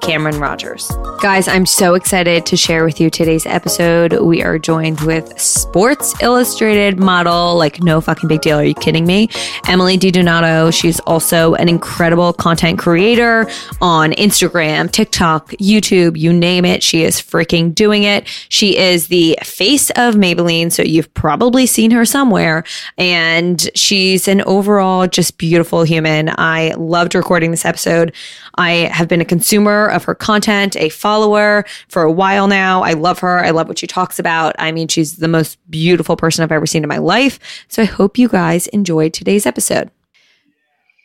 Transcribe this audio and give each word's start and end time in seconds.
Cameron 0.00 0.38
Rogers. 0.38 0.90
Guys, 1.20 1.48
I'm 1.48 1.66
so 1.66 1.94
excited 1.94 2.46
to 2.46 2.56
share 2.56 2.84
with 2.84 3.00
you 3.00 3.10
today's 3.10 3.44
episode. 3.44 4.12
We 4.20 4.42
are 4.42 4.58
joined 4.58 5.00
with 5.00 5.38
Sports 5.40 6.14
Illustrated 6.22 6.98
model, 6.98 7.56
like 7.56 7.82
no 7.82 8.00
fucking 8.00 8.28
big 8.28 8.40
deal. 8.40 8.58
Are 8.58 8.64
you 8.64 8.74
kidding 8.74 9.04
me? 9.06 9.28
Emily 9.66 9.98
DiDonato. 9.98 10.72
She's 10.72 11.00
also 11.00 11.54
an 11.54 11.68
incredible 11.68 12.32
content 12.32 12.78
creator 12.78 13.50
on 13.80 14.12
Instagram, 14.12 14.90
TikTok, 14.90 15.50
YouTube, 15.52 16.16
you 16.16 16.32
name 16.32 16.64
it. 16.64 16.82
She 16.82 17.02
is 17.02 17.20
freaking 17.20 17.74
doing 17.74 18.04
it. 18.04 18.26
She 18.48 18.78
is 18.78 19.08
the 19.08 19.38
face 19.42 19.90
of 19.90 20.14
Maybelline, 20.14 20.72
so 20.72 20.82
you've 20.82 21.12
probably 21.14 21.66
seen 21.66 21.90
her 21.90 22.04
somewhere. 22.04 22.64
And 22.96 23.68
she's 23.74 24.28
an 24.28 24.42
overall 24.42 25.06
just 25.06 25.38
beautiful 25.38 25.82
human. 25.82 26.30
I 26.38 26.74
loved 26.76 27.14
recording 27.14 27.50
this 27.50 27.64
episode. 27.64 28.14
I 28.58 28.90
have 28.92 29.08
been 29.08 29.20
a 29.20 29.24
consumer 29.24 29.86
of 29.86 30.04
her 30.04 30.14
content, 30.14 30.76
a 30.76 30.88
follower 30.88 31.64
for 31.88 32.02
a 32.02 32.12
while 32.12 32.48
now. 32.48 32.82
I 32.82 32.92
love 32.92 33.20
her. 33.20 33.38
I 33.38 33.50
love 33.50 33.68
what 33.68 33.78
she 33.78 33.86
talks 33.86 34.18
about. 34.18 34.54
I 34.58 34.72
mean, 34.72 34.88
she's 34.88 35.16
the 35.16 35.28
most 35.28 35.58
beautiful 35.70 36.16
person 36.16 36.42
I've 36.42 36.52
ever 36.52 36.66
seen 36.66 36.82
in 36.82 36.88
my 36.88 36.98
life. 36.98 37.38
So 37.68 37.82
I 37.82 37.86
hope 37.86 38.18
you 38.18 38.28
guys 38.28 38.66
enjoyed 38.68 39.14
today's 39.14 39.46
episode. 39.46 39.90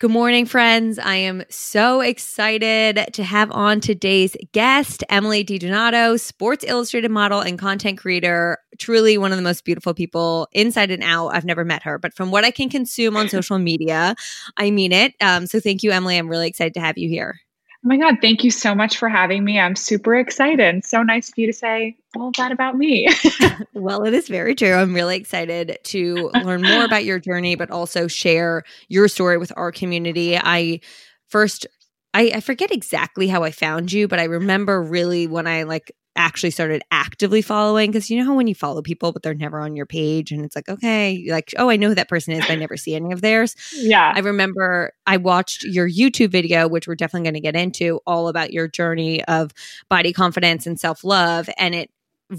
Good 0.03 0.11
morning, 0.11 0.45
friends. 0.45 0.99
I 0.99 1.15
am 1.15 1.43
so 1.47 2.01
excited 2.01 3.07
to 3.13 3.23
have 3.23 3.49
on 3.51 3.79
today's 3.79 4.35
guest, 4.51 5.01
Emily 5.07 5.45
DiDonato, 5.45 6.19
Sports 6.19 6.65
Illustrated 6.67 7.09
model 7.09 7.39
and 7.39 7.57
content 7.57 7.99
creator. 7.99 8.57
Truly 8.79 9.17
one 9.17 9.31
of 9.31 9.37
the 9.37 9.43
most 9.43 9.63
beautiful 9.63 9.93
people 9.93 10.49
inside 10.51 10.91
and 10.91 11.03
out. 11.03 11.29
I've 11.29 11.45
never 11.45 11.63
met 11.63 11.83
her, 11.83 11.97
but 11.97 12.13
from 12.13 12.31
what 12.31 12.43
I 12.43 12.51
can 12.51 12.67
consume 12.67 13.15
on 13.15 13.29
social 13.29 13.59
media, 13.59 14.13
I 14.57 14.71
mean 14.71 14.91
it. 14.91 15.13
Um, 15.21 15.47
so 15.47 15.61
thank 15.61 15.83
you, 15.83 15.91
Emily. 15.91 16.17
I'm 16.17 16.27
really 16.27 16.49
excited 16.49 16.73
to 16.73 16.81
have 16.81 16.97
you 16.97 17.07
here. 17.07 17.39
Oh 17.85 17.89
my 17.89 17.97
God, 17.97 18.19
thank 18.21 18.45
you 18.45 18.51
so 18.51 18.73
much 18.73 18.97
for 18.97 19.09
having 19.09 19.43
me. 19.43 19.59
I'm 19.59 19.75
super 19.75 20.15
excited. 20.15 20.85
So 20.85 21.03
nice 21.03 21.27
of 21.27 21.37
you 21.37 21.47
to 21.47 21.53
say 21.53 21.97
all 22.15 22.31
that 22.37 22.53
about 22.53 22.77
me. 22.77 23.09
well, 23.73 24.05
it 24.05 24.13
is 24.13 24.29
very 24.29 24.55
true. 24.55 24.73
I'm 24.73 24.93
really 24.93 25.17
excited 25.17 25.77
to 25.83 26.29
learn 26.45 26.61
more 26.61 26.85
about 26.85 27.03
your 27.03 27.19
journey, 27.19 27.55
but 27.55 27.71
also 27.71 28.07
share 28.07 28.63
your 28.87 29.09
story 29.09 29.37
with 29.37 29.51
our 29.57 29.73
community. 29.73 30.37
I 30.37 30.79
first 31.27 31.67
I, 32.13 32.31
I, 32.35 32.39
forget 32.41 32.71
exactly 32.71 33.27
how 33.27 33.43
I 33.43 33.51
found 33.51 33.91
you, 33.91 34.07
but 34.07 34.19
I 34.19 34.25
remember 34.25 34.81
really 34.81 35.25
when 35.25 35.47
I 35.47 35.63
like 35.63 35.91
actually 36.15 36.51
started 36.51 36.83
actively 36.91 37.41
following 37.41 37.89
because 37.89 38.09
you 38.09 38.17
know 38.17 38.25
how 38.25 38.35
when 38.35 38.47
you 38.47 38.55
follow 38.55 38.81
people 38.81 39.11
but 39.11 39.23
they're 39.23 39.33
never 39.33 39.59
on 39.59 39.75
your 39.75 39.85
page 39.85 40.31
and 40.31 40.45
it's 40.45 40.55
like 40.55 40.69
okay 40.69 41.25
like 41.29 41.53
oh 41.57 41.69
i 41.69 41.75
know 41.75 41.89
who 41.89 41.95
that 41.95 42.09
person 42.09 42.33
is 42.33 42.41
but 42.41 42.51
i 42.51 42.55
never 42.55 42.77
see 42.77 42.95
any 42.95 43.11
of 43.11 43.21
theirs. 43.21 43.55
Yeah. 43.73 44.13
I 44.15 44.19
remember 44.19 44.93
i 45.07 45.17
watched 45.17 45.63
your 45.63 45.89
youtube 45.89 46.29
video 46.29 46.67
which 46.67 46.87
we're 46.87 46.95
definitely 46.95 47.25
going 47.25 47.33
to 47.35 47.39
get 47.39 47.55
into 47.55 47.99
all 48.05 48.27
about 48.27 48.53
your 48.53 48.67
journey 48.67 49.23
of 49.25 49.51
body 49.89 50.13
confidence 50.13 50.67
and 50.67 50.79
self-love 50.79 51.49
and 51.57 51.73
it 51.73 51.89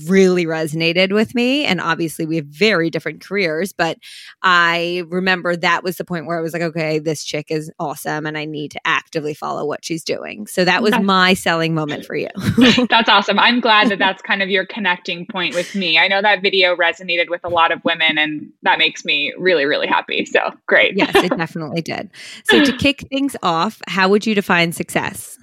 really 0.08 0.46
resonated 0.46 1.12
with 1.12 1.34
me. 1.34 1.64
And 1.64 1.80
obviously, 1.80 2.26
we 2.26 2.36
have 2.36 2.46
very 2.46 2.90
different 2.90 3.24
careers, 3.24 3.72
but 3.72 3.98
I 4.42 5.04
remember 5.08 5.56
that 5.56 5.82
was 5.84 5.96
the 5.96 6.04
point 6.04 6.26
where 6.26 6.38
I 6.38 6.42
was 6.42 6.52
like, 6.52 6.62
okay, 6.62 6.98
this 6.98 7.24
chick 7.24 7.46
is 7.50 7.70
awesome 7.78 8.26
and 8.26 8.36
I 8.36 8.44
need 8.44 8.72
to 8.72 8.80
actively 8.84 9.34
follow 9.34 9.64
what 9.64 9.84
she's 9.84 10.04
doing. 10.04 10.46
So 10.46 10.64
that 10.64 10.82
was 10.82 10.92
that's, 10.92 11.04
my 11.04 11.34
selling 11.34 11.74
moment 11.74 12.04
for 12.04 12.16
you. 12.16 12.28
that's 12.88 13.08
awesome. 13.08 13.38
I'm 13.38 13.60
glad 13.60 13.88
that 13.90 13.98
that's 13.98 14.22
kind 14.22 14.42
of 14.42 14.48
your 14.48 14.66
connecting 14.66 15.26
point 15.26 15.54
with 15.54 15.74
me. 15.74 15.98
I 15.98 16.08
know 16.08 16.22
that 16.22 16.42
video 16.42 16.76
resonated 16.76 17.28
with 17.28 17.42
a 17.44 17.48
lot 17.48 17.72
of 17.72 17.84
women, 17.84 18.18
and 18.18 18.50
that 18.62 18.78
makes 18.78 19.04
me 19.04 19.32
really, 19.38 19.64
really 19.64 19.86
happy. 19.86 20.24
So 20.24 20.50
great. 20.66 20.96
yes, 20.96 21.14
it 21.14 21.36
definitely 21.36 21.82
did. 21.82 22.10
So 22.44 22.64
to 22.64 22.76
kick 22.76 23.06
things 23.08 23.36
off, 23.42 23.80
how 23.86 24.08
would 24.08 24.26
you 24.26 24.34
define 24.34 24.72
success? 24.72 25.38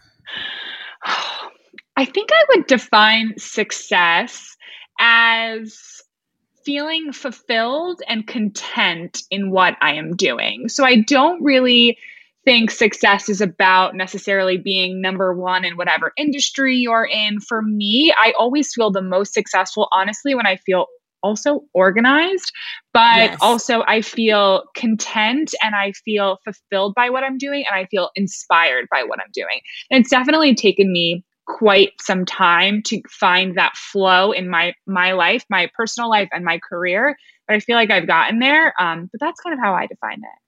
I 1.98 2.06
think 2.06 2.30
I 2.32 2.46
would 2.50 2.68
define 2.68 3.34
success 3.38 4.56
as 5.00 6.02
feeling 6.64 7.12
fulfilled 7.12 8.02
and 8.08 8.28
content 8.28 9.24
in 9.32 9.52
what 9.52 9.76
I 9.82 9.94
am 9.94 10.16
doing. 10.16 10.70
So 10.70 10.86
I 10.86 11.02
don't 11.02 11.44
really 11.44 11.98
think 12.46 12.72
success 12.72 13.30
is 13.30 13.42
about 13.42 13.96
necessarily 13.96 14.58
being 14.58 15.02
number 15.02 15.34
one 15.34 15.64
in 15.64 15.78
whatever 15.78 16.12
industry 16.18 16.78
you're 16.78 17.06
in. 17.06 17.40
For 17.40 17.62
me, 17.62 18.14
I 18.18 18.34
always 18.38 18.74
feel 18.74 18.92
the 18.92 19.02
most 19.02 19.34
successful, 19.34 19.88
honestly, 19.92 20.34
when 20.34 20.48
I 20.48 20.58
feel 20.58 20.88
also 21.24 21.62
organized, 21.74 22.52
but 22.94 23.32
yes. 23.32 23.38
also 23.42 23.84
I 23.88 24.02
feel 24.02 24.64
content 24.76 25.54
and 25.64 25.76
I 25.76 25.92
feel 25.92 26.40
fulfilled 26.44 26.96
by 26.96 27.10
what 27.10 27.24
I'm 27.24 27.38
doing 27.38 27.64
and 27.70 27.80
I 27.80 27.86
feel 27.86 28.10
inspired 28.16 28.88
by 28.92 29.04
what 29.04 29.20
I'm 29.20 29.32
doing. 29.32 29.62
And 29.92 30.02
it's 30.02 30.10
definitely 30.10 30.56
taken 30.56 30.92
me 30.92 31.24
quite 31.46 31.92
some 32.02 32.26
time 32.26 32.82
to 32.84 33.02
find 33.10 33.58
that 33.58 33.76
flow 33.76 34.32
in 34.32 34.50
my 34.50 34.74
my 34.86 35.14
life, 35.14 35.46
my 35.50 35.70
personal 35.76 36.10
life, 36.10 36.30
and 36.32 36.46
my 36.46 36.60
career. 36.60 37.18
But 37.48 37.56
I 37.56 37.60
feel 37.60 37.76
like 37.76 37.92
I've 37.92 38.08
gotten 38.08 38.40
there. 38.40 38.74
Um, 38.80 39.10
but 39.12 39.20
that's 39.20 39.42
kind 39.42 39.54
of 39.54 39.60
how 39.60 39.74
I 39.74 39.88
define 39.88 40.20
it. 40.20 40.42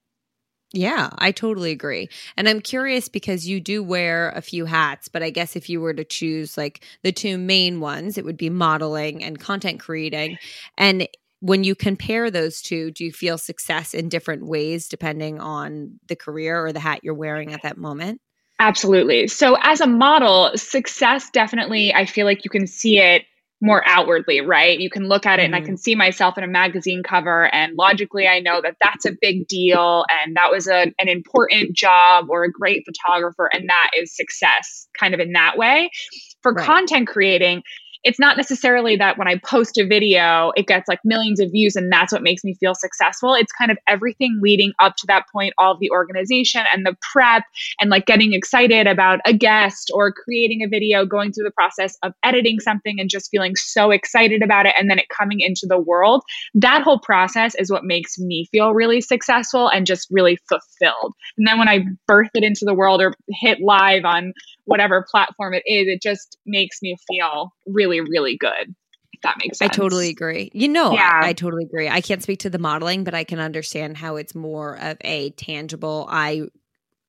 Yeah, 0.76 1.12
I 1.20 1.32
totally 1.32 1.72
agree. 1.72 2.10
And 2.36 2.50
I'm 2.50 2.60
curious 2.60 3.08
because 3.08 3.48
you 3.48 3.60
do 3.60 3.84
wear 3.84 4.30
a 4.36 4.42
few 4.42 4.66
hats, 4.66 5.08
but 5.08 5.22
I 5.22 5.30
guess 5.30 5.56
if 5.56 5.70
you 5.70 5.80
were 5.80 5.94
to 5.94 6.04
choose 6.04 6.58
like 6.58 6.84
the 7.04 7.12
two 7.12 7.38
main 7.38 7.80
ones, 7.80 8.18
it 8.18 8.26
would 8.26 8.38
be 8.38 8.50
modeling 8.50 9.24
and 9.24 9.40
content 9.40 9.80
creating. 9.80 10.38
And 10.76 11.08
when 11.42 11.64
you 11.64 11.76
compare 11.76 12.32
those 12.32 12.60
two, 12.60 12.90
do 12.90 13.06
you 13.06 13.12
feel 13.12 13.38
success 13.38 13.94
in 13.94 14.10
different 14.10 14.48
ways 14.48 14.88
depending 14.88 15.40
on 15.40 16.00
the 16.08 16.16
career 16.16 16.66
or 16.66 16.74
the 16.74 16.80
hat 16.80 17.02
you're 17.04 17.14
wearing 17.14 17.54
at 17.54 17.62
that 17.62 17.78
moment? 17.78 18.20
Absolutely. 18.64 19.28
So, 19.28 19.58
as 19.62 19.82
a 19.82 19.88
model, 19.88 20.52
success 20.56 21.30
definitely, 21.30 21.94
I 21.94 22.06
feel 22.06 22.26
like 22.26 22.46
you 22.46 22.50
can 22.50 22.66
see 22.66 22.98
it 22.98 23.24
more 23.60 23.84
outwardly, 23.86 24.40
right? 24.40 24.80
You 24.80 24.90
can 24.90 25.10
look 25.10 25.26
at 25.26 25.40
it 25.40 25.42
mm-hmm. 25.42 25.46
and 25.48 25.56
I 25.56 25.60
mm-hmm. 25.60 25.66
can 25.66 25.78
see 25.78 25.96
myself 25.96 26.38
in 26.38 26.46
a 26.46 26.48
magazine 26.48 27.04
cover, 27.04 27.54
and 27.54 27.76
logically, 27.78 28.26
I 28.26 28.40
know 28.40 28.62
that 28.62 28.78
that's 28.82 29.06
a 29.06 29.12
big 29.20 29.50
deal 29.50 30.06
and 30.10 30.38
that 30.38 30.50
was 30.50 30.68
a, 30.68 30.94
an 30.98 31.10
important 31.10 31.76
job 31.76 32.28
or 32.30 32.46
a 32.46 32.52
great 32.52 32.86
photographer, 32.86 33.50
and 33.52 33.68
that 33.68 33.92
is 33.98 34.16
success 34.16 34.88
kind 34.98 35.14
of 35.14 35.20
in 35.20 35.34
that 35.34 35.58
way. 35.58 35.90
For 36.42 36.54
right. 36.54 36.66
content 36.66 37.10
creating, 37.10 37.64
it's 38.04 38.20
not 38.20 38.38
necessarily 38.38 38.96
mm. 38.96 39.00
that 39.00 39.18
when 39.18 39.28
I 39.28 39.40
post 39.44 39.78
a 39.78 39.86
video, 39.86 40.52
it 40.56 40.68
gets 40.68 40.88
like 40.88 41.00
millions 41.04 41.40
of 41.40 41.52
views 41.52 41.76
and 41.76 41.92
that's 41.92 42.12
what 42.12 42.22
makes 42.22 42.44
me 42.44 42.54
feel 42.56 42.76
successful. 42.76 43.34
It's 43.34 43.52
kind 43.52 43.72
of 43.72 43.78
everything 43.88 44.40
leading 44.42 44.74
up 44.80 44.96
to 44.98 45.08
that 45.08 45.26
point, 45.32 45.54
all 45.58 45.74
of 45.74 45.80
the 45.80 45.92
organization 45.92 46.64
and 46.74 46.86
the 46.86 46.96
prep 47.14 47.44
and 47.80 47.90
like 47.90 48.06
getting 48.06 48.34
excited 48.34 48.88
about 48.88 49.20
a 49.26 49.34
guest 49.34 49.92
or 49.94 50.12
creating 50.12 50.64
a 50.64 50.68
video, 50.68 51.06
going 51.06 51.32
through 51.32 51.46
the 51.46 51.52
process 51.52 51.98
of 52.04 52.14
editing 52.24 52.60
something 52.60 53.00
and 53.00 53.10
just 53.10 53.32
feeling 53.32 53.56
so 53.56 53.92
excited 53.92 54.42
about 54.44 54.66
it 54.66 54.76
and 54.78 54.90
then 54.90 55.00
it 55.00 55.06
coming 55.10 55.40
into 55.40 55.66
the 55.68 55.80
world. 55.80 56.24
That 56.54 56.84
whole 56.84 57.00
process 57.00 57.56
is 57.56 57.72
what 57.72 57.84
makes 57.84 58.20
me 58.20 58.48
feel 58.52 58.74
really 58.74 59.02
successful 59.02 59.70
and 59.70 59.86
just 59.86 60.08
really 60.12 60.38
fulfilled. 60.50 61.14
And 61.38 61.48
then 61.48 61.58
when 61.58 61.70
I 61.70 61.86
birth 62.08 62.30
it 62.34 62.44
into 62.44 62.66
the 62.66 62.74
world 62.74 63.02
or 63.02 63.14
hit 63.30 63.60
live 63.62 64.06
on 64.06 64.34
whatever 64.66 65.06
platform 65.10 65.54
it 65.54 65.64
is, 65.66 65.88
it 65.88 66.02
just 66.02 66.38
makes 66.46 66.82
me 66.82 66.98
feel 67.08 67.54
really, 67.68 68.02
really 68.02 68.38
good. 68.38 68.76
If 69.14 69.22
that 69.22 69.38
makes 69.38 69.60
sense. 69.60 69.72
I 69.72 69.74
totally 69.74 70.10
agree. 70.10 70.50
You 70.54 70.70
know, 70.70 70.94
yeah. 70.94 71.22
I, 71.24 71.30
I 71.30 71.34
totally 71.34 71.66
agree. 71.66 71.88
I 71.90 72.02
can't 72.02 72.24
speak 72.24 72.40
to 72.40 72.50
the 72.50 72.60
modeling, 72.60 73.04
but 73.04 73.14
I 73.14 73.24
can 73.24 73.40
understand 73.40 73.98
how 73.98 74.16
it's 74.16 74.36
more 74.36 74.78
of 74.80 74.98
a 75.02 75.32
tangible, 75.32 76.08
I 76.10 76.44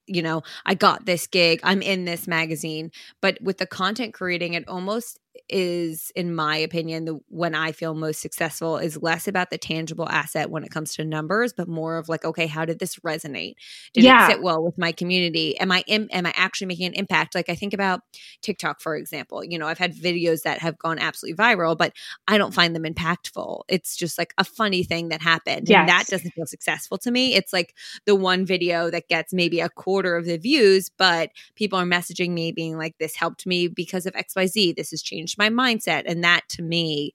you 0.06 0.22
know, 0.22 0.42
I 0.66 0.74
got 0.74 1.06
this 1.06 1.26
gig, 1.26 1.60
I'm 1.62 1.80
in 1.80 2.04
this 2.04 2.26
magazine. 2.26 2.90
But 3.20 3.38
with 3.40 3.58
the 3.58 3.66
content 3.66 4.14
creating, 4.14 4.54
it 4.54 4.68
almost 4.68 5.18
is 5.48 6.10
in 6.14 6.34
my 6.34 6.56
opinion 6.56 7.04
the 7.04 7.18
when 7.28 7.54
i 7.54 7.72
feel 7.72 7.94
most 7.94 8.20
successful 8.20 8.78
is 8.78 9.02
less 9.02 9.28
about 9.28 9.50
the 9.50 9.58
tangible 9.58 10.08
asset 10.08 10.50
when 10.50 10.64
it 10.64 10.70
comes 10.70 10.94
to 10.94 11.04
numbers 11.04 11.52
but 11.52 11.68
more 11.68 11.98
of 11.98 12.08
like 12.08 12.24
okay 12.24 12.46
how 12.46 12.64
did 12.64 12.78
this 12.78 12.96
resonate? 12.96 13.54
Did 13.92 14.04
yeah. 14.04 14.26
it 14.26 14.32
sit 14.32 14.42
well 14.42 14.62
with 14.62 14.78
my 14.78 14.92
community? 14.92 15.58
Am 15.58 15.70
i 15.72 15.84
am, 15.88 16.08
am 16.10 16.26
i 16.26 16.32
actually 16.36 16.68
making 16.68 16.86
an 16.86 16.94
impact? 16.94 17.34
Like 17.34 17.48
i 17.48 17.54
think 17.54 17.72
about 17.72 18.00
tiktok 18.42 18.80
for 18.80 18.96
example. 18.96 19.44
You 19.44 19.58
know 19.58 19.66
i've 19.66 19.78
had 19.78 19.94
videos 19.94 20.42
that 20.42 20.58
have 20.58 20.78
gone 20.78 20.98
absolutely 20.98 21.36
viral 21.36 21.76
but 21.76 21.92
i 22.28 22.38
don't 22.38 22.54
find 22.54 22.74
them 22.74 22.84
impactful. 22.84 23.62
It's 23.68 23.96
just 23.96 24.18
like 24.18 24.34
a 24.38 24.44
funny 24.44 24.84
thing 24.84 25.08
that 25.08 25.22
happened 25.22 25.68
yes. 25.68 25.80
and 25.80 25.88
that 25.88 26.06
doesn't 26.06 26.30
feel 26.30 26.46
successful 26.46 26.98
to 26.98 27.10
me. 27.10 27.34
It's 27.34 27.52
like 27.52 27.74
the 28.06 28.14
one 28.14 28.46
video 28.46 28.90
that 28.90 29.08
gets 29.08 29.32
maybe 29.32 29.60
a 29.60 29.68
quarter 29.68 30.16
of 30.16 30.24
the 30.26 30.38
views 30.38 30.90
but 30.96 31.30
people 31.54 31.78
are 31.78 31.84
messaging 31.84 32.30
me 32.30 32.52
being 32.52 32.76
like 32.76 32.96
this 32.98 33.16
helped 33.16 33.46
me 33.46 33.68
because 33.68 34.06
of 34.06 34.12
xyz 34.14 34.76
this 34.76 34.90
has 34.90 35.02
changed 35.02 35.23
changed 35.24 35.38
my 35.38 35.48
mindset. 35.48 36.04
And 36.06 36.22
that 36.24 36.42
to 36.50 36.62
me 36.62 37.14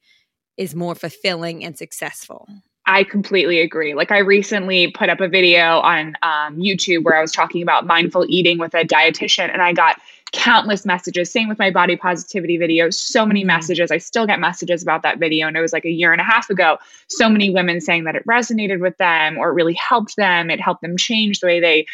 is 0.57 0.75
more 0.75 0.95
fulfilling 0.95 1.63
and 1.63 1.77
successful. 1.77 2.47
I 2.85 3.03
completely 3.03 3.61
agree. 3.61 3.93
Like 3.93 4.11
I 4.11 4.17
recently 4.17 4.91
put 4.91 5.09
up 5.09 5.21
a 5.21 5.27
video 5.27 5.79
on 5.79 6.15
um, 6.23 6.57
YouTube 6.57 7.03
where 7.03 7.15
I 7.15 7.21
was 7.21 7.31
talking 7.31 7.61
about 7.61 7.85
mindful 7.85 8.25
eating 8.27 8.57
with 8.57 8.73
a 8.73 8.83
dietitian, 8.83 9.53
and 9.53 9.61
I 9.61 9.73
got 9.73 10.01
countless 10.31 10.85
messages. 10.87 11.31
Same 11.31 11.47
with 11.47 11.59
my 11.59 11.69
body 11.69 11.95
positivity 11.95 12.57
videos. 12.57 12.95
So 12.95 13.27
many 13.27 13.41
mm-hmm. 13.41 13.47
messages. 13.47 13.91
I 13.91 13.99
still 13.99 14.25
get 14.25 14.39
messages 14.39 14.81
about 14.81 15.03
that 15.03 15.19
video, 15.19 15.47
and 15.47 15.55
it 15.55 15.61
was 15.61 15.71
like 15.71 15.85
a 15.85 15.91
year 15.91 16.11
and 16.11 16.19
a 16.19 16.23
half 16.23 16.49
ago. 16.49 16.79
So 17.07 17.29
many 17.29 17.51
women 17.51 17.79
saying 17.79 18.05
that 18.05 18.15
it 18.15 18.25
resonated 18.25 18.79
with 18.79 18.97
them 18.97 19.37
or 19.37 19.49
it 19.49 19.53
really 19.53 19.75
helped 19.75 20.15
them. 20.15 20.49
It 20.49 20.59
helped 20.59 20.81
them 20.81 20.97
change 20.97 21.41
the 21.41 21.47
way 21.47 21.59
they 21.59 21.85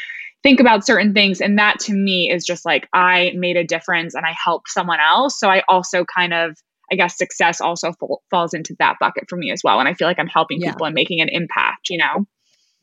think 0.45 0.59
about 0.59 0.85
certain 0.85 1.11
things. 1.11 1.41
And 1.41 1.57
that 1.57 1.79
to 1.79 1.93
me 1.93 2.29
is 2.29 2.45
just 2.45 2.65
like 2.65 2.87
I 2.93 3.31
made 3.35 3.57
a 3.57 3.63
difference 3.63 4.13
and 4.13 4.27
I 4.27 4.35
helped 4.41 4.69
someone 4.69 4.99
else. 4.99 5.39
So 5.39 5.49
I 5.49 5.63
also 5.67 6.05
kind 6.05 6.35
of, 6.35 6.55
I 6.91 6.95
guess, 6.95 7.17
success 7.17 7.59
also 7.59 7.89
f- 7.89 8.09
falls 8.29 8.53
into 8.53 8.75
that 8.77 8.97
bucket 8.99 9.23
for 9.27 9.37
me 9.37 9.49
as 9.49 9.61
well. 9.63 9.79
And 9.79 9.89
I 9.89 9.95
feel 9.95 10.07
like 10.07 10.19
I'm 10.19 10.27
helping 10.27 10.61
yeah. 10.61 10.69
people 10.69 10.85
and 10.85 10.93
making 10.93 11.19
an 11.19 11.29
impact, 11.29 11.89
you 11.89 11.97
know? 11.97 12.27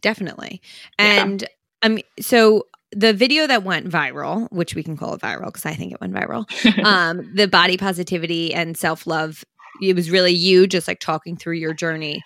Definitely. 0.00 0.60
And 0.98 1.42
yeah. 1.84 1.88
Mean, 1.88 2.02
so 2.18 2.66
the 2.90 3.12
video 3.12 3.46
that 3.46 3.62
went 3.62 3.88
viral, 3.88 4.50
which 4.50 4.74
we 4.74 4.82
can 4.82 4.96
call 4.96 5.14
it 5.14 5.20
viral 5.20 5.46
because 5.46 5.64
I 5.64 5.74
think 5.74 5.92
it 5.92 6.00
went 6.00 6.14
viral, 6.14 6.46
um, 6.84 7.30
the 7.32 7.46
body 7.46 7.76
positivity 7.76 8.52
and 8.52 8.76
self 8.76 9.06
love, 9.06 9.44
it 9.80 9.94
was 9.94 10.10
really 10.10 10.32
you 10.32 10.66
just 10.66 10.88
like 10.88 10.98
talking 10.98 11.36
through 11.36 11.54
your 11.54 11.74
journey 11.74 12.22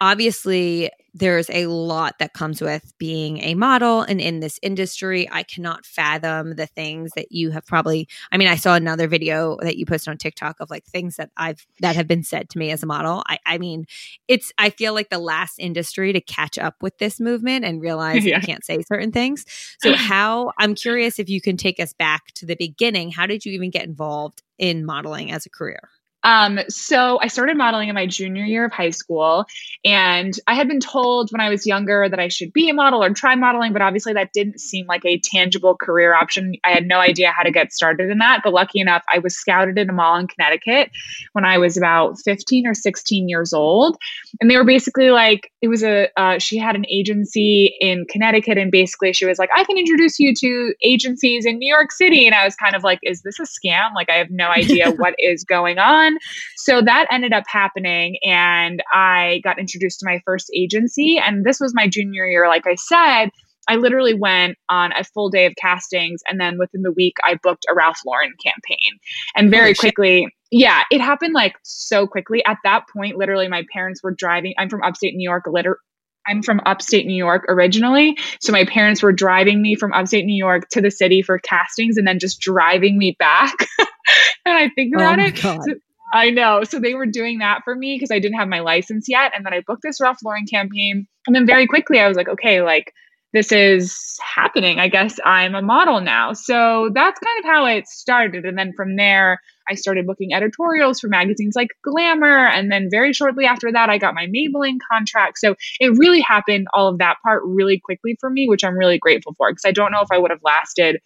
obviously 0.00 0.90
there's 1.16 1.48
a 1.50 1.66
lot 1.66 2.18
that 2.18 2.34
comes 2.34 2.60
with 2.60 2.92
being 2.98 3.38
a 3.38 3.54
model 3.54 4.02
and 4.02 4.20
in 4.20 4.40
this 4.40 4.58
industry. 4.62 5.28
I 5.30 5.42
cannot 5.42 5.86
fathom 5.86 6.56
the 6.56 6.66
things 6.66 7.12
that 7.16 7.32
you 7.32 7.50
have 7.50 7.64
probably 7.66 8.08
i 8.30 8.36
mean 8.36 8.48
i 8.48 8.56
saw 8.56 8.74
another 8.74 9.08
video 9.08 9.56
that 9.62 9.76
you 9.76 9.86
posted 9.86 10.10
on 10.10 10.18
tiktok 10.18 10.56
of 10.60 10.70
like 10.70 10.84
things 10.84 11.16
that 11.16 11.30
i've 11.36 11.66
that 11.80 11.96
have 11.96 12.06
been 12.06 12.22
said 12.22 12.48
to 12.50 12.58
me 12.58 12.70
as 12.70 12.82
a 12.82 12.86
model. 12.86 13.22
I, 13.26 13.38
I 13.46 13.58
mean 13.58 13.86
it's 14.28 14.52
i 14.58 14.70
feel 14.70 14.94
like 14.94 15.10
the 15.10 15.18
last 15.18 15.58
industry 15.58 16.12
to 16.12 16.20
catch 16.20 16.58
up 16.58 16.76
with 16.82 16.98
this 16.98 17.18
movement 17.20 17.64
and 17.64 17.80
realize 17.86 18.24
yeah. 18.24 18.36
you 18.36 18.42
can't 18.42 18.64
say 18.64 18.82
certain 18.82 19.12
things. 19.12 19.44
So 19.80 19.94
how 19.96 20.52
i'm 20.58 20.74
curious 20.74 21.18
if 21.18 21.28
you 21.28 21.40
can 21.40 21.56
take 21.56 21.80
us 21.80 21.92
back 21.92 22.26
to 22.34 22.46
the 22.46 22.56
beginning. 22.56 23.10
How 23.10 23.26
did 23.26 23.44
you 23.44 23.52
even 23.52 23.70
get 23.70 23.84
involved 23.84 24.42
in 24.58 24.84
modeling 24.84 25.32
as 25.32 25.46
a 25.46 25.50
career 25.50 25.90
um, 26.26 26.58
so 26.68 27.20
I 27.22 27.28
started 27.28 27.56
modeling 27.56 27.88
in 27.88 27.94
my 27.94 28.04
junior 28.04 28.44
year 28.44 28.64
of 28.64 28.72
high 28.72 28.90
school, 28.90 29.46
and 29.84 30.36
I 30.48 30.54
had 30.54 30.66
been 30.66 30.80
told 30.80 31.30
when 31.30 31.40
I 31.40 31.48
was 31.48 31.64
younger 31.64 32.08
that 32.08 32.18
I 32.18 32.26
should 32.26 32.52
be 32.52 32.68
a 32.68 32.74
model 32.74 33.02
or 33.02 33.10
try 33.10 33.36
modeling, 33.36 33.72
but 33.72 33.80
obviously 33.80 34.12
that 34.14 34.32
didn't 34.32 34.60
seem 34.60 34.86
like 34.86 35.04
a 35.04 35.20
tangible 35.20 35.76
career 35.76 36.14
option. 36.14 36.54
I 36.64 36.70
had 36.70 36.84
no 36.84 36.98
idea 36.98 37.30
how 37.30 37.44
to 37.44 37.52
get 37.52 37.72
started 37.72 38.10
in 38.10 38.18
that, 38.18 38.40
but 38.42 38.52
lucky 38.52 38.80
enough, 38.80 39.04
I 39.08 39.20
was 39.20 39.36
scouted 39.36 39.78
in 39.78 39.88
a 39.88 39.92
mall 39.92 40.16
in 40.16 40.26
Connecticut 40.26 40.90
when 41.32 41.44
I 41.44 41.58
was 41.58 41.76
about 41.76 42.18
15 42.24 42.66
or 42.66 42.74
16 42.74 43.28
years 43.28 43.52
old, 43.52 43.96
and 44.40 44.50
they 44.50 44.56
were 44.56 44.64
basically 44.64 45.10
like, 45.10 45.52
it 45.62 45.68
was 45.68 45.84
a 45.84 46.08
uh, 46.16 46.40
she 46.40 46.58
had 46.58 46.74
an 46.74 46.86
agency 46.88 47.76
in 47.80 48.04
Connecticut, 48.10 48.58
and 48.58 48.72
basically 48.72 49.12
she 49.12 49.26
was 49.26 49.38
like, 49.38 49.50
I 49.56 49.62
can 49.62 49.78
introduce 49.78 50.18
you 50.18 50.34
to 50.34 50.74
agencies 50.82 51.46
in 51.46 51.58
New 51.58 51.72
York 51.72 51.92
City, 51.92 52.26
and 52.26 52.34
I 52.34 52.44
was 52.44 52.56
kind 52.56 52.74
of 52.74 52.82
like, 52.82 52.98
is 53.04 53.22
this 53.22 53.38
a 53.38 53.44
scam? 53.44 53.94
Like 53.94 54.10
I 54.10 54.14
have 54.14 54.30
no 54.30 54.48
idea 54.50 54.90
what 54.90 55.14
is 55.20 55.44
going 55.44 55.78
on. 55.78 56.15
So 56.56 56.82
that 56.82 57.06
ended 57.10 57.32
up 57.32 57.44
happening. 57.46 58.18
And 58.24 58.82
I 58.92 59.40
got 59.44 59.58
introduced 59.58 60.00
to 60.00 60.06
my 60.06 60.20
first 60.24 60.50
agency. 60.54 61.18
And 61.18 61.44
this 61.44 61.60
was 61.60 61.74
my 61.74 61.88
junior 61.88 62.26
year. 62.26 62.48
Like 62.48 62.66
I 62.66 62.74
said, 62.76 63.30
I 63.68 63.76
literally 63.76 64.14
went 64.14 64.56
on 64.68 64.92
a 64.92 65.02
full 65.02 65.28
day 65.28 65.46
of 65.46 65.54
castings. 65.60 66.20
And 66.28 66.40
then 66.40 66.58
within 66.58 66.82
the 66.82 66.92
week, 66.92 67.14
I 67.24 67.38
booked 67.42 67.66
a 67.68 67.74
Ralph 67.74 67.98
Lauren 68.06 68.32
campaign. 68.44 68.98
And 69.34 69.50
very 69.50 69.74
quickly, 69.74 70.28
yeah, 70.50 70.82
it 70.90 71.00
happened 71.00 71.34
like 71.34 71.56
so 71.64 72.06
quickly. 72.06 72.44
At 72.44 72.58
that 72.64 72.84
point, 72.94 73.16
literally, 73.16 73.48
my 73.48 73.64
parents 73.72 74.02
were 74.02 74.12
driving. 74.12 74.54
I'm 74.58 74.68
from 74.68 74.82
upstate 74.82 75.14
New 75.14 75.28
York, 75.28 75.44
liter- 75.48 75.80
I'm 76.26 76.42
from 76.42 76.60
upstate 76.66 77.06
New 77.06 77.16
York 77.16 77.44
originally. 77.48 78.16
So 78.40 78.52
my 78.52 78.64
parents 78.64 79.02
were 79.02 79.12
driving 79.12 79.62
me 79.62 79.76
from 79.76 79.92
upstate 79.92 80.24
New 80.24 80.36
York 80.36 80.68
to 80.70 80.80
the 80.80 80.90
city 80.90 81.22
for 81.22 81.38
castings 81.38 81.96
and 81.96 82.06
then 82.06 82.18
just 82.18 82.40
driving 82.40 82.98
me 82.98 83.16
back. 83.18 83.54
and 83.78 84.56
I 84.56 84.68
think 84.74 84.94
about 84.94 85.20
oh 85.20 85.24
it. 85.24 85.38
So, 85.38 85.74
I 86.12 86.30
know. 86.30 86.62
So 86.64 86.78
they 86.78 86.94
were 86.94 87.06
doing 87.06 87.38
that 87.38 87.62
for 87.64 87.74
me 87.74 87.96
because 87.96 88.10
I 88.10 88.18
didn't 88.18 88.38
have 88.38 88.48
my 88.48 88.60
license 88.60 89.06
yet. 89.08 89.32
And 89.34 89.44
then 89.44 89.52
I 89.52 89.60
booked 89.66 89.82
this 89.82 90.00
Ralph 90.00 90.18
Lauren 90.24 90.46
campaign. 90.46 91.06
And 91.26 91.34
then 91.34 91.46
very 91.46 91.66
quickly 91.66 91.98
I 91.98 92.08
was 92.08 92.16
like, 92.16 92.28
okay, 92.28 92.62
like 92.62 92.92
this 93.32 93.52
is 93.52 94.16
happening. 94.22 94.78
I 94.78 94.88
guess 94.88 95.18
I'm 95.24 95.54
a 95.54 95.62
model 95.62 96.00
now. 96.00 96.32
So 96.32 96.90
that's 96.94 97.20
kind 97.20 97.38
of 97.40 97.44
how 97.44 97.66
it 97.66 97.86
started. 97.88 98.44
And 98.44 98.56
then 98.56 98.72
from 98.72 98.96
there, 98.96 99.40
I 99.68 99.74
started 99.74 100.06
booking 100.06 100.32
editorials 100.32 101.00
for 101.00 101.08
magazines 101.08 101.56
like 101.56 101.68
Glamour. 101.82 102.46
And 102.46 102.70
then 102.70 102.88
very 102.90 103.12
shortly 103.12 103.44
after 103.44 103.70
that, 103.72 103.90
I 103.90 103.98
got 103.98 104.14
my 104.14 104.26
Maybelline 104.26 104.78
contract. 104.90 105.38
So 105.38 105.56
it 105.80 105.98
really 105.98 106.20
happened, 106.20 106.68
all 106.72 106.88
of 106.88 106.98
that 106.98 107.16
part 107.22 107.42
really 107.44 107.78
quickly 107.78 108.16
for 108.20 108.30
me, 108.30 108.48
which 108.48 108.64
I'm 108.64 108.78
really 108.78 108.98
grateful 108.98 109.34
for 109.36 109.50
because 109.50 109.64
I 109.66 109.72
don't 109.72 109.92
know 109.92 110.00
if 110.00 110.12
I 110.12 110.18
would 110.18 110.30
have 110.30 110.42
lasted 110.44 111.00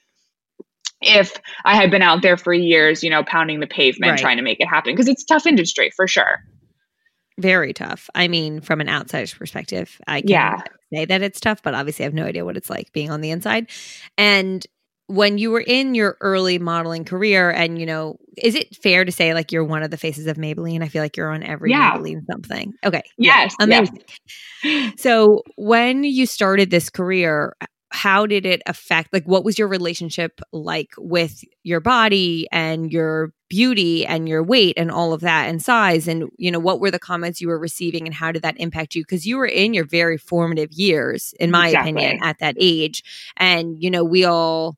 if 1.00 1.32
I 1.64 1.76
had 1.76 1.90
been 1.90 2.02
out 2.02 2.22
there 2.22 2.36
for 2.36 2.52
years, 2.52 3.02
you 3.02 3.10
know, 3.10 3.24
pounding 3.24 3.60
the 3.60 3.66
pavement 3.66 4.12
right. 4.12 4.20
trying 4.20 4.36
to 4.36 4.42
make 4.42 4.60
it 4.60 4.66
happen 4.66 4.94
because 4.94 5.08
it's 5.08 5.24
tough 5.24 5.46
industry 5.46 5.90
for 5.94 6.06
sure. 6.06 6.44
Very 7.38 7.72
tough. 7.72 8.10
I 8.14 8.28
mean, 8.28 8.60
from 8.60 8.80
an 8.80 8.88
outsider's 8.88 9.32
perspective, 9.32 9.98
I 10.06 10.20
can 10.20 10.30
yeah. 10.30 10.62
say 10.92 11.06
that 11.06 11.22
it's 11.22 11.40
tough, 11.40 11.62
but 11.62 11.74
obviously 11.74 12.04
I 12.04 12.06
have 12.06 12.14
no 12.14 12.26
idea 12.26 12.44
what 12.44 12.56
it's 12.56 12.68
like 12.68 12.92
being 12.92 13.10
on 13.10 13.22
the 13.22 13.30
inside. 13.30 13.70
And 14.18 14.66
when 15.10 15.38
you 15.38 15.50
were 15.50 15.60
in 15.60 15.96
your 15.96 16.16
early 16.20 16.58
modeling 16.58 17.04
career 17.04 17.50
and 17.50 17.80
you 17.80 17.86
know 17.86 18.16
is 18.36 18.54
it 18.54 18.76
fair 18.76 19.04
to 19.04 19.10
say 19.10 19.34
like 19.34 19.50
you're 19.50 19.64
one 19.64 19.82
of 19.82 19.90
the 19.90 19.96
faces 19.96 20.28
of 20.28 20.36
maybelline 20.36 20.84
i 20.84 20.88
feel 20.88 21.02
like 21.02 21.16
you're 21.16 21.32
on 21.32 21.42
every 21.42 21.72
yeah. 21.72 21.96
maybelline 21.96 22.24
something 22.30 22.72
okay 22.84 23.02
yes 23.18 23.52
yeah, 23.58 23.64
amazing 23.64 24.02
yes. 24.62 24.92
so 24.98 25.42
when 25.56 26.04
you 26.04 26.26
started 26.26 26.70
this 26.70 26.90
career 26.90 27.56
how 27.90 28.24
did 28.24 28.46
it 28.46 28.62
affect 28.66 29.12
like 29.12 29.24
what 29.24 29.44
was 29.44 29.58
your 29.58 29.68
relationship 29.68 30.40
like 30.52 30.92
with 30.96 31.44
your 31.64 31.80
body 31.80 32.46
and 32.52 32.92
your 32.92 33.32
beauty 33.48 34.06
and 34.06 34.28
your 34.28 34.44
weight 34.44 34.74
and 34.76 34.90
all 34.92 35.12
of 35.12 35.20
that 35.20 35.48
and 35.48 35.60
size 35.60 36.06
and 36.06 36.30
you 36.38 36.50
know 36.50 36.60
what 36.60 36.80
were 36.80 36.90
the 36.90 37.00
comments 37.00 37.40
you 37.40 37.48
were 37.48 37.58
receiving 37.58 38.06
and 38.06 38.14
how 38.14 38.30
did 38.30 38.42
that 38.42 38.58
impact 38.58 38.94
you 38.94 39.02
because 39.02 39.26
you 39.26 39.36
were 39.36 39.46
in 39.46 39.74
your 39.74 39.84
very 39.84 40.16
formative 40.16 40.70
years 40.72 41.34
in 41.40 41.50
my 41.50 41.68
exactly. 41.68 41.90
opinion 41.90 42.20
at 42.22 42.38
that 42.38 42.54
age 42.58 43.02
and 43.36 43.82
you 43.82 43.90
know 43.90 44.04
we 44.04 44.24
all 44.24 44.76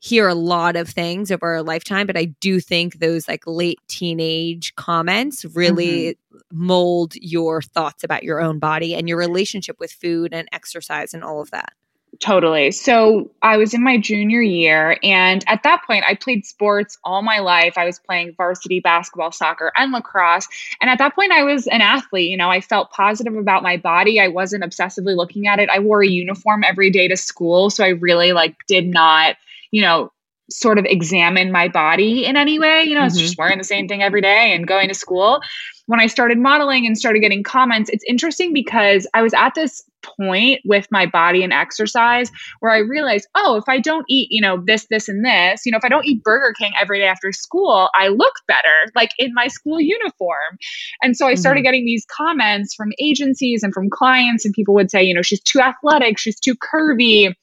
hear 0.00 0.26
a 0.28 0.34
lot 0.34 0.74
of 0.76 0.88
things 0.88 1.30
over 1.30 1.54
our 1.54 1.62
lifetime 1.62 2.06
but 2.06 2.16
i 2.16 2.24
do 2.40 2.60
think 2.60 2.98
those 2.98 3.28
like 3.28 3.42
late 3.46 3.78
teenage 3.88 4.74
comments 4.74 5.44
really 5.54 6.14
mm-hmm. 6.14 6.38
mold 6.50 7.14
your 7.16 7.60
thoughts 7.60 8.02
about 8.02 8.22
your 8.22 8.40
own 8.40 8.58
body 8.58 8.94
and 8.94 9.06
your 9.06 9.18
relationship 9.18 9.76
with 9.78 9.92
food 9.92 10.32
and 10.32 10.48
exercise 10.50 11.12
and 11.12 11.22
all 11.22 11.42
of 11.42 11.50
that 11.50 11.74
Totally. 12.20 12.70
So 12.70 13.30
I 13.42 13.56
was 13.56 13.74
in 13.74 13.82
my 13.82 13.98
junior 13.98 14.40
year, 14.40 14.98
and 15.02 15.42
at 15.48 15.62
that 15.62 15.82
point, 15.86 16.04
I 16.06 16.14
played 16.14 16.44
sports 16.46 16.98
all 17.02 17.22
my 17.22 17.40
life. 17.40 17.74
I 17.76 17.84
was 17.84 17.98
playing 17.98 18.34
varsity 18.36 18.80
basketball, 18.80 19.32
soccer, 19.32 19.72
and 19.74 19.90
lacrosse. 19.92 20.46
And 20.80 20.90
at 20.90 20.98
that 20.98 21.14
point, 21.14 21.32
I 21.32 21.42
was 21.42 21.66
an 21.66 21.80
athlete. 21.80 22.30
You 22.30 22.36
know, 22.36 22.50
I 22.50 22.60
felt 22.60 22.90
positive 22.90 23.34
about 23.36 23.62
my 23.62 23.76
body. 23.76 24.20
I 24.20 24.28
wasn't 24.28 24.64
obsessively 24.64 25.16
looking 25.16 25.46
at 25.46 25.58
it. 25.58 25.68
I 25.70 25.78
wore 25.78 26.02
a 26.02 26.08
uniform 26.08 26.62
every 26.62 26.90
day 26.90 27.08
to 27.08 27.16
school. 27.16 27.70
So 27.70 27.84
I 27.84 27.88
really 27.88 28.32
like 28.32 28.54
did 28.66 28.86
not, 28.86 29.36
you 29.70 29.82
know, 29.82 30.12
sort 30.50 30.78
of 30.78 30.84
examine 30.84 31.50
my 31.50 31.68
body 31.68 32.26
in 32.26 32.36
any 32.36 32.58
way. 32.58 32.84
You 32.84 32.94
know, 32.94 33.00
mm-hmm. 33.00 33.06
it's 33.06 33.18
just 33.18 33.38
wearing 33.38 33.58
the 33.58 33.64
same 33.64 33.88
thing 33.88 34.02
every 34.02 34.20
day 34.20 34.54
and 34.54 34.66
going 34.66 34.88
to 34.88 34.94
school. 34.94 35.40
When 35.86 36.00
I 36.00 36.06
started 36.06 36.38
modeling 36.38 36.86
and 36.86 36.96
started 36.96 37.20
getting 37.20 37.42
comments, 37.42 37.90
it's 37.90 38.04
interesting 38.08 38.52
because 38.52 39.06
I 39.14 39.22
was 39.22 39.34
at 39.34 39.54
this 39.54 39.82
point 40.04 40.60
with 40.64 40.86
my 40.90 41.06
body 41.06 41.42
and 41.42 41.52
exercise 41.52 42.30
where 42.60 42.72
I 42.72 42.78
realized, 42.78 43.26
oh, 43.34 43.56
if 43.56 43.64
I 43.68 43.80
don't 43.80 44.04
eat, 44.08 44.28
you 44.30 44.40
know, 44.40 44.62
this, 44.64 44.86
this, 44.90 45.08
and 45.08 45.24
this, 45.24 45.62
you 45.64 45.72
know, 45.72 45.78
if 45.78 45.84
I 45.84 45.88
don't 45.88 46.04
eat 46.04 46.22
Burger 46.22 46.54
King 46.58 46.72
every 46.80 47.00
day 47.00 47.06
after 47.06 47.32
school, 47.32 47.88
I 47.94 48.08
look 48.08 48.34
better, 48.46 48.92
like 48.94 49.10
in 49.18 49.32
my 49.34 49.48
school 49.48 49.80
uniform. 49.80 50.58
And 51.02 51.16
so 51.16 51.26
I 51.26 51.34
started 51.34 51.60
mm-hmm. 51.60 51.64
getting 51.64 51.84
these 51.84 52.06
comments 52.10 52.74
from 52.74 52.92
agencies 52.98 53.62
and 53.62 53.72
from 53.72 53.88
clients, 53.90 54.44
and 54.44 54.54
people 54.54 54.74
would 54.74 54.90
say, 54.90 55.02
you 55.02 55.14
know, 55.14 55.22
she's 55.22 55.42
too 55.42 55.60
athletic, 55.60 56.18
she's 56.18 56.38
too 56.38 56.54
curvy 56.54 57.34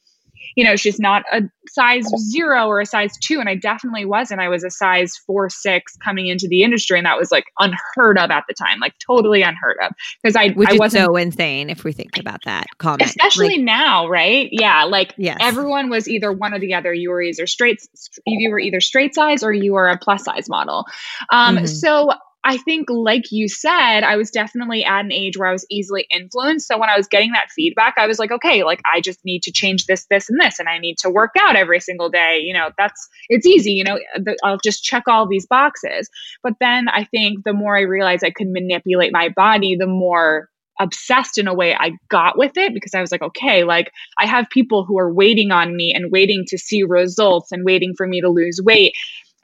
you 0.54 0.64
know, 0.64 0.76
she's 0.76 0.98
not 0.98 1.22
a 1.32 1.42
size 1.68 2.04
zero 2.30 2.66
or 2.66 2.80
a 2.80 2.86
size 2.86 3.12
two. 3.22 3.40
And 3.40 3.48
I 3.48 3.54
definitely 3.54 4.04
wasn't. 4.04 4.40
I 4.40 4.48
was 4.48 4.64
a 4.64 4.70
size 4.70 5.16
four, 5.26 5.48
six 5.48 5.96
coming 5.96 6.26
into 6.26 6.48
the 6.48 6.62
industry. 6.62 6.98
And 6.98 7.06
that 7.06 7.18
was 7.18 7.30
like 7.30 7.44
unheard 7.58 8.18
of 8.18 8.30
at 8.30 8.44
the 8.48 8.54
time, 8.54 8.80
like 8.80 8.94
totally 8.98 9.42
unheard 9.42 9.76
of. 9.82 9.92
Because 10.22 10.36
I, 10.36 10.50
Which 10.50 10.70
I 10.70 10.74
wasn't 10.74 11.06
so 11.06 11.16
insane 11.16 11.70
if 11.70 11.84
we 11.84 11.92
think 11.92 12.18
about 12.18 12.40
that 12.44 12.66
comment. 12.78 13.02
Especially 13.02 13.56
like, 13.56 13.60
now, 13.60 14.08
right? 14.08 14.48
Yeah. 14.50 14.84
Like 14.84 15.14
yes. 15.16 15.38
everyone 15.40 15.90
was 15.90 16.08
either 16.08 16.32
one 16.32 16.54
or 16.54 16.58
the 16.58 16.74
other. 16.74 16.92
You 16.92 17.10
were 17.10 17.22
either 17.22 17.46
straight, 17.46 17.80
you 18.26 18.50
were 18.50 18.58
either 18.58 18.80
straight 18.80 19.14
size 19.14 19.42
or 19.42 19.52
you 19.52 19.72
were 19.72 19.88
a 19.88 19.98
plus 19.98 20.24
size 20.24 20.48
model. 20.48 20.84
Um, 21.30 21.56
mm-hmm. 21.56 21.66
So 21.66 22.12
I 22.44 22.56
think, 22.56 22.88
like 22.90 23.30
you 23.30 23.48
said, 23.48 24.02
I 24.02 24.16
was 24.16 24.30
definitely 24.30 24.84
at 24.84 25.04
an 25.04 25.12
age 25.12 25.36
where 25.36 25.48
I 25.48 25.52
was 25.52 25.64
easily 25.70 26.06
influenced. 26.10 26.66
So 26.66 26.76
when 26.76 26.88
I 26.88 26.96
was 26.96 27.06
getting 27.06 27.32
that 27.32 27.50
feedback, 27.54 27.94
I 27.96 28.08
was 28.08 28.18
like, 28.18 28.32
okay, 28.32 28.64
like 28.64 28.80
I 28.90 29.00
just 29.00 29.24
need 29.24 29.44
to 29.44 29.52
change 29.52 29.86
this, 29.86 30.06
this, 30.10 30.28
and 30.28 30.40
this, 30.40 30.58
and 30.58 30.68
I 30.68 30.78
need 30.78 30.98
to 30.98 31.10
work 31.10 31.32
out 31.40 31.54
every 31.54 31.78
single 31.78 32.08
day. 32.08 32.40
You 32.42 32.54
know, 32.54 32.70
that's 32.76 33.08
it's 33.28 33.46
easy. 33.46 33.72
You 33.72 33.84
know, 33.84 33.98
I'll 34.42 34.58
just 34.58 34.82
check 34.82 35.04
all 35.06 35.28
these 35.28 35.46
boxes. 35.46 36.10
But 36.42 36.54
then 36.58 36.88
I 36.88 37.04
think 37.04 37.44
the 37.44 37.52
more 37.52 37.76
I 37.76 37.82
realized 37.82 38.24
I 38.24 38.30
could 38.30 38.48
manipulate 38.48 39.12
my 39.12 39.28
body, 39.28 39.76
the 39.76 39.86
more 39.86 40.48
obsessed 40.80 41.38
in 41.38 41.46
a 41.46 41.54
way 41.54 41.74
I 41.78 41.92
got 42.08 42.36
with 42.36 42.56
it 42.56 42.74
because 42.74 42.94
I 42.94 43.00
was 43.00 43.12
like, 43.12 43.22
okay, 43.22 43.62
like 43.62 43.92
I 44.18 44.26
have 44.26 44.46
people 44.50 44.84
who 44.84 44.98
are 44.98 45.12
waiting 45.12 45.52
on 45.52 45.76
me 45.76 45.94
and 45.94 46.10
waiting 46.10 46.44
to 46.48 46.58
see 46.58 46.82
results 46.82 47.52
and 47.52 47.64
waiting 47.64 47.94
for 47.96 48.06
me 48.06 48.20
to 48.20 48.28
lose 48.28 48.60
weight 48.62 48.94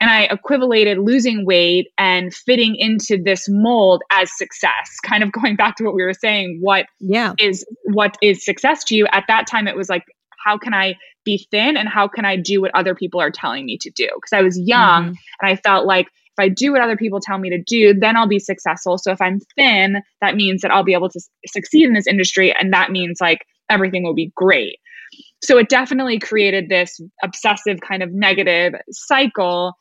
and 0.01 0.09
I 0.09 0.23
equivalated 0.23 0.97
losing 0.97 1.45
weight 1.45 1.87
and 1.97 2.33
fitting 2.33 2.75
into 2.77 3.21
this 3.21 3.47
mold 3.49 4.01
as 4.11 4.29
success. 4.37 4.97
Kind 5.03 5.23
of 5.23 5.31
going 5.31 5.55
back 5.55 5.75
to 5.77 5.83
what 5.83 5.93
we 5.93 6.03
were 6.03 6.13
saying, 6.13 6.59
what 6.61 6.85
yeah. 6.99 7.33
is 7.39 7.65
what 7.83 8.17
is 8.21 8.45
success 8.45 8.83
to 8.85 8.95
you? 8.95 9.07
At 9.11 9.25
that 9.27 9.47
time 9.47 9.67
it 9.67 9.75
was 9.75 9.89
like 9.89 10.05
how 10.43 10.57
can 10.57 10.73
I 10.73 10.95
be 11.25 11.47
thin 11.51 11.77
and 11.77 11.89
how 11.89 12.07
can 12.07 12.25
I 12.25 12.37
do 12.37 12.61
what 12.61 12.73
other 12.73 12.95
people 12.95 13.19
are 13.21 13.31
telling 13.31 13.65
me 13.65 13.77
to 13.79 13.89
do? 13.91 14.09
Because 14.15 14.33
I 14.33 14.41
was 14.41 14.57
young 14.57 15.03
mm-hmm. 15.03 15.13
and 15.41 15.51
I 15.51 15.55
felt 15.55 15.85
like 15.85 16.07
if 16.07 16.39
I 16.39 16.47
do 16.47 16.71
what 16.71 16.81
other 16.81 16.95
people 16.95 17.19
tell 17.19 17.37
me 17.37 17.49
to 17.49 17.61
do, 17.61 17.93
then 17.93 18.15
I'll 18.15 18.27
be 18.27 18.39
successful. 18.39 18.97
So 18.97 19.11
if 19.11 19.21
I'm 19.21 19.39
thin, 19.55 20.01
that 20.21 20.35
means 20.35 20.61
that 20.61 20.71
I'll 20.71 20.83
be 20.83 20.93
able 20.93 21.09
to 21.09 21.21
succeed 21.47 21.85
in 21.85 21.93
this 21.93 22.07
industry 22.07 22.53
and 22.57 22.73
that 22.73 22.91
means 22.91 23.19
like 23.19 23.45
everything 23.69 24.03
will 24.03 24.15
be 24.15 24.31
great. 24.35 24.79
So 25.43 25.57
it 25.57 25.69
definitely 25.69 26.19
created 26.19 26.69
this 26.69 26.99
obsessive 27.23 27.79
kind 27.81 28.03
of 28.03 28.11
negative 28.11 28.73
cycle 28.91 29.73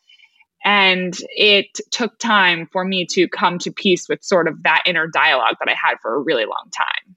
and 0.68 1.16
it 1.30 1.80
took 1.90 2.18
time 2.18 2.68
for 2.70 2.84
me 2.84 3.06
to 3.06 3.26
come 3.26 3.58
to 3.58 3.72
peace 3.72 4.06
with 4.06 4.22
sort 4.22 4.46
of 4.46 4.62
that 4.64 4.82
inner 4.84 5.06
dialogue 5.06 5.54
that 5.60 5.68
I 5.70 5.74
had 5.74 5.96
for 6.02 6.14
a 6.14 6.18
really 6.18 6.44
long 6.44 6.70
time. 6.76 7.16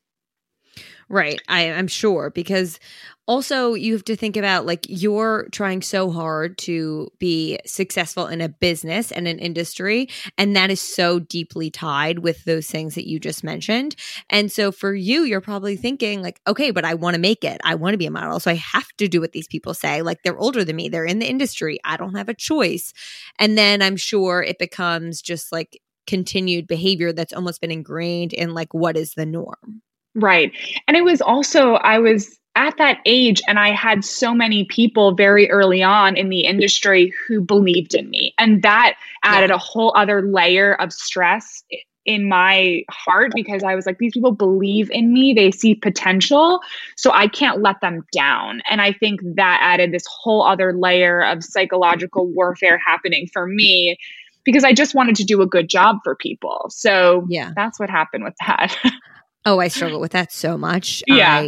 Right. 1.09 1.41
I, 1.49 1.63
am 1.63 1.89
sure 1.89 2.29
because 2.29 2.79
also 3.27 3.73
you 3.75 3.93
have 3.93 4.03
to 4.05 4.15
think 4.15 4.35
about 4.35 4.65
like 4.65 4.85
you're 4.89 5.47
trying 5.51 5.81
so 5.81 6.11
hard 6.11 6.57
to 6.57 7.09
be 7.19 7.59
successful 7.65 8.27
in 8.27 8.41
a 8.41 8.49
business 8.49 9.11
and 9.11 9.27
an 9.27 9.39
industry. 9.39 10.09
And 10.37 10.55
that 10.55 10.69
is 10.71 10.81
so 10.81 11.19
deeply 11.19 11.69
tied 11.69 12.19
with 12.19 12.43
those 12.45 12.67
things 12.67 12.95
that 12.95 13.07
you 13.07 13.19
just 13.19 13.43
mentioned. 13.43 13.95
And 14.29 14.51
so 14.51 14.71
for 14.71 14.93
you, 14.93 15.23
you're 15.23 15.41
probably 15.41 15.77
thinking, 15.77 16.21
like, 16.21 16.41
okay, 16.47 16.71
but 16.71 16.83
I 16.83 16.95
want 16.95 17.15
to 17.15 17.21
make 17.21 17.43
it. 17.43 17.61
I 17.63 17.75
want 17.75 17.93
to 17.93 17.97
be 17.97 18.05
a 18.05 18.11
model. 18.11 18.39
So 18.39 18.51
I 18.51 18.55
have 18.55 18.87
to 18.97 19.07
do 19.07 19.21
what 19.21 19.31
these 19.31 19.47
people 19.47 19.73
say. 19.73 20.01
Like 20.01 20.23
they're 20.23 20.37
older 20.37 20.63
than 20.63 20.75
me, 20.75 20.89
they're 20.89 21.05
in 21.05 21.19
the 21.19 21.29
industry. 21.29 21.79
I 21.85 21.97
don't 21.97 22.15
have 22.15 22.29
a 22.29 22.33
choice. 22.33 22.91
And 23.39 23.57
then 23.57 23.81
I'm 23.81 23.97
sure 23.97 24.41
it 24.41 24.59
becomes 24.59 25.21
just 25.21 25.51
like 25.51 25.79
continued 26.07 26.67
behavior 26.67 27.13
that's 27.13 27.33
almost 27.33 27.61
been 27.61 27.71
ingrained 27.71 28.33
in 28.33 28.53
like 28.53 28.73
what 28.73 28.97
is 28.97 29.13
the 29.13 29.25
norm. 29.25 29.81
Right. 30.15 30.51
And 30.87 30.97
it 30.97 31.05
was 31.05 31.21
also, 31.21 31.75
I 31.75 31.99
was 31.99 32.37
at 32.55 32.77
that 32.77 32.99
age 33.05 33.41
and 33.47 33.57
I 33.57 33.71
had 33.71 34.03
so 34.03 34.33
many 34.33 34.65
people 34.65 35.13
very 35.13 35.49
early 35.49 35.81
on 35.81 36.17
in 36.17 36.29
the 36.29 36.41
industry 36.41 37.13
who 37.27 37.41
believed 37.41 37.93
in 37.93 38.09
me. 38.09 38.33
And 38.37 38.61
that 38.63 38.95
added 39.23 39.49
yeah. 39.49 39.55
a 39.55 39.59
whole 39.59 39.93
other 39.95 40.21
layer 40.21 40.73
of 40.75 40.91
stress 40.91 41.63
in 42.05 42.27
my 42.27 42.83
heart 42.89 43.31
because 43.35 43.63
I 43.63 43.75
was 43.75 43.85
like, 43.85 43.99
these 43.99 44.13
people 44.13 44.31
believe 44.31 44.89
in 44.91 45.13
me, 45.13 45.33
they 45.33 45.51
see 45.51 45.75
potential. 45.75 46.59
So 46.97 47.11
I 47.13 47.27
can't 47.27 47.61
let 47.61 47.79
them 47.79 48.05
down. 48.11 48.61
And 48.69 48.81
I 48.81 48.91
think 48.91 49.21
that 49.35 49.59
added 49.61 49.91
this 49.91 50.05
whole 50.07 50.43
other 50.43 50.73
layer 50.73 51.23
of 51.23 51.43
psychological 51.43 52.27
warfare 52.27 52.79
happening 52.85 53.27
for 53.31 53.47
me 53.47 53.97
because 54.43 54.63
I 54.63 54.73
just 54.73 54.95
wanted 54.95 55.15
to 55.17 55.23
do 55.23 55.41
a 55.41 55.47
good 55.47 55.69
job 55.69 55.97
for 56.03 56.15
people. 56.15 56.65
So 56.69 57.25
yeah, 57.29 57.51
that's 57.55 57.79
what 57.79 57.89
happened 57.89 58.23
with 58.23 58.35
that. 58.45 58.75
Oh, 59.43 59.59
I 59.59 59.69
struggle 59.69 59.99
with 59.99 60.11
that 60.11 60.31
so 60.31 60.55
much. 60.55 61.01
Yeah. 61.07 61.47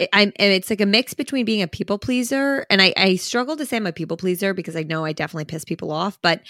I, 0.00 0.08
I'm, 0.14 0.32
it's 0.36 0.70
like 0.70 0.80
a 0.80 0.86
mix 0.86 1.12
between 1.12 1.44
being 1.44 1.60
a 1.60 1.68
people 1.68 1.98
pleaser 1.98 2.64
and 2.70 2.80
I, 2.80 2.94
I 2.96 3.16
struggle 3.16 3.54
to 3.56 3.66
say 3.66 3.76
I'm 3.76 3.86
a 3.86 3.92
people 3.92 4.16
pleaser 4.16 4.54
because 4.54 4.76
I 4.76 4.82
know 4.82 5.04
I 5.04 5.12
definitely 5.12 5.44
piss 5.44 5.62
people 5.62 5.92
off, 5.92 6.18
but 6.22 6.40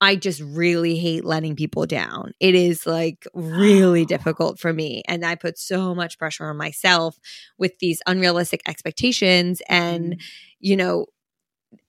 I 0.00 0.16
just 0.16 0.40
really 0.40 0.98
hate 0.98 1.24
letting 1.24 1.54
people 1.54 1.86
down. 1.86 2.32
It 2.40 2.56
is 2.56 2.84
like 2.84 3.28
really 3.32 4.04
difficult 4.04 4.58
for 4.58 4.72
me. 4.72 5.02
And 5.06 5.24
I 5.24 5.36
put 5.36 5.56
so 5.56 5.94
much 5.94 6.18
pressure 6.18 6.50
on 6.50 6.56
myself 6.56 7.16
with 7.56 7.78
these 7.78 8.02
unrealistic 8.08 8.62
expectations 8.66 9.62
and, 9.68 10.14
mm. 10.14 10.22
you 10.58 10.76
know, 10.76 11.06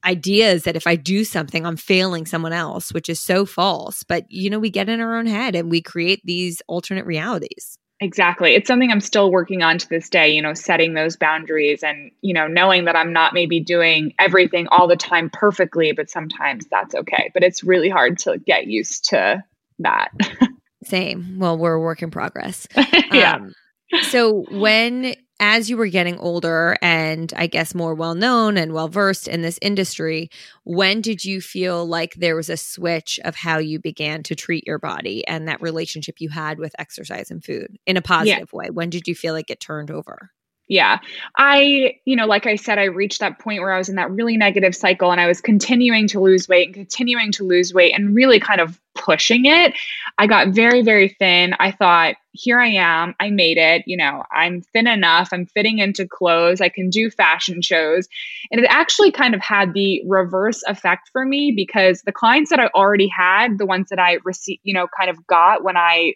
ideas 0.06 0.64
that 0.64 0.76
if 0.76 0.86
I 0.86 0.96
do 0.96 1.24
something, 1.24 1.66
I'm 1.66 1.78
failing 1.78 2.28
someone 2.28 2.54
else, 2.54 2.94
which 2.94 3.10
is 3.10 3.20
so 3.20 3.48
false. 3.48 4.04
But, 4.04 4.26
you 4.30 4.52
know, 4.52 4.60
we 4.60 4.70
get 4.70 4.90
in 4.90 5.02
our 5.02 5.18
own 5.18 5.26
head 5.26 5.56
and 5.56 5.72
we 5.72 5.82
create 5.82 6.22
these 6.24 6.62
alternate 6.68 7.08
realities. 7.08 7.80
Exactly. 8.02 8.56
It's 8.56 8.68
something 8.68 8.92
I'm 8.92 9.00
still 9.00 9.32
working 9.32 9.62
on 9.62 9.78
to 9.78 9.88
this 9.88 10.10
day, 10.10 10.30
you 10.30 10.42
know, 10.42 10.56
setting 10.56 10.96
those 10.96 11.18
boundaries 11.18 11.84
and, 11.84 12.10
you 12.22 12.34
know, 12.34 12.48
knowing 12.48 12.86
that 12.86 12.96
I'm 12.96 13.14
not 13.14 13.36
maybe 13.36 13.60
doing 13.60 14.16
everything 14.18 14.68
all 14.70 14.88
the 14.88 14.96
time 14.96 15.30
perfectly, 15.30 15.92
but 15.92 16.10
sometimes 16.10 16.66
that's 16.72 16.96
okay. 16.96 17.30
But 17.32 17.44
it's 17.44 17.64
really 17.64 17.90
hard 17.90 18.18
to 18.20 18.40
get 18.40 18.66
used 18.66 19.10
to 19.10 19.44
that. 19.80 20.10
Same. 20.84 21.38
Well, 21.38 21.60
we're 21.60 21.76
a 21.76 21.80
work 21.80 22.02
in 22.02 22.10
progress. 22.10 22.68
yeah. 23.12 23.36
Um, 23.36 23.54
so 24.02 24.46
when 24.50 25.16
as 25.42 25.72
you 25.72 25.76
were 25.76 25.88
getting 25.88 26.20
older 26.20 26.78
and 26.84 27.34
I 27.36 27.48
guess 27.48 27.74
more 27.74 27.96
well 27.96 28.14
known 28.14 28.58
and 28.58 28.74
well 28.74 28.88
versed 28.88 29.28
in 29.28 29.42
this 29.42 29.58
industry, 29.62 30.30
when 30.64 31.02
did 31.02 31.26
you 31.26 31.42
feel 31.42 31.86
like 31.86 32.14
there 32.14 32.36
was 32.36 32.50
a 32.50 32.56
switch 32.56 33.20
of 33.26 33.36
how 33.36 33.58
you 33.58 33.80
began 33.80 34.22
to 34.24 34.36
treat 34.36 34.68
your 34.68 34.78
body 34.78 35.28
and 35.28 35.48
that 35.48 35.62
relationship 35.62 36.22
you 36.22 36.30
had 36.30 36.60
with 36.60 36.76
exercise 36.78 37.32
and 37.32 37.44
food 37.44 37.78
in 37.88 37.98
a 37.98 38.02
positive 38.04 38.50
yeah. 38.54 38.58
way? 38.58 38.70
When 38.70 38.92
did 38.92 39.08
you 39.08 39.16
feel 39.16 39.34
like 39.34 39.50
it 39.50 39.60
turned 39.60 39.90
over? 39.90 40.30
Yeah. 40.72 41.00
I, 41.38 41.96
you 42.06 42.16
know, 42.16 42.26
like 42.26 42.46
I 42.46 42.56
said, 42.56 42.80
I 42.80 42.86
reached 42.86 43.20
that 43.20 43.40
point 43.40 43.60
where 43.60 43.74
I 43.74 43.78
was 43.78 43.90
in 43.90 43.96
that 43.96 44.10
really 44.10 44.38
negative 44.38 44.74
cycle 44.74 45.12
and 45.12 45.20
I 45.20 45.28
was 45.28 45.42
continuing 45.42 46.08
to 46.08 46.22
lose 46.22 46.48
weight 46.48 46.68
and 46.68 46.74
continuing 46.74 47.34
to 47.34 47.44
lose 47.44 47.74
weight 47.74 47.94
and 47.94 48.16
really 48.16 48.40
kind 48.40 48.62
of 48.62 48.80
pushing 48.96 49.46
it. 49.46 49.74
I 50.18 50.28
got 50.28 50.56
very, 50.56 50.82
very 50.82 51.10
thin. 51.20 51.56
I 51.60 51.72
thought, 51.72 52.16
here 52.32 52.58
I 52.58 52.70
am. 52.70 53.16
I 53.20 53.32
made 53.32 53.58
it. 53.58 53.84
You 53.86 53.98
know, 53.98 54.24
I'm 54.32 54.62
thin 54.72 54.88
enough. 54.88 55.32
I'm 55.34 55.46
fitting 55.46 55.80
into 55.80 56.08
clothes. 56.08 56.62
I 56.62 56.70
can 56.70 56.90
do 56.90 57.12
fashion 57.12 57.62
shows. 57.62 58.08
And 58.50 58.62
it 58.62 58.68
actually 58.70 59.12
kind 59.12 59.36
of 59.36 59.42
had 59.42 59.74
the 59.74 60.02
reverse 60.08 60.64
effect 60.70 61.10
for 61.12 61.26
me 61.26 61.52
because 61.54 62.02
the 62.04 62.14
clients 62.14 62.50
that 62.50 62.62
I 62.62 62.68
already 62.68 63.10
had, 63.10 63.58
the 63.58 63.66
ones 63.66 63.90
that 63.90 64.00
I 64.00 64.20
received, 64.24 64.62
you 64.64 64.74
know, 64.74 64.88
kind 64.98 65.10
of 65.10 65.28
got 65.28 65.66
when 65.66 65.76
I 65.76 66.14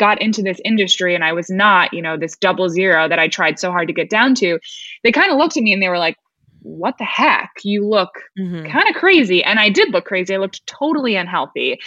got 0.00 0.20
into 0.20 0.42
this 0.42 0.58
industry 0.64 1.14
and 1.14 1.22
I 1.22 1.34
was 1.34 1.50
not, 1.50 1.92
you 1.92 2.00
know, 2.00 2.16
this 2.16 2.36
double 2.38 2.70
zero 2.70 3.06
that 3.06 3.18
I 3.18 3.28
tried 3.28 3.60
so 3.60 3.70
hard 3.70 3.86
to 3.88 3.94
get 3.94 4.08
down 4.08 4.34
to, 4.36 4.58
they 5.04 5.12
kind 5.12 5.30
of 5.30 5.36
looked 5.36 5.58
at 5.58 5.62
me 5.62 5.74
and 5.74 5.82
they 5.82 5.90
were 5.90 5.98
like, 5.98 6.16
what 6.62 6.96
the 6.98 7.04
heck? 7.04 7.50
You 7.62 7.86
look 7.86 8.10
mm-hmm. 8.38 8.66
kind 8.70 8.88
of 8.88 8.94
crazy. 8.96 9.44
And 9.44 9.60
I 9.60 9.68
did 9.68 9.92
look 9.92 10.06
crazy. 10.06 10.34
I 10.34 10.38
looked 10.38 10.66
totally 10.66 11.16
unhealthy. 11.16 11.78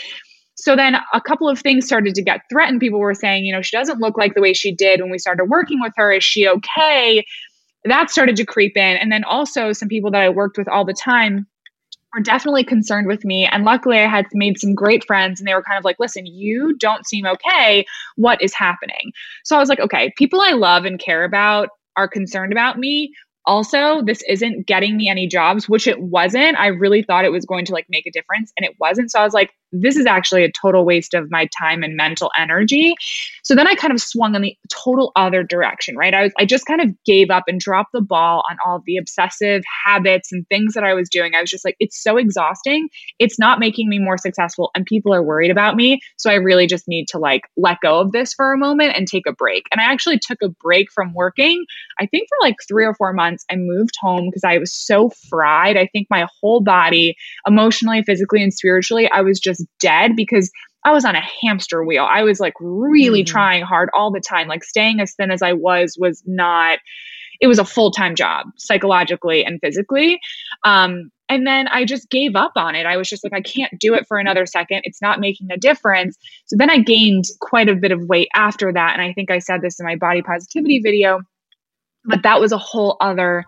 So 0.56 0.76
then 0.76 0.96
a 1.14 1.20
couple 1.20 1.50
of 1.50 1.60
things 1.60 1.86
started 1.86 2.14
to 2.14 2.22
get 2.22 2.42
threatened. 2.52 2.80
People 2.80 3.00
were 3.00 3.16
saying, 3.16 3.46
you 3.46 3.54
know, 3.54 3.64
she 3.64 3.76
doesn't 3.76 4.00
look 4.00 4.18
like 4.18 4.36
the 4.36 4.42
way 4.42 4.54
she 4.54 4.74
did 4.74 5.02
when 5.02 5.10
we 5.10 5.18
started 5.18 5.46
working 5.46 5.82
with 5.82 5.94
her. 5.98 6.12
Is 6.14 6.24
she 6.24 6.48
okay? 6.48 7.26
That 7.86 8.12
started 8.12 8.36
to 8.38 8.46
creep 8.46 8.78
in. 8.78 8.98
And 8.98 9.12
then 9.12 9.24
also 9.24 9.74
some 9.74 9.90
people 9.90 10.12
that 10.12 10.22
I 10.22 10.30
worked 10.30 10.58
with 10.58 10.70
all 10.70 10.86
the 10.86 10.94
time 10.94 11.48
were 12.14 12.22
definitely 12.22 12.64
concerned 12.64 13.08
with 13.08 13.26
me. 13.26 13.46
And 13.46 13.64
luckily, 13.66 14.00
I 14.00 14.08
had 14.08 14.26
made 14.34 14.60
some 14.60 14.76
great 14.76 15.06
friends, 15.06 15.40
and 15.40 15.48
they 15.48 15.54
were 15.54 15.64
kind 15.64 15.78
of 15.78 15.84
like, 15.84 15.98
listen, 16.00 16.26
you 16.26 16.76
don't 16.78 17.08
seem 17.08 17.26
okay. 17.26 17.86
What 18.16 18.42
is 18.42 18.54
happening? 18.54 19.12
So 19.44 19.56
I 19.56 19.60
was 19.60 19.70
like, 19.70 19.80
okay, 19.80 20.14
people 20.18 20.42
I 20.42 20.52
love 20.52 20.86
and 20.86 21.00
care 21.00 21.24
about 21.24 21.70
are 21.96 22.08
concerned 22.08 22.52
about 22.52 22.78
me. 22.78 23.14
Also, 23.46 24.02
this 24.02 24.24
isn't 24.30 24.68
getting 24.68 24.96
me 24.96 25.10
any 25.10 25.28
jobs, 25.28 25.68
which 25.68 25.86
it 25.86 26.02
wasn't. 26.02 26.58
I 26.58 26.68
really 26.68 27.04
thought 27.04 27.26
it 27.26 27.32
was 27.32 27.46
going 27.46 27.66
to 27.66 27.74
like 27.74 27.88
make 27.90 28.06
a 28.08 28.12
difference, 28.12 28.54
and 28.58 28.66
it 28.66 28.76
wasn't. 28.80 29.12
So 29.12 29.20
I 29.20 29.24
was 29.24 29.34
like, 29.34 29.52
this 29.74 29.98
is 29.98 30.06
actually 30.06 30.44
a 30.44 30.52
total 30.52 30.86
waste 30.86 31.14
of 31.14 31.30
my 31.32 31.50
time 31.60 31.84
and 31.84 31.96
mental 31.98 32.32
energy. 32.38 32.96
So 33.44 33.56
then 33.56 33.68
I 33.68 33.76
kind 33.76 33.92
of 33.92 34.00
swung 34.00 34.36
in 34.36 34.44
the 34.44 34.56
total 34.72 35.12
other 35.16 35.44
direction, 35.44 35.98
right? 35.98 36.14
I 36.14 36.24
was, 36.24 36.32
I 36.38 36.46
just 36.46 36.66
kind 36.66 36.80
of 36.80 36.90
gave 37.06 37.30
up 37.30 37.46
and 37.48 37.60
dropped 37.60 37.92
the 37.92 38.02
ball 38.02 38.44
on 38.50 38.58
all 38.66 38.82
the 38.86 38.98
obsessive 38.98 39.64
habits 39.86 40.32
and 40.32 40.48
things 40.48 40.76
that 40.76 40.84
I 40.84 40.94
was 40.94 41.10
doing. 41.10 41.34
I 41.36 41.42
was 41.42 41.50
just 41.50 41.66
like, 41.66 41.76
it's 41.80 42.02
so 42.02 42.18
exhausting. 42.18 42.88
It's 43.20 43.40
not 43.40 43.60
making 43.60 43.90
me 43.90 44.00
more 44.00 44.18
successful 44.18 44.70
and 44.76 44.86
people 44.86 45.14
are 45.14 45.24
worried 45.24 45.52
about 45.52 45.76
me. 45.76 46.00
So 46.18 46.30
I 46.30 46.36
really 46.36 46.68
just 46.68 46.88
need 46.88 47.08
to 47.10 47.18
like 47.18 47.42
let 47.58 47.80
go 47.82 48.00
of 48.00 48.12
this 48.12 48.34
for 48.34 48.54
a 48.54 48.58
moment 48.58 48.94
and 48.96 49.08
take 49.08 49.26
a 49.28 49.34
break. 49.34 49.66
And 49.72 49.82
I 49.82 49.86
actually 49.86 50.20
took 50.20 50.38
a 50.44 50.50
break 50.50 50.92
from 50.92 51.14
working. 51.14 51.66
I 52.00 52.06
think 52.06 52.28
for 52.30 52.38
like 52.46 52.56
three 52.68 52.86
or 52.86 52.94
four 52.94 53.12
months, 53.12 53.44
I 53.50 53.56
moved 53.56 53.96
home 54.00 54.26
because 54.26 54.44
I 54.44 54.58
was 54.60 54.72
so 54.72 55.10
fried. 55.30 55.78
I 55.78 55.88
think 55.88 56.08
my 56.10 56.28
whole 56.40 56.62
body, 56.62 57.16
emotionally, 57.48 58.04
physically, 58.04 58.44
and 58.44 58.54
spiritually, 58.54 59.10
I 59.12 59.22
was 59.22 59.40
just 59.40 59.63
dead 59.80 60.16
because 60.16 60.52
I 60.86 60.92
was 60.92 61.06
on 61.06 61.16
a 61.16 61.22
hamster 61.22 61.84
wheel. 61.84 62.08
I 62.10 62.24
was 62.24 62.40
like 62.40 62.54
really 62.60 63.24
mm-hmm. 63.24 63.32
trying 63.32 63.64
hard 63.64 63.90
all 63.96 64.12
the 64.12 64.20
time. 64.20 64.48
Like 64.48 64.64
staying 64.64 65.00
as 65.00 65.14
thin 65.16 65.32
as 65.32 65.42
I 65.42 65.54
was 65.54 65.98
was 65.98 66.22
not, 66.26 66.80
it 67.40 67.48
was 67.48 67.60
a 67.60 67.66
full 67.66 67.92
time 67.92 68.16
job 68.16 68.48
psychologically 68.58 69.46
and 69.46 69.60
physically. 69.62 70.20
Um, 70.66 71.10
and 71.30 71.48
then 71.48 71.68
I 71.70 71.86
just 71.86 72.10
gave 72.10 72.36
up 72.36 72.52
on 72.56 72.76
it. 72.76 72.86
I 72.86 72.98
was 72.98 73.10
just 73.10 73.24
like, 73.24 73.34
I 73.34 73.42
can't 73.42 73.72
do 73.80 73.94
it 73.94 74.06
for 74.08 74.18
another 74.18 74.46
second. 74.46 74.82
It's 74.84 75.02
not 75.02 75.20
making 75.20 75.48
a 75.52 75.58
difference. 75.58 76.18
So 76.46 76.58
then 76.58 76.70
I 76.70 76.80
gained 76.80 77.26
quite 77.40 77.70
a 77.70 77.76
bit 77.76 77.92
of 77.92 78.04
weight 78.04 78.28
after 78.36 78.72
that. 78.74 78.94
And 78.94 79.02
I 79.02 79.14
think 79.14 79.32
I 79.32 79.40
said 79.40 79.62
this 79.62 79.80
in 79.80 79.86
my 79.86 79.96
body 79.96 80.22
positivity 80.22 80.80
video, 80.80 81.22
but 82.06 82.24
that 82.24 82.42
was 82.42 82.52
a 82.52 82.58
whole 82.58 82.98
other 83.00 83.46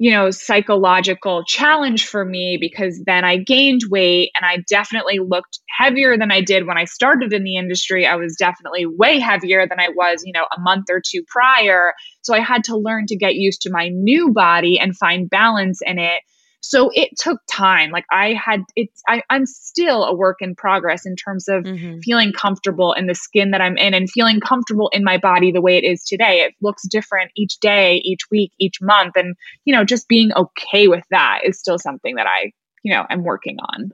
you 0.00 0.10
know, 0.10 0.30
psychological 0.30 1.44
challenge 1.44 2.06
for 2.06 2.24
me 2.24 2.56
because 2.58 3.02
then 3.04 3.22
I 3.22 3.36
gained 3.36 3.82
weight 3.90 4.30
and 4.34 4.46
I 4.46 4.64
definitely 4.66 5.18
looked 5.18 5.60
heavier 5.68 6.16
than 6.16 6.32
I 6.32 6.40
did 6.40 6.66
when 6.66 6.78
I 6.78 6.86
started 6.86 7.34
in 7.34 7.44
the 7.44 7.56
industry. 7.56 8.06
I 8.06 8.16
was 8.16 8.34
definitely 8.34 8.86
way 8.86 9.18
heavier 9.18 9.66
than 9.68 9.78
I 9.78 9.90
was, 9.90 10.22
you 10.24 10.32
know, 10.32 10.46
a 10.56 10.58
month 10.58 10.86
or 10.88 11.02
two 11.06 11.22
prior. 11.28 11.92
So 12.22 12.34
I 12.34 12.40
had 12.40 12.64
to 12.64 12.78
learn 12.78 13.04
to 13.08 13.16
get 13.16 13.34
used 13.34 13.60
to 13.62 13.70
my 13.70 13.90
new 13.92 14.32
body 14.32 14.78
and 14.78 14.96
find 14.96 15.28
balance 15.28 15.80
in 15.84 15.98
it. 15.98 16.22
So 16.60 16.90
it 16.94 17.16
took 17.16 17.40
time. 17.50 17.90
Like 17.90 18.04
I 18.10 18.34
had 18.34 18.62
it's 18.76 19.02
I, 19.08 19.22
I'm 19.30 19.46
still 19.46 20.04
a 20.04 20.14
work 20.14 20.38
in 20.40 20.54
progress 20.54 21.06
in 21.06 21.16
terms 21.16 21.48
of 21.48 21.64
mm-hmm. 21.64 22.00
feeling 22.00 22.32
comfortable 22.32 22.92
in 22.92 23.06
the 23.06 23.14
skin 23.14 23.50
that 23.52 23.60
I'm 23.60 23.76
in 23.78 23.94
and 23.94 24.10
feeling 24.10 24.40
comfortable 24.40 24.90
in 24.92 25.02
my 25.02 25.16
body 25.16 25.52
the 25.52 25.62
way 25.62 25.78
it 25.78 25.84
is 25.84 26.04
today. 26.04 26.42
It 26.42 26.54
looks 26.60 26.86
different 26.86 27.30
each 27.34 27.58
day, 27.60 27.96
each 28.04 28.30
week, 28.30 28.52
each 28.58 28.80
month. 28.80 29.16
And, 29.16 29.36
you 29.64 29.74
know, 29.74 29.84
just 29.84 30.06
being 30.06 30.32
okay 30.34 30.86
with 30.86 31.04
that 31.10 31.40
is 31.44 31.58
still 31.58 31.78
something 31.78 32.16
that 32.16 32.26
I, 32.26 32.52
you 32.82 32.94
know, 32.94 33.06
I'm 33.08 33.24
working 33.24 33.56
on. 33.58 33.92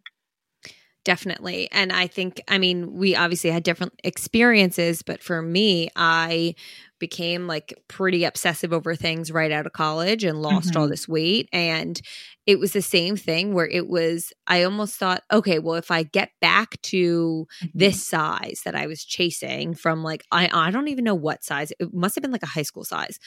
Definitely. 1.04 1.68
And 1.70 1.92
I 1.92 2.08
think, 2.08 2.42
I 2.49 2.58
mean, 2.58 2.94
we 2.94 3.14
obviously 3.14 3.50
had 3.50 3.62
different 3.62 3.92
experiences, 4.02 5.02
but 5.02 5.23
for 5.23 5.40
me, 5.40 5.88
I 5.94 6.56
became 6.99 7.46
like 7.46 7.80
pretty 7.87 8.25
obsessive 8.25 8.73
over 8.73 8.96
things 8.96 9.30
right 9.30 9.52
out 9.52 9.66
of 9.66 9.73
college 9.73 10.25
and 10.25 10.42
lost 10.42 10.70
mm-hmm. 10.70 10.80
all 10.80 10.88
this 10.88 11.06
weight. 11.06 11.49
And 11.52 12.00
it 12.47 12.61
was 12.61 12.73
the 12.73 12.83
same 12.83 13.17
thing 13.17 13.53
where 13.53 13.67
it 13.67 13.88
was 13.88 14.33
i 14.47 14.62
almost 14.62 14.95
thought 14.95 15.23
okay 15.33 15.59
well 15.59 15.75
if 15.75 15.91
i 15.91 16.03
get 16.03 16.31
back 16.41 16.81
to 16.83 17.47
mm-hmm. 17.62 17.79
this 17.79 18.03
size 18.03 18.62
that 18.65 18.75
i 18.75 18.87
was 18.87 19.05
chasing 19.05 19.75
from 19.75 20.03
like 20.03 20.25
i 20.31 20.49
i 20.53 20.71
don't 20.71 20.88
even 20.88 21.05
know 21.05 21.15
what 21.15 21.45
size 21.45 21.73
it 21.79 21.93
must 21.93 22.15
have 22.15 22.23
been 22.23 22.33
like 22.33 22.43
a 22.43 22.47
high 22.47 22.62
school 22.62 22.85
size 22.85 23.19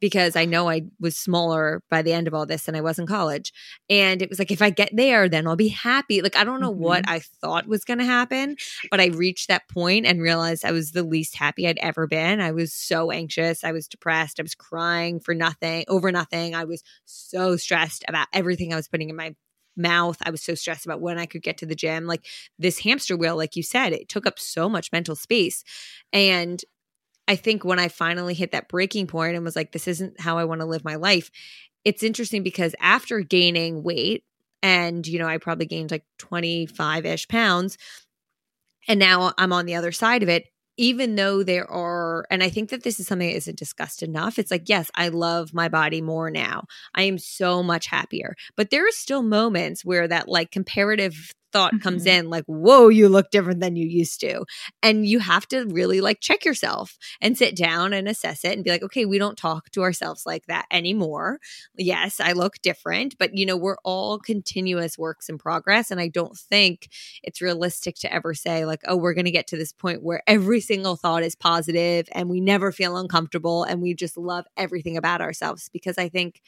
because 0.00 0.36
i 0.36 0.44
know 0.44 0.68
i 0.68 0.82
was 1.00 1.16
smaller 1.16 1.82
by 1.90 2.02
the 2.02 2.12
end 2.12 2.28
of 2.28 2.34
all 2.34 2.46
this 2.46 2.64
than 2.64 2.76
i 2.76 2.80
was 2.80 2.98
in 2.98 3.06
college 3.06 3.52
and 3.90 4.22
it 4.22 4.28
was 4.28 4.38
like 4.38 4.50
if 4.50 4.62
i 4.62 4.70
get 4.70 4.90
there 4.92 5.28
then 5.28 5.46
i'll 5.46 5.56
be 5.56 5.68
happy 5.68 6.22
like 6.22 6.36
i 6.36 6.44
don't 6.44 6.60
know 6.60 6.72
mm-hmm. 6.72 6.82
what 6.82 7.04
i 7.08 7.18
thought 7.40 7.66
was 7.66 7.84
going 7.84 7.98
to 7.98 8.04
happen 8.04 8.56
but 8.90 9.00
i 9.00 9.06
reached 9.06 9.48
that 9.48 9.68
point 9.68 10.06
and 10.06 10.22
realized 10.22 10.64
i 10.64 10.72
was 10.72 10.92
the 10.92 11.02
least 11.02 11.36
happy 11.36 11.66
i'd 11.66 11.78
ever 11.78 12.06
been 12.06 12.40
i 12.40 12.52
was 12.52 12.72
so 12.72 13.10
anxious 13.10 13.64
i 13.64 13.72
was 13.72 13.88
depressed 13.88 14.38
i 14.38 14.42
was 14.42 14.54
crying 14.54 15.18
for 15.18 15.34
nothing 15.34 15.84
over 15.88 16.12
nothing 16.12 16.54
i 16.54 16.64
was 16.64 16.82
so 17.04 17.56
stressed 17.56 18.04
about 18.08 18.28
everything 18.32 18.67
everything 18.68 18.74
I 18.74 18.76
was 18.76 18.88
putting 18.88 19.10
in 19.10 19.16
my 19.16 19.34
mouth. 19.76 20.18
I 20.24 20.30
was 20.30 20.42
so 20.42 20.54
stressed 20.54 20.86
about 20.86 21.00
when 21.00 21.18
I 21.18 21.26
could 21.26 21.42
get 21.42 21.58
to 21.58 21.66
the 21.66 21.74
gym. 21.74 22.06
Like 22.06 22.26
this 22.58 22.80
hamster 22.80 23.16
wheel, 23.16 23.36
like 23.36 23.56
you 23.56 23.62
said, 23.62 23.92
it 23.92 24.08
took 24.08 24.26
up 24.26 24.38
so 24.38 24.68
much 24.68 24.92
mental 24.92 25.14
space. 25.14 25.64
And 26.12 26.62
I 27.28 27.36
think 27.36 27.64
when 27.64 27.78
I 27.78 27.88
finally 27.88 28.34
hit 28.34 28.52
that 28.52 28.68
breaking 28.68 29.06
point 29.06 29.36
and 29.36 29.44
was 29.44 29.56
like, 29.56 29.72
this 29.72 29.86
isn't 29.88 30.20
how 30.20 30.38
I 30.38 30.44
want 30.44 30.60
to 30.60 30.66
live 30.66 30.84
my 30.84 30.96
life, 30.96 31.30
it's 31.84 32.02
interesting 32.02 32.42
because 32.42 32.74
after 32.80 33.20
gaining 33.20 33.82
weight, 33.82 34.24
and, 34.60 35.06
you 35.06 35.20
know, 35.20 35.28
I 35.28 35.38
probably 35.38 35.66
gained 35.66 35.92
like 35.92 36.04
25 36.18 37.06
ish 37.06 37.28
pounds, 37.28 37.78
and 38.88 38.98
now 38.98 39.32
I'm 39.38 39.52
on 39.52 39.66
the 39.66 39.76
other 39.76 39.92
side 39.92 40.24
of 40.24 40.28
it 40.28 40.46
even 40.78 41.16
though 41.16 41.42
there 41.42 41.70
are, 41.70 42.24
and 42.30 42.42
I 42.42 42.48
think 42.48 42.70
that 42.70 42.84
this 42.84 42.98
is 43.00 43.06
something 43.06 43.28
that 43.28 43.36
isn't 43.36 43.58
discussed 43.58 44.02
enough, 44.02 44.38
it's 44.38 44.50
like, 44.50 44.68
yes, 44.68 44.90
I 44.94 45.08
love 45.08 45.52
my 45.52 45.68
body 45.68 46.00
more 46.00 46.30
now. 46.30 46.64
I 46.94 47.02
am 47.02 47.18
so 47.18 47.62
much 47.62 47.86
happier. 47.86 48.34
But 48.56 48.70
there 48.70 48.86
are 48.86 48.92
still 48.92 49.22
moments 49.22 49.84
where 49.84 50.08
that 50.08 50.28
like 50.28 50.52
comparative 50.52 51.34
thought 51.52 51.72
mm-hmm. 51.72 51.82
comes 51.82 52.06
in 52.06 52.30
like 52.30 52.44
whoa 52.46 52.88
you 52.88 53.08
look 53.08 53.30
different 53.30 53.60
than 53.60 53.76
you 53.76 53.86
used 53.86 54.20
to 54.20 54.44
and 54.82 55.06
you 55.06 55.18
have 55.18 55.46
to 55.46 55.64
really 55.66 56.00
like 56.00 56.20
check 56.20 56.44
yourself 56.44 56.98
and 57.20 57.36
sit 57.36 57.56
down 57.56 57.92
and 57.92 58.08
assess 58.08 58.44
it 58.44 58.52
and 58.52 58.64
be 58.64 58.70
like 58.70 58.82
okay 58.82 59.04
we 59.04 59.18
don't 59.18 59.38
talk 59.38 59.70
to 59.70 59.82
ourselves 59.82 60.24
like 60.26 60.46
that 60.46 60.66
anymore 60.70 61.38
yes 61.76 62.20
i 62.20 62.32
look 62.32 62.56
different 62.62 63.16
but 63.18 63.36
you 63.36 63.46
know 63.46 63.56
we're 63.56 63.78
all 63.84 64.18
continuous 64.18 64.98
works 64.98 65.28
in 65.28 65.38
progress 65.38 65.90
and 65.90 66.00
i 66.00 66.08
don't 66.08 66.36
think 66.36 66.88
it's 67.22 67.40
realistic 67.40 67.94
to 67.96 68.12
ever 68.12 68.34
say 68.34 68.64
like 68.64 68.80
oh 68.86 68.96
we're 68.96 69.14
going 69.14 69.24
to 69.24 69.30
get 69.30 69.46
to 69.46 69.56
this 69.56 69.72
point 69.72 70.02
where 70.02 70.22
every 70.26 70.60
single 70.60 70.96
thought 70.96 71.22
is 71.22 71.34
positive 71.34 72.08
and 72.12 72.28
we 72.28 72.40
never 72.40 72.72
feel 72.72 72.96
uncomfortable 72.96 73.64
and 73.64 73.80
we 73.80 73.94
just 73.94 74.16
love 74.16 74.44
everything 74.56 74.96
about 74.96 75.20
ourselves 75.20 75.68
because 75.72 75.98
i 75.98 76.08
think 76.08 76.42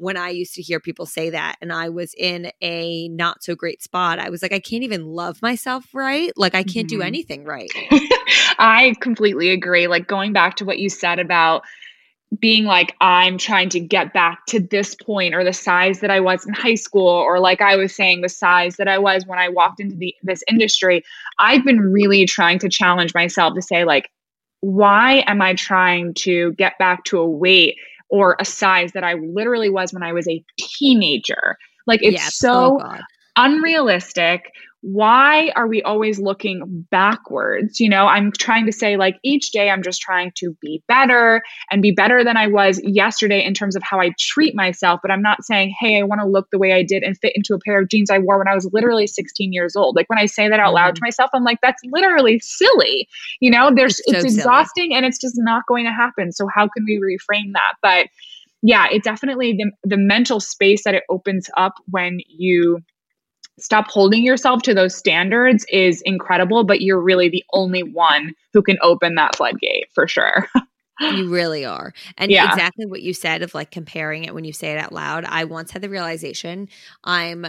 when 0.00 0.16
I 0.16 0.30
used 0.30 0.54
to 0.54 0.62
hear 0.62 0.80
people 0.80 1.04
say 1.04 1.30
that 1.30 1.56
and 1.60 1.70
I 1.72 1.90
was 1.90 2.14
in 2.14 2.50
a 2.62 3.08
not 3.08 3.44
so 3.44 3.54
great 3.54 3.82
spot, 3.82 4.18
I 4.18 4.30
was 4.30 4.40
like, 4.40 4.52
I 4.52 4.58
can't 4.58 4.82
even 4.82 5.04
love 5.06 5.42
myself 5.42 5.84
right. 5.92 6.32
Like, 6.36 6.54
I 6.54 6.62
can't 6.62 6.88
mm-hmm. 6.88 6.98
do 6.98 7.02
anything 7.02 7.44
right. 7.44 7.70
I 8.58 8.94
completely 9.00 9.50
agree. 9.50 9.86
Like, 9.88 10.06
going 10.06 10.32
back 10.32 10.56
to 10.56 10.64
what 10.64 10.78
you 10.78 10.88
said 10.88 11.18
about 11.18 11.62
being 12.38 12.64
like, 12.64 12.96
I'm 13.00 13.36
trying 13.36 13.68
to 13.70 13.80
get 13.80 14.14
back 14.14 14.46
to 14.48 14.60
this 14.60 14.94
point 14.94 15.34
or 15.34 15.44
the 15.44 15.52
size 15.52 16.00
that 16.00 16.10
I 16.10 16.20
was 16.20 16.46
in 16.46 16.54
high 16.54 16.76
school, 16.76 17.08
or 17.08 17.38
like 17.38 17.60
I 17.60 17.76
was 17.76 17.94
saying, 17.94 18.22
the 18.22 18.28
size 18.30 18.76
that 18.76 18.88
I 18.88 18.98
was 18.98 19.26
when 19.26 19.38
I 19.38 19.50
walked 19.50 19.80
into 19.80 19.96
the, 19.96 20.14
this 20.22 20.42
industry, 20.48 21.04
I've 21.38 21.64
been 21.64 21.80
really 21.80 22.24
trying 22.24 22.60
to 22.60 22.70
challenge 22.70 23.14
myself 23.14 23.54
to 23.54 23.62
say, 23.62 23.84
like, 23.84 24.08
why 24.60 25.24
am 25.26 25.42
I 25.42 25.54
trying 25.54 26.14
to 26.14 26.52
get 26.52 26.78
back 26.78 27.04
to 27.04 27.18
a 27.18 27.28
weight 27.28 27.76
or 28.10 28.36
a 28.38 28.44
size 28.44 28.92
that 28.92 29.04
I 29.04 29.14
literally 29.14 29.70
was 29.70 29.92
when 29.92 30.02
I 30.02 30.12
was 30.12 30.28
a 30.28 30.42
teenager. 30.58 31.56
Like 31.86 32.02
it's 32.02 32.14
yes. 32.14 32.36
so 32.36 32.80
oh, 32.82 32.96
unrealistic 33.36 34.50
why 34.82 35.52
are 35.56 35.66
we 35.66 35.82
always 35.82 36.18
looking 36.18 36.86
backwards? 36.90 37.80
You 37.80 37.88
know, 37.90 38.06
I'm 38.06 38.32
trying 38.32 38.64
to 38.64 38.72
say, 38.72 38.96
like, 38.96 39.16
each 39.22 39.52
day 39.52 39.68
I'm 39.68 39.82
just 39.82 40.00
trying 40.00 40.32
to 40.36 40.56
be 40.62 40.82
better 40.88 41.42
and 41.70 41.82
be 41.82 41.92
better 41.92 42.24
than 42.24 42.38
I 42.38 42.46
was 42.46 42.80
yesterday 42.82 43.44
in 43.44 43.52
terms 43.52 43.76
of 43.76 43.82
how 43.82 44.00
I 44.00 44.12
treat 44.18 44.54
myself. 44.54 45.00
But 45.02 45.10
I'm 45.10 45.20
not 45.20 45.44
saying, 45.44 45.74
hey, 45.78 45.98
I 45.98 46.04
want 46.04 46.22
to 46.22 46.26
look 46.26 46.48
the 46.50 46.58
way 46.58 46.72
I 46.72 46.82
did 46.82 47.02
and 47.02 47.16
fit 47.18 47.32
into 47.34 47.54
a 47.54 47.58
pair 47.58 47.82
of 47.82 47.90
jeans 47.90 48.10
I 48.10 48.18
wore 48.18 48.38
when 48.38 48.48
I 48.48 48.54
was 48.54 48.70
literally 48.72 49.06
16 49.06 49.52
years 49.52 49.76
old. 49.76 49.96
Like, 49.96 50.08
when 50.08 50.18
I 50.18 50.26
say 50.26 50.48
that 50.48 50.60
out 50.60 50.72
loud 50.72 50.94
to 50.94 51.00
mm-hmm. 51.00 51.06
myself, 51.06 51.30
I'm 51.34 51.44
like, 51.44 51.58
that's 51.62 51.82
literally 51.92 52.38
silly. 52.38 53.06
You 53.40 53.50
know, 53.50 53.70
there's, 53.74 54.00
it's, 54.00 54.12
so 54.12 54.16
it's 54.16 54.34
exhausting 54.34 54.94
and 54.94 55.04
it's 55.04 55.18
just 55.18 55.34
not 55.36 55.66
going 55.66 55.84
to 55.84 55.92
happen. 55.92 56.32
So, 56.32 56.48
how 56.54 56.68
can 56.68 56.86
we 56.86 56.98
reframe 56.98 57.52
that? 57.52 57.74
But 57.82 58.06
yeah, 58.62 58.86
it 58.90 59.02
definitely 59.02 59.52
the, 59.52 59.70
the 59.84 59.96
mental 59.98 60.40
space 60.40 60.84
that 60.84 60.94
it 60.94 61.04
opens 61.10 61.48
up 61.56 61.74
when 61.90 62.20
you 62.28 62.80
stop 63.60 63.88
holding 63.88 64.24
yourself 64.24 64.62
to 64.62 64.74
those 64.74 64.94
standards 64.94 65.64
is 65.70 66.02
incredible, 66.02 66.64
but 66.64 66.80
you're 66.80 67.00
really 67.00 67.28
the 67.28 67.44
only 67.52 67.82
one 67.82 68.34
who 68.52 68.62
can 68.62 68.78
open 68.82 69.14
that 69.14 69.36
floodgate 69.36 69.86
for 69.92 70.08
sure. 70.08 70.46
you 71.00 71.30
really 71.30 71.64
are. 71.64 71.92
And 72.18 72.30
yeah. 72.30 72.50
exactly 72.50 72.86
what 72.86 73.02
you 73.02 73.14
said 73.14 73.42
of 73.42 73.54
like 73.54 73.70
comparing 73.70 74.24
it 74.24 74.34
when 74.34 74.44
you 74.44 74.52
say 74.52 74.72
it 74.72 74.78
out 74.78 74.92
loud. 74.92 75.24
I 75.24 75.44
once 75.44 75.70
had 75.70 75.82
the 75.82 75.88
realization 75.88 76.68
I'm 77.04 77.46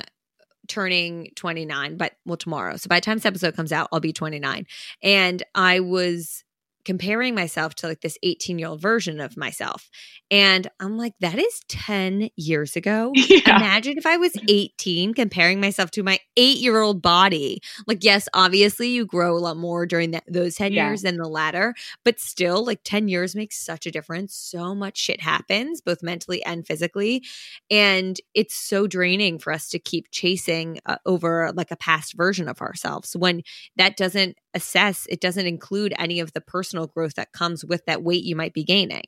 turning 0.67 1.31
29, 1.35 1.97
but 1.97 2.13
well, 2.25 2.37
tomorrow. 2.37 2.77
So 2.77 2.87
by 2.87 2.97
the 2.97 3.01
time 3.01 3.17
this 3.17 3.25
episode 3.25 3.55
comes 3.55 3.71
out, 3.71 3.89
I'll 3.91 3.99
be 3.99 4.13
29. 4.13 4.65
And 5.03 5.43
I 5.55 5.79
was 5.79 6.43
comparing 6.85 7.35
myself 7.35 7.75
to 7.75 7.87
like 7.87 8.01
this 8.01 8.17
18 8.23 8.59
year 8.59 8.69
old 8.69 8.81
version 8.81 9.19
of 9.19 9.37
myself. 9.37 9.89
And 10.29 10.67
I'm 10.79 10.97
like, 10.97 11.13
that 11.19 11.37
is 11.37 11.61
10 11.67 12.29
years 12.35 12.75
ago. 12.75 13.11
Yeah. 13.31 13.57
Imagine 13.57 13.97
if 13.97 14.05
I 14.05 14.17
was 14.17 14.33
18 14.49 15.13
comparing 15.13 15.61
myself 15.61 15.89
to 15.91 16.03
my 16.03 16.19
eight 16.35 16.57
year 16.57 16.81
old 16.81 17.01
body. 17.01 17.61
Like, 17.87 18.03
yes, 18.03 18.27
obviously 18.33 18.89
you 18.89 19.05
grow 19.05 19.37
a 19.37 19.39
lot 19.39 19.57
more 19.57 19.85
during 19.85 20.11
that, 20.11 20.23
those 20.27 20.55
10 20.55 20.73
yeah. 20.73 20.87
years 20.87 21.03
than 21.03 21.15
the 21.15 21.27
latter, 21.27 21.73
but 22.03 22.19
still, 22.19 22.65
like 22.65 22.81
10 22.83 23.07
years 23.07 23.35
makes 23.35 23.57
such 23.57 23.85
a 23.85 23.91
difference. 23.91 24.35
So 24.35 24.75
much 24.75 24.97
shit 24.97 25.21
happens, 25.21 25.81
both 25.81 26.03
mentally 26.03 26.43
and 26.43 26.67
physically. 26.67 27.23
And 27.69 28.19
it's 28.33 28.55
so 28.55 28.85
draining 28.85 29.39
for 29.39 29.53
us 29.53 29.69
to 29.69 29.79
keep 29.79 30.11
chasing 30.11 30.79
uh, 30.85 30.97
over 31.05 31.51
like 31.55 31.71
a 31.71 31.77
past 31.77 32.13
version 32.13 32.49
of 32.49 32.61
ourselves 32.61 33.15
when 33.15 33.43
that 33.77 33.97
doesn't 33.97 34.37
assess, 34.53 35.07
it 35.09 35.21
doesn't 35.21 35.45
include 35.45 35.93
any 35.97 36.19
of 36.19 36.33
the 36.33 36.41
personal 36.41 36.87
growth 36.87 37.15
that 37.15 37.31
comes 37.31 37.63
with 37.63 37.85
that 37.85 38.03
weight 38.03 38.23
you 38.23 38.35
might 38.35 38.53
be 38.53 38.63
gaining. 38.63 39.03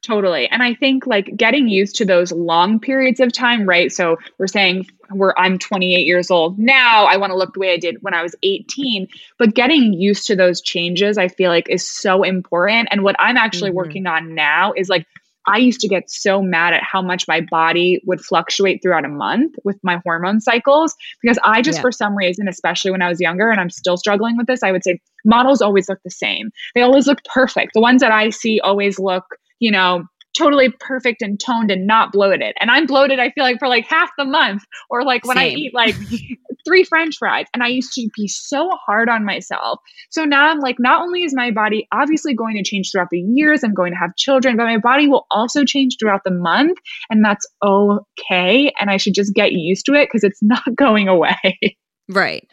Totally. 0.00 0.48
And 0.48 0.62
I 0.62 0.74
think 0.74 1.06
like 1.06 1.36
getting 1.36 1.68
used 1.68 1.96
to 1.96 2.04
those 2.04 2.30
long 2.30 2.78
periods 2.78 3.18
of 3.18 3.32
time, 3.32 3.68
right? 3.68 3.90
So 3.90 4.16
we're 4.38 4.46
saying 4.46 4.86
where 5.10 5.38
I'm 5.38 5.58
28 5.58 6.06
years 6.06 6.30
old 6.30 6.56
now, 6.58 7.06
I 7.06 7.16
want 7.16 7.32
to 7.32 7.36
look 7.36 7.54
the 7.54 7.60
way 7.60 7.72
I 7.72 7.78
did 7.78 7.96
when 8.00 8.14
I 8.14 8.22
was 8.22 8.36
18, 8.44 9.08
but 9.38 9.54
getting 9.54 9.92
used 9.92 10.26
to 10.26 10.36
those 10.36 10.60
changes, 10.60 11.18
I 11.18 11.26
feel 11.26 11.50
like 11.50 11.68
is 11.68 11.86
so 11.86 12.22
important. 12.22 12.88
And 12.92 13.02
what 13.02 13.16
I'm 13.18 13.36
actually 13.36 13.70
mm-hmm. 13.70 13.76
working 13.76 14.06
on 14.06 14.34
now 14.36 14.72
is 14.76 14.88
like 14.88 15.06
I 15.48 15.58
used 15.58 15.80
to 15.80 15.88
get 15.88 16.10
so 16.10 16.42
mad 16.42 16.74
at 16.74 16.82
how 16.82 17.02
much 17.02 17.26
my 17.26 17.40
body 17.40 18.00
would 18.04 18.20
fluctuate 18.20 18.80
throughout 18.82 19.04
a 19.04 19.08
month 19.08 19.54
with 19.64 19.78
my 19.82 20.00
hormone 20.04 20.40
cycles 20.40 20.94
because 21.22 21.38
I 21.44 21.62
just, 21.62 21.78
yeah. 21.78 21.82
for 21.82 21.92
some 21.92 22.16
reason, 22.16 22.48
especially 22.48 22.90
when 22.90 23.02
I 23.02 23.08
was 23.08 23.20
younger 23.20 23.50
and 23.50 23.60
I'm 23.60 23.70
still 23.70 23.96
struggling 23.96 24.36
with 24.36 24.46
this, 24.46 24.62
I 24.62 24.72
would 24.72 24.84
say 24.84 25.00
models 25.24 25.62
always 25.62 25.88
look 25.88 26.00
the 26.04 26.10
same. 26.10 26.50
They 26.74 26.82
always 26.82 27.06
look 27.06 27.18
perfect. 27.24 27.72
The 27.74 27.80
ones 27.80 28.02
that 28.02 28.12
I 28.12 28.30
see 28.30 28.60
always 28.60 28.98
look, 28.98 29.24
you 29.58 29.70
know, 29.70 30.04
totally 30.36 30.70
perfect 30.80 31.22
and 31.22 31.40
toned 31.40 31.70
and 31.70 31.86
not 31.86 32.12
bloated. 32.12 32.54
And 32.60 32.70
I'm 32.70 32.86
bloated, 32.86 33.18
I 33.18 33.30
feel 33.30 33.44
like, 33.44 33.58
for 33.58 33.68
like 33.68 33.86
half 33.86 34.10
the 34.18 34.24
month. 34.24 34.62
Or 34.90 35.02
like 35.02 35.26
when 35.26 35.36
Same. 35.36 35.56
I 35.56 35.58
eat 35.58 35.74
like 35.74 35.96
three 36.64 36.84
french 36.84 37.18
fries. 37.18 37.46
And 37.54 37.62
I 37.62 37.68
used 37.68 37.92
to 37.94 38.08
be 38.16 38.28
so 38.28 38.70
hard 38.86 39.08
on 39.08 39.24
myself. 39.24 39.80
So 40.10 40.24
now 40.24 40.50
I'm 40.50 40.60
like, 40.60 40.76
not 40.78 41.02
only 41.02 41.22
is 41.22 41.34
my 41.34 41.50
body 41.50 41.86
obviously 41.92 42.34
going 42.34 42.56
to 42.56 42.62
change 42.62 42.90
throughout 42.90 43.10
the 43.10 43.20
years, 43.20 43.62
I'm 43.64 43.74
going 43.74 43.92
to 43.92 43.98
have 43.98 44.16
children, 44.16 44.56
but 44.56 44.64
my 44.64 44.78
body 44.78 45.08
will 45.08 45.26
also 45.30 45.64
change 45.64 45.96
throughout 45.98 46.22
the 46.24 46.30
month. 46.30 46.78
And 47.10 47.24
that's 47.24 47.46
okay. 47.62 48.72
And 48.78 48.90
I 48.90 48.96
should 48.96 49.14
just 49.14 49.34
get 49.34 49.52
used 49.52 49.86
to 49.86 49.94
it 49.94 50.06
because 50.06 50.24
it's 50.24 50.42
not 50.42 50.64
going 50.76 51.08
away. 51.08 51.76
Right. 52.08 52.48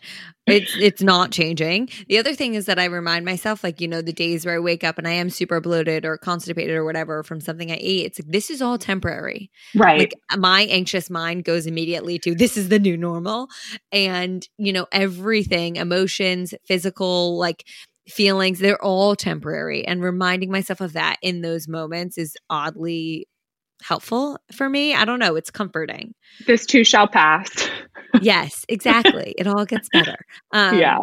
It's 0.47 0.75
it's 0.77 1.01
not 1.01 1.31
changing. 1.31 1.89
The 2.07 2.19
other 2.19 2.35
thing 2.35 2.53
is 2.53 2.65
that 2.65 2.77
I 2.77 2.85
remind 2.85 3.25
myself, 3.25 3.63
like, 3.63 3.81
you 3.81 3.87
know, 3.87 4.01
the 4.01 4.13
days 4.13 4.45
where 4.45 4.55
I 4.55 4.59
wake 4.59 4.83
up 4.83 4.97
and 4.97 5.07
I 5.07 5.11
am 5.11 5.29
super 5.29 5.59
bloated 5.59 6.05
or 6.05 6.17
constipated 6.17 6.75
or 6.75 6.83
whatever 6.85 7.23
from 7.23 7.41
something 7.41 7.71
I 7.71 7.77
ate, 7.79 8.05
it's 8.05 8.19
like 8.19 8.31
this 8.31 8.49
is 8.51 8.61
all 8.61 8.77
temporary. 8.77 9.49
Right. 9.73 9.97
Like 9.99 10.13
my 10.37 10.63
anxious 10.63 11.09
mind 11.09 11.45
goes 11.45 11.65
immediately 11.65 12.19
to 12.19 12.35
this 12.35 12.57
is 12.57 12.69
the 12.69 12.79
new 12.79 12.95
normal. 12.97 13.47
And, 13.91 14.47
you 14.57 14.71
know, 14.73 14.85
everything, 14.91 15.77
emotions, 15.77 16.53
physical, 16.65 17.37
like 17.37 17.65
feelings, 18.07 18.59
they're 18.59 18.83
all 18.83 19.15
temporary. 19.15 19.87
And 19.87 20.03
reminding 20.03 20.51
myself 20.51 20.79
of 20.79 20.93
that 20.93 21.15
in 21.23 21.41
those 21.41 21.67
moments 21.67 22.19
is 22.19 22.37
oddly 22.51 23.27
helpful 23.85 24.39
for 24.51 24.67
me. 24.67 24.95
I 24.95 25.05
don't 25.05 25.19
know. 25.19 25.35
It's 25.35 25.51
comforting. 25.51 26.15
This 26.47 26.65
too 26.65 26.83
shall 26.83 27.07
pass. 27.07 27.69
yes, 28.21 28.65
exactly. 28.67 29.35
It 29.37 29.47
all 29.47 29.65
gets 29.65 29.89
better. 29.91 30.17
Um, 30.51 30.79
yeah. 30.79 30.99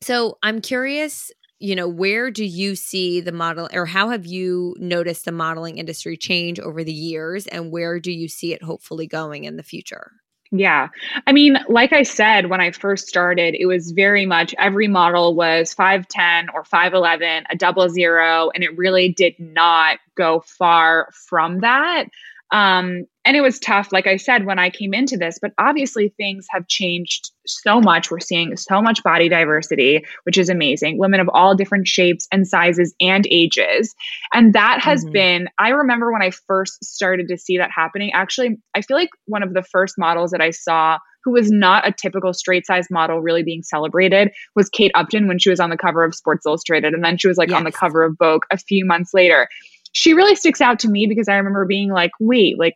So 0.00 0.38
I'm 0.42 0.60
curious, 0.60 1.30
you 1.58 1.74
know, 1.74 1.88
where 1.88 2.30
do 2.30 2.44
you 2.44 2.76
see 2.76 3.20
the 3.20 3.32
model 3.32 3.68
or 3.72 3.86
how 3.86 4.08
have 4.10 4.26
you 4.26 4.74
noticed 4.78 5.24
the 5.24 5.32
modeling 5.32 5.78
industry 5.78 6.16
change 6.16 6.58
over 6.58 6.82
the 6.82 6.92
years 6.92 7.46
and 7.46 7.70
where 7.70 8.00
do 8.00 8.12
you 8.12 8.28
see 8.28 8.52
it 8.52 8.62
hopefully 8.62 9.06
going 9.06 9.44
in 9.44 9.56
the 9.56 9.62
future? 9.62 10.10
Yeah. 10.56 10.90
I 11.26 11.32
mean, 11.32 11.58
like 11.68 11.92
I 11.92 12.04
said, 12.04 12.48
when 12.48 12.60
I 12.60 12.70
first 12.70 13.08
started, 13.08 13.56
it 13.58 13.66
was 13.66 13.90
very 13.90 14.24
much 14.24 14.54
every 14.56 14.86
model 14.86 15.34
was 15.34 15.74
5'10 15.74 16.46
or 16.54 16.62
5'11, 16.62 17.42
a 17.50 17.56
double 17.56 17.88
zero, 17.88 18.50
and 18.54 18.62
it 18.62 18.78
really 18.78 19.08
did 19.08 19.34
not 19.40 19.98
go 20.16 20.44
far 20.46 21.08
from 21.12 21.58
that. 21.60 22.04
Um, 22.52 23.06
and 23.24 23.36
it 23.36 23.40
was 23.40 23.58
tough, 23.58 23.92
like 23.92 24.06
I 24.06 24.16
said, 24.16 24.46
when 24.46 24.60
I 24.60 24.70
came 24.70 24.94
into 24.94 25.16
this, 25.16 25.40
but 25.42 25.50
obviously 25.58 26.10
things 26.10 26.46
have 26.50 26.68
changed 26.68 27.32
so 27.46 27.80
much. 27.80 28.10
We're 28.10 28.20
seeing 28.20 28.56
so 28.56 28.80
much 28.80 29.02
body 29.02 29.28
diversity, 29.28 30.04
which 30.24 30.38
is 30.38 30.48
amazing. 30.48 30.98
Women 30.98 31.20
of 31.20 31.28
all 31.32 31.54
different 31.54 31.86
shapes 31.86 32.26
and 32.32 32.46
sizes 32.46 32.94
and 33.00 33.26
ages. 33.30 33.94
And 34.32 34.52
that 34.54 34.80
has 34.80 35.04
mm-hmm. 35.04 35.12
been, 35.12 35.48
I 35.58 35.70
remember 35.70 36.12
when 36.12 36.22
I 36.22 36.30
first 36.30 36.84
started 36.84 37.28
to 37.28 37.38
see 37.38 37.58
that 37.58 37.70
happening. 37.70 38.12
Actually, 38.12 38.58
I 38.74 38.82
feel 38.82 38.96
like 38.96 39.10
one 39.26 39.42
of 39.42 39.54
the 39.54 39.62
first 39.62 39.94
models 39.98 40.30
that 40.30 40.40
I 40.40 40.50
saw 40.50 40.98
who 41.24 41.32
was 41.32 41.50
not 41.50 41.88
a 41.88 41.92
typical 41.92 42.34
straight 42.34 42.66
size 42.66 42.88
model 42.90 43.20
really 43.20 43.42
being 43.42 43.62
celebrated 43.62 44.30
was 44.54 44.68
Kate 44.68 44.92
Upton 44.94 45.26
when 45.26 45.38
she 45.38 45.50
was 45.50 45.58
on 45.58 45.70
the 45.70 45.76
cover 45.76 46.04
of 46.04 46.14
Sports 46.14 46.44
Illustrated. 46.46 46.92
And 46.92 47.02
then 47.02 47.16
she 47.16 47.28
was 47.28 47.38
like 47.38 47.48
yes. 47.48 47.56
on 47.56 47.64
the 47.64 47.72
cover 47.72 48.04
of 48.04 48.16
Vogue 48.18 48.44
a 48.50 48.58
few 48.58 48.84
months 48.84 49.14
later. 49.14 49.48
She 49.92 50.12
really 50.12 50.34
sticks 50.34 50.60
out 50.60 50.80
to 50.80 50.88
me 50.88 51.06
because 51.06 51.28
I 51.28 51.36
remember 51.36 51.64
being 51.64 51.90
like, 51.90 52.10
wait, 52.20 52.58
like 52.58 52.74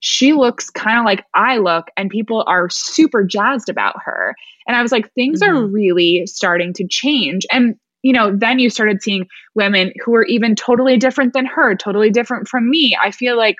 she 0.00 0.32
looks 0.32 0.70
kind 0.70 0.98
of 0.98 1.04
like 1.04 1.24
I 1.34 1.58
look, 1.58 1.86
and 1.96 2.10
people 2.10 2.42
are 2.46 2.68
super 2.68 3.22
jazzed 3.22 3.68
about 3.68 3.96
her. 4.04 4.34
And 4.66 4.76
I 4.76 4.82
was 4.82 4.92
like, 4.92 5.12
things 5.12 5.42
mm-hmm. 5.42 5.56
are 5.56 5.66
really 5.66 6.26
starting 6.26 6.72
to 6.74 6.86
change. 6.88 7.46
And, 7.52 7.76
you 8.02 8.12
know, 8.12 8.34
then 8.34 8.58
you 8.58 8.70
started 8.70 9.02
seeing 9.02 9.26
women 9.54 9.92
who 10.04 10.14
are 10.14 10.24
even 10.24 10.54
totally 10.54 10.96
different 10.96 11.32
than 11.34 11.46
her, 11.46 11.74
totally 11.74 12.10
different 12.10 12.48
from 12.48 12.68
me. 12.68 12.96
I 13.00 13.10
feel 13.10 13.36
like 13.36 13.56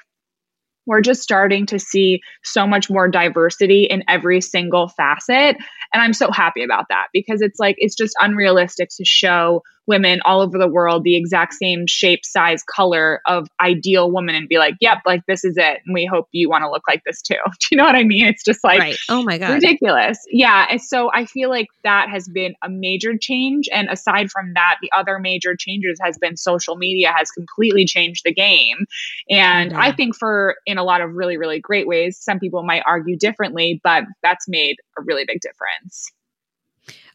we're 0.86 1.02
just 1.02 1.22
starting 1.22 1.66
to 1.66 1.78
see 1.78 2.20
so 2.42 2.66
much 2.66 2.88
more 2.88 3.06
diversity 3.06 3.84
in 3.84 4.02
every 4.08 4.40
single 4.40 4.88
facet. 4.88 5.56
And 5.92 6.02
I'm 6.02 6.14
so 6.14 6.30
happy 6.32 6.62
about 6.62 6.86
that 6.88 7.08
because 7.12 7.42
it's 7.42 7.60
like, 7.60 7.76
it's 7.78 7.94
just 7.94 8.14
unrealistic 8.18 8.88
to 8.96 9.04
show 9.04 9.62
women 9.90 10.20
all 10.24 10.40
over 10.40 10.56
the 10.56 10.68
world 10.68 11.02
the 11.02 11.16
exact 11.16 11.54
same 11.54 11.84
shape, 11.86 12.24
size, 12.24 12.62
color 12.62 13.20
of 13.26 13.48
ideal 13.60 14.10
woman 14.10 14.36
and 14.36 14.48
be 14.48 14.56
like, 14.56 14.76
yep, 14.80 14.98
like 15.04 15.26
this 15.26 15.44
is 15.44 15.56
it. 15.56 15.80
And 15.84 15.92
we 15.92 16.06
hope 16.06 16.28
you 16.30 16.48
want 16.48 16.62
to 16.62 16.70
look 16.70 16.84
like 16.88 17.02
this 17.04 17.20
too. 17.20 17.34
Do 17.60 17.66
you 17.72 17.76
know 17.76 17.84
what 17.84 17.96
I 17.96 18.04
mean? 18.04 18.26
It's 18.26 18.44
just 18.44 18.62
like, 18.62 18.78
right. 18.78 18.96
oh 19.08 19.24
my 19.24 19.36
God. 19.36 19.52
Ridiculous. 19.52 20.18
Yeah. 20.30 20.66
And 20.70 20.80
so 20.80 21.10
I 21.12 21.24
feel 21.24 21.50
like 21.50 21.66
that 21.82 22.08
has 22.08 22.28
been 22.28 22.54
a 22.62 22.70
major 22.70 23.18
change. 23.18 23.68
And 23.72 23.88
aside 23.90 24.30
from 24.30 24.54
that, 24.54 24.76
the 24.80 24.90
other 24.96 25.18
major 25.18 25.56
changes 25.56 25.98
has 26.00 26.16
been 26.18 26.36
social 26.36 26.76
media 26.76 27.12
has 27.14 27.30
completely 27.32 27.84
changed 27.84 28.22
the 28.24 28.32
game. 28.32 28.86
And 29.28 29.74
I 29.74 29.92
think 29.92 30.14
for 30.16 30.54
in 30.66 30.78
a 30.78 30.84
lot 30.84 31.00
of 31.00 31.12
really, 31.14 31.36
really 31.36 31.58
great 31.58 31.88
ways, 31.88 32.16
some 32.16 32.38
people 32.38 32.62
might 32.62 32.82
argue 32.86 33.18
differently, 33.18 33.80
but 33.82 34.04
that's 34.22 34.48
made 34.48 34.76
a 34.96 35.02
really 35.02 35.24
big 35.26 35.40
difference. 35.40 36.12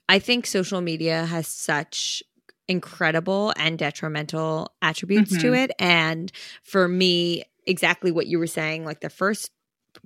I 0.08 0.20
think 0.20 0.46
social 0.46 0.82
media 0.82 1.26
has 1.26 1.48
such 1.48 2.22
incredible 2.68 3.54
and 3.58 3.78
detrimental 3.78 4.74
attributes 4.82 5.34
mm-hmm. 5.34 5.42
to 5.42 5.54
it. 5.54 5.72
And 5.80 6.32
for 6.64 6.88
me, 6.88 7.44
exactly 7.68 8.12
what 8.12 8.28
you 8.28 8.40
were 8.40 8.48
saying, 8.48 8.86
like 8.86 9.02
the 9.02 9.10
first 9.10 9.52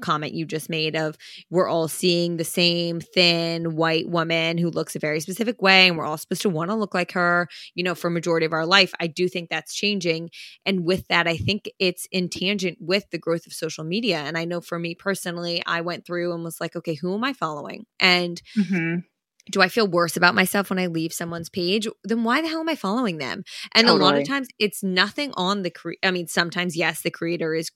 comment 0.02 0.34
you 0.34 0.45
just 0.45 0.69
made 0.69 0.95
of 0.95 1.17
we're 1.50 1.67
all 1.67 1.88
seeing 1.88 2.38
the 2.38 2.43
same 2.43 3.00
thin 3.00 3.76
white 3.76 4.08
woman 4.08 4.58
who 4.58 4.69
looks 4.69 4.95
a 4.95 5.00
very 5.00 5.19
specific 5.19 5.62
way 5.62 5.88
and 5.88 5.98
we're 5.98 6.06
all 6.06 6.17
supposed 6.17 6.41
to 6.41 6.50
want 6.50 6.69
to 6.69 6.76
look 6.76 6.93
like 6.93 7.12
her 7.12 7.48
you 7.74 7.84
know 7.84 7.95
for 7.95 8.10
majority 8.10 8.45
of 8.45 8.54
our 8.54 8.65
life 8.65 8.93
i 9.00 9.08
do 9.08 9.28
think 9.28 9.50
that's 9.50 9.74
changing 9.74 10.30
and 10.65 10.86
with 10.86 11.08
that 11.08 11.28
i 11.28 11.36
think 11.36 11.69
it's 11.80 12.08
in 12.12 12.30
tangent 12.30 12.78
with 12.80 13.10
the 13.12 13.17
growth 13.17 13.48
of 13.48 13.54
social 13.54 13.84
media 13.84 14.19
and 14.19 14.38
i 14.38 14.45
know 14.45 14.62
for 14.62 14.80
me 14.80 14.93
personally 14.93 15.62
i 15.65 15.82
went 15.82 16.06
through 16.06 16.34
and 16.34 16.43
was 16.43 16.62
like 16.62 16.76
okay 16.76 16.93
who 16.93 17.15
am 17.15 17.24
i 17.24 17.34
following 17.34 17.86
and 18.00 18.41
mm-hmm 18.58 19.00
do 19.49 19.62
I 19.62 19.67
feel 19.67 19.88
worse 19.88 20.15
about 20.15 20.35
myself 20.35 20.69
when 20.69 20.79
I 20.79 20.88
leave 20.88 21.13
someone's 21.13 21.49
page? 21.49 21.88
Then 22.03 22.23
why 22.23 22.41
the 22.41 22.47
hell 22.47 22.59
am 22.59 22.69
I 22.69 22.75
following 22.75 23.17
them? 23.17 23.43
And 23.73 23.88
totally. 23.88 23.99
a 23.99 24.03
lot 24.03 24.17
of 24.17 24.27
times 24.27 24.47
it's 24.59 24.83
nothing 24.83 25.33
on 25.35 25.63
the 25.63 25.69
cre- 25.69 25.93
I 26.03 26.12
mean 26.12 26.27
sometimes 26.27 26.75
yes 26.75 27.01
the 27.01 27.12
creator 27.12 27.53
is 27.53 27.71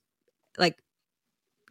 like 0.57 0.77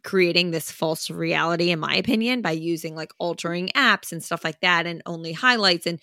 creating 0.03 0.51
this 0.51 0.69
false 0.69 1.09
reality 1.09 1.71
in 1.71 1.79
my 1.79 1.95
opinion 1.95 2.41
by 2.41 2.51
using 2.51 2.93
like 2.95 3.11
altering 3.19 3.69
apps 3.69 4.11
and 4.11 4.21
stuff 4.21 4.43
like 4.43 4.59
that 4.59 4.85
and 4.85 5.01
only 5.05 5.31
highlights 5.31 5.87
and 5.87 5.99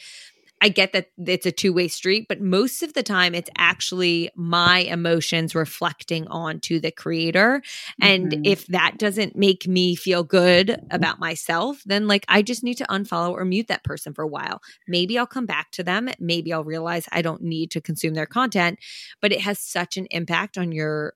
I 0.60 0.68
get 0.68 0.92
that 0.92 1.06
it's 1.18 1.46
a 1.46 1.52
two 1.52 1.72
way 1.72 1.88
street, 1.88 2.26
but 2.28 2.40
most 2.40 2.82
of 2.82 2.92
the 2.92 3.02
time 3.02 3.34
it's 3.34 3.50
actually 3.56 4.30
my 4.36 4.80
emotions 4.80 5.54
reflecting 5.54 6.26
onto 6.28 6.78
the 6.78 6.90
creator. 6.90 7.62
And 8.00 8.32
mm-hmm. 8.32 8.42
if 8.44 8.66
that 8.66 8.98
doesn't 8.98 9.36
make 9.36 9.66
me 9.66 9.94
feel 9.94 10.22
good 10.22 10.78
about 10.90 11.18
myself, 11.18 11.82
then 11.86 12.06
like 12.06 12.24
I 12.28 12.42
just 12.42 12.62
need 12.62 12.76
to 12.76 12.86
unfollow 12.86 13.32
or 13.32 13.44
mute 13.44 13.68
that 13.68 13.84
person 13.84 14.12
for 14.12 14.22
a 14.22 14.28
while. 14.28 14.60
Maybe 14.86 15.18
I'll 15.18 15.26
come 15.26 15.46
back 15.46 15.70
to 15.72 15.82
them. 15.82 16.10
Maybe 16.18 16.52
I'll 16.52 16.64
realize 16.64 17.08
I 17.10 17.22
don't 17.22 17.42
need 17.42 17.70
to 17.72 17.80
consume 17.80 18.14
their 18.14 18.26
content, 18.26 18.78
but 19.22 19.32
it 19.32 19.40
has 19.40 19.58
such 19.58 19.96
an 19.96 20.06
impact 20.10 20.58
on 20.58 20.72
your 20.72 21.14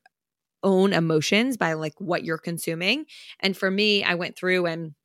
own 0.63 0.93
emotions 0.93 1.57
by 1.57 1.73
like 1.73 1.93
what 1.99 2.25
you're 2.25 2.39
consuming. 2.39 3.05
And 3.39 3.55
for 3.55 3.69
me, 3.69 4.03
I 4.03 4.15
went 4.15 4.35
through 4.35 4.65
and 4.65 4.95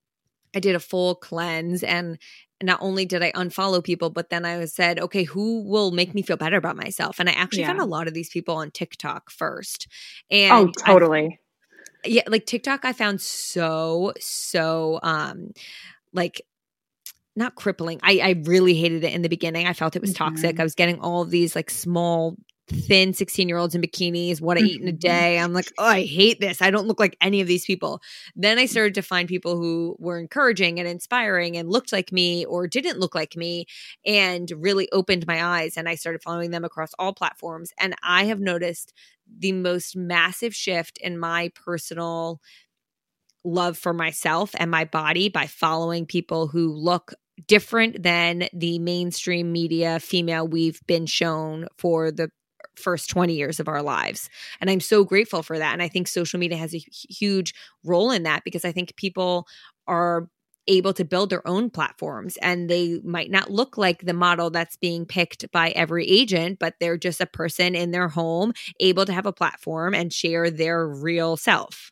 I 0.55 0.61
did 0.61 0.75
a 0.75 0.81
full 0.81 1.15
cleanse 1.15 1.83
and 1.83 2.19
not 2.63 2.79
only 2.83 3.07
did 3.07 3.23
I 3.23 3.33
unfollow 3.33 3.83
people, 3.83 4.11
but 4.11 4.31
then 4.31 4.45
I 4.45 4.65
said, 4.67 5.01
okay, 5.01 5.25
who 5.25 5.63
will 5.63 5.91
make 5.91 6.15
me 6.15 6.23
feel 6.23 6.37
better 6.37 6.57
about 6.57 6.77
myself? 6.77 7.19
And 7.19 7.29
I 7.29 7.33
actually 7.33 7.61
yeah. 7.61 7.69
found 7.69 7.81
a 7.81 7.87
lot 7.87 8.09
of 8.09 8.15
these 8.15 8.29
people 8.29 8.57
on 8.57 8.71
TikTok 8.71 9.31
first. 9.31 9.89
And 10.31 10.53
oh, 10.53 10.73
totally. 10.87 11.41
I, 12.05 12.09
yeah, 12.09 12.23
like 12.27 12.47
TikTok, 12.47 12.85
I 12.85 12.93
found 12.93 13.21
so, 13.21 14.13
so, 14.21 15.01
um, 15.03 15.53
like 16.13 16.43
not 17.37 17.55
crippling. 17.55 18.01
I, 18.03 18.21
I 18.21 18.43
really 18.45 18.75
hated 18.75 19.05
it 19.05 19.15
in 19.15 19.23
the 19.23 19.29
beginning. 19.29 19.67
I 19.67 19.73
felt 19.73 19.97
it 19.97 20.03
was 20.03 20.13
toxic. 20.13 20.53
Mm-hmm. 20.53 20.61
I 20.61 20.65
was 20.65 20.75
getting 20.75 21.01
all 21.01 21.23
of 21.23 21.31
these 21.31 21.55
like 21.55 21.71
small 21.71 22.37
thin 22.71 23.13
16 23.13 23.49
year 23.49 23.59
olds 23.59 23.75
in 23.75 23.83
bikinis, 23.83 24.41
what 24.41 24.57
I 24.57 24.61
eat 24.61 24.81
in 24.81 24.89
a 24.89 24.91
mm-hmm. 24.91 24.99
day. 24.99 25.39
I'm 25.39 25.53
like, 25.53 25.73
oh, 25.79 25.85
I 25.85 26.05
hate 26.05 26.41
this. 26.41 26.63
I 26.63 26.71
don't 26.71 26.87
look 26.87 27.01
like 27.01 27.17
any 27.21 27.41
of 27.41 27.47
these 27.47 27.65
people. 27.65 28.01
Then 28.35 28.59
I 28.59 28.67
started 28.67 28.95
to 28.95 29.03
find 29.03 29.29
people 29.29 29.57
who 29.57 29.97
were 29.99 30.19
encouraging 30.19 30.79
and 30.79 30.89
inspiring 30.89 31.57
and 31.57 31.69
looked 31.69 31.93
like 31.93 32.13
me 32.13 32.45
or 32.45 32.67
didn't 32.67 32.99
look 32.99 33.15
like 33.15 33.37
me 33.37 33.67
and 34.07 34.51
really 34.57 34.89
opened 34.93 35.27
my 35.27 35.45
eyes. 35.45 35.77
And 35.77 35.89
I 35.89 35.95
started 35.95 36.23
following 36.23 36.51
them 36.51 36.65
across 36.65 36.91
all 36.99 37.13
platforms. 37.13 37.73
And 37.79 37.95
I 38.03 38.25
have 38.25 38.41
noticed 38.41 38.93
the 39.39 39.53
most 39.53 39.97
massive 39.97 40.55
shift 40.55 40.99
in 40.99 41.19
my 41.19 41.51
personal 41.55 42.41
love 43.45 43.79
for 43.79 43.93
myself 43.93 44.51
and 44.59 44.71
my 44.71 44.85
body 44.85 45.29
by 45.29 45.47
following 45.47 46.07
people 46.07 46.49
who 46.49 46.73
look 46.73 47.15
different 47.47 48.03
than 48.03 48.49
the 48.53 48.79
mainstream 48.79 49.51
media 49.51 49.99
female 49.99 50.47
we've 50.47 50.81
been 50.87 51.07
shown 51.07 51.67
for 51.79 52.11
the 52.11 52.31
first 52.77 53.11
20 53.11 53.35
years 53.35 53.61
of 53.61 53.69
our 53.69 53.83
lives. 53.83 54.29
And 54.61 54.71
I'm 54.71 54.81
so 54.81 55.05
grateful 55.05 55.43
for 55.43 55.59
that. 55.59 55.73
And 55.73 55.83
I 55.83 55.89
think 55.89 56.09
social 56.09 56.39
media 56.39 56.59
has 56.59 56.75
a 56.75 56.79
huge 56.79 57.55
role 57.85 58.11
in 58.11 58.25
that 58.25 58.45
because 58.45 58.65
I 58.65 58.73
think 58.73 58.97
people 58.97 59.47
are 59.87 60.29
able 60.67 60.93
to 60.93 61.05
build 61.05 61.31
their 61.31 61.47
own 61.49 61.71
platforms 61.71 62.37
and 62.43 62.69
they 62.69 63.01
might 63.03 63.31
not 63.31 63.51
look 63.51 63.77
like 63.77 64.03
the 64.03 64.13
model 64.13 64.51
that's 64.51 64.77
being 64.77 65.05
picked 65.07 65.51
by 65.53 65.71
every 65.71 66.07
agent 66.07 66.59
but 66.59 66.75
they're 66.79 66.99
just 66.99 67.21
a 67.21 67.27
person 67.27 67.75
in 67.75 67.91
their 67.91 68.09
home 68.09 68.53
able 68.79 69.05
to 69.05 69.13
have 69.13 69.27
a 69.27 69.33
platform 69.33 69.95
and 69.95 70.13
share 70.13 70.51
their 70.51 70.87
real 70.87 71.37
self 71.37 71.91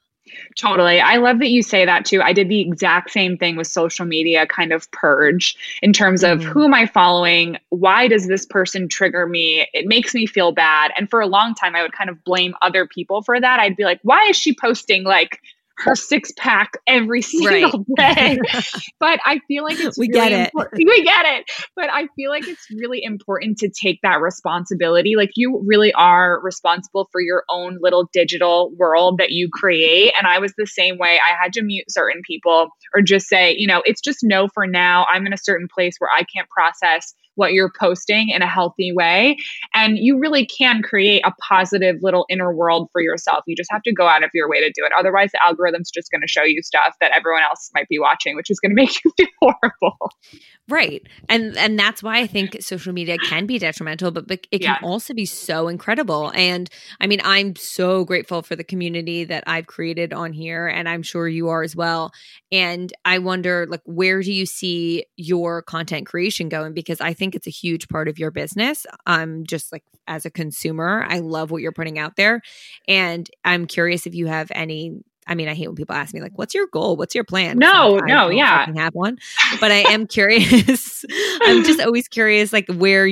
Totally. 0.56 1.00
I 1.00 1.16
love 1.16 1.38
that 1.38 1.48
you 1.48 1.62
say 1.62 1.84
that 1.84 2.04
too. 2.04 2.20
I 2.22 2.32
did 2.32 2.48
the 2.48 2.60
exact 2.60 3.10
same 3.10 3.36
thing 3.36 3.56
with 3.56 3.66
social 3.66 4.06
media 4.06 4.46
kind 4.46 4.72
of 4.72 4.90
purge 4.90 5.56
in 5.82 5.92
terms 5.92 6.24
of 6.24 6.40
mm-hmm. 6.40 6.48
who 6.48 6.64
am 6.64 6.74
I 6.74 6.86
following? 6.86 7.58
Why 7.70 8.08
does 8.08 8.26
this 8.26 8.44
person 8.46 8.88
trigger 8.88 9.26
me? 9.26 9.66
It 9.72 9.86
makes 9.86 10.14
me 10.14 10.26
feel 10.26 10.52
bad. 10.52 10.92
And 10.96 11.08
for 11.08 11.20
a 11.20 11.26
long 11.26 11.54
time, 11.54 11.76
I 11.76 11.82
would 11.82 11.92
kind 11.92 12.10
of 12.10 12.22
blame 12.24 12.54
other 12.62 12.86
people 12.86 13.22
for 13.22 13.40
that. 13.40 13.60
I'd 13.60 13.76
be 13.76 13.84
like, 13.84 14.00
why 14.02 14.26
is 14.28 14.36
she 14.36 14.54
posting 14.54 15.04
like 15.04 15.40
her 15.84 15.94
six 15.94 16.32
pack 16.36 16.72
every 16.86 17.22
single 17.22 17.84
right. 17.98 18.16
day. 18.16 18.38
but 19.00 19.20
I 19.24 19.40
feel 19.48 19.64
like 19.64 19.78
it's 19.78 19.98
we 19.98 20.08
really 20.08 20.30
get 20.30 20.32
it. 20.32 20.52
We 20.88 21.04
get 21.04 21.26
it. 21.26 21.44
But 21.76 21.90
I 21.92 22.08
feel 22.16 22.30
like 22.30 22.48
it's 22.48 22.66
really 22.70 23.02
important 23.02 23.58
to 23.58 23.68
take 23.68 24.00
that 24.02 24.20
responsibility. 24.20 25.14
Like 25.16 25.30
you 25.36 25.62
really 25.66 25.92
are 25.92 26.40
responsible 26.42 27.08
for 27.12 27.20
your 27.20 27.44
own 27.50 27.78
little 27.80 28.08
digital 28.12 28.72
world 28.76 29.18
that 29.18 29.30
you 29.30 29.48
create. 29.52 30.12
And 30.16 30.26
I 30.26 30.38
was 30.38 30.54
the 30.56 30.66
same 30.66 30.98
way. 30.98 31.20
I 31.22 31.36
had 31.40 31.52
to 31.54 31.62
mute 31.62 31.86
certain 31.88 32.22
people 32.26 32.68
or 32.94 33.02
just 33.02 33.28
say, 33.28 33.54
you 33.56 33.66
know, 33.66 33.82
it's 33.84 34.00
just 34.00 34.20
no 34.22 34.48
for 34.48 34.66
now. 34.66 35.06
I'm 35.12 35.26
in 35.26 35.32
a 35.32 35.38
certain 35.38 35.68
place 35.72 35.96
where 35.98 36.10
I 36.14 36.24
can't 36.24 36.48
process 36.48 37.14
what 37.38 37.52
you're 37.52 37.72
posting 37.78 38.28
in 38.30 38.42
a 38.42 38.46
healthy 38.46 38.92
way. 38.92 39.36
And 39.72 39.96
you 39.96 40.18
really 40.18 40.44
can 40.44 40.82
create 40.82 41.22
a 41.24 41.32
positive 41.48 41.96
little 42.02 42.26
inner 42.28 42.54
world 42.54 42.88
for 42.92 43.00
yourself. 43.00 43.44
You 43.46 43.56
just 43.56 43.70
have 43.72 43.82
to 43.84 43.92
go 43.92 44.06
out 44.06 44.24
of 44.24 44.30
your 44.34 44.48
way 44.48 44.60
to 44.60 44.68
do 44.68 44.84
it. 44.84 44.92
Otherwise, 44.98 45.30
the 45.32 45.40
algorithm's 45.42 45.90
just 45.90 46.10
going 46.10 46.20
to 46.20 46.28
show 46.28 46.42
you 46.42 46.62
stuff 46.62 46.96
that 47.00 47.12
everyone 47.14 47.42
else 47.42 47.70
might 47.74 47.88
be 47.88 47.98
watching, 47.98 48.36
which 48.36 48.50
is 48.50 48.60
going 48.60 48.70
to 48.76 48.76
make 48.76 49.02
you 49.04 49.12
feel 49.16 49.28
horrible. 49.40 50.12
Right. 50.68 51.02
And 51.30 51.56
and 51.56 51.78
that's 51.78 52.02
why 52.02 52.18
I 52.18 52.26
think 52.26 52.58
social 52.60 52.92
media 52.92 53.16
can 53.16 53.46
be 53.46 53.58
detrimental, 53.58 54.10
but, 54.10 54.26
but 54.26 54.46
it 54.50 54.58
can 54.58 54.76
yeah. 54.80 54.86
also 54.86 55.14
be 55.14 55.24
so 55.24 55.66
incredible. 55.66 56.30
And 56.34 56.68
I 57.00 57.06
mean, 57.06 57.22
I'm 57.24 57.56
so 57.56 58.04
grateful 58.04 58.42
for 58.42 58.54
the 58.54 58.64
community 58.64 59.24
that 59.24 59.44
I've 59.46 59.66
created 59.66 60.12
on 60.12 60.34
here 60.34 60.66
and 60.66 60.86
I'm 60.86 61.02
sure 61.02 61.26
you 61.26 61.48
are 61.48 61.62
as 61.62 61.74
well. 61.74 62.12
And 62.52 62.92
I 63.06 63.18
wonder 63.18 63.66
like 63.66 63.80
where 63.84 64.20
do 64.20 64.30
you 64.30 64.44
see 64.44 65.06
your 65.16 65.62
content 65.62 66.06
creation 66.06 66.50
going 66.50 66.74
because 66.74 67.00
I 67.00 67.14
think 67.14 67.27
it's 67.34 67.46
a 67.46 67.50
huge 67.50 67.88
part 67.88 68.08
of 68.08 68.18
your 68.18 68.30
business. 68.30 68.86
I'm 69.06 69.44
just 69.46 69.72
like 69.72 69.84
as 70.06 70.24
a 70.24 70.30
consumer, 70.30 71.04
I 71.08 71.18
love 71.18 71.50
what 71.50 71.62
you're 71.62 71.72
putting 71.72 71.98
out 71.98 72.16
there 72.16 72.40
and 72.86 73.28
I'm 73.44 73.66
curious 73.66 74.06
if 74.06 74.14
you 74.14 74.26
have 74.26 74.50
any 74.54 74.92
I 75.28 75.34
mean, 75.34 75.48
I 75.48 75.54
hate 75.54 75.66
when 75.66 75.76
people 75.76 75.94
ask 75.94 76.14
me 76.14 76.22
like, 76.22 76.38
"What's 76.38 76.54
your 76.54 76.66
goal? 76.72 76.96
What's 76.96 77.14
your 77.14 77.22
plan?" 77.22 77.58
No, 77.58 77.98
no, 77.98 78.30
yeah, 78.30 78.62
I 78.62 78.64
can 78.64 78.76
have 78.76 78.94
one, 78.94 79.18
but 79.60 79.70
I 79.70 79.84
am 79.92 80.06
curious. 80.06 81.04
I'm 81.42 81.64
just 81.64 81.80
always 81.82 82.08
curious, 82.08 82.50
like 82.50 82.66
where 82.72 83.06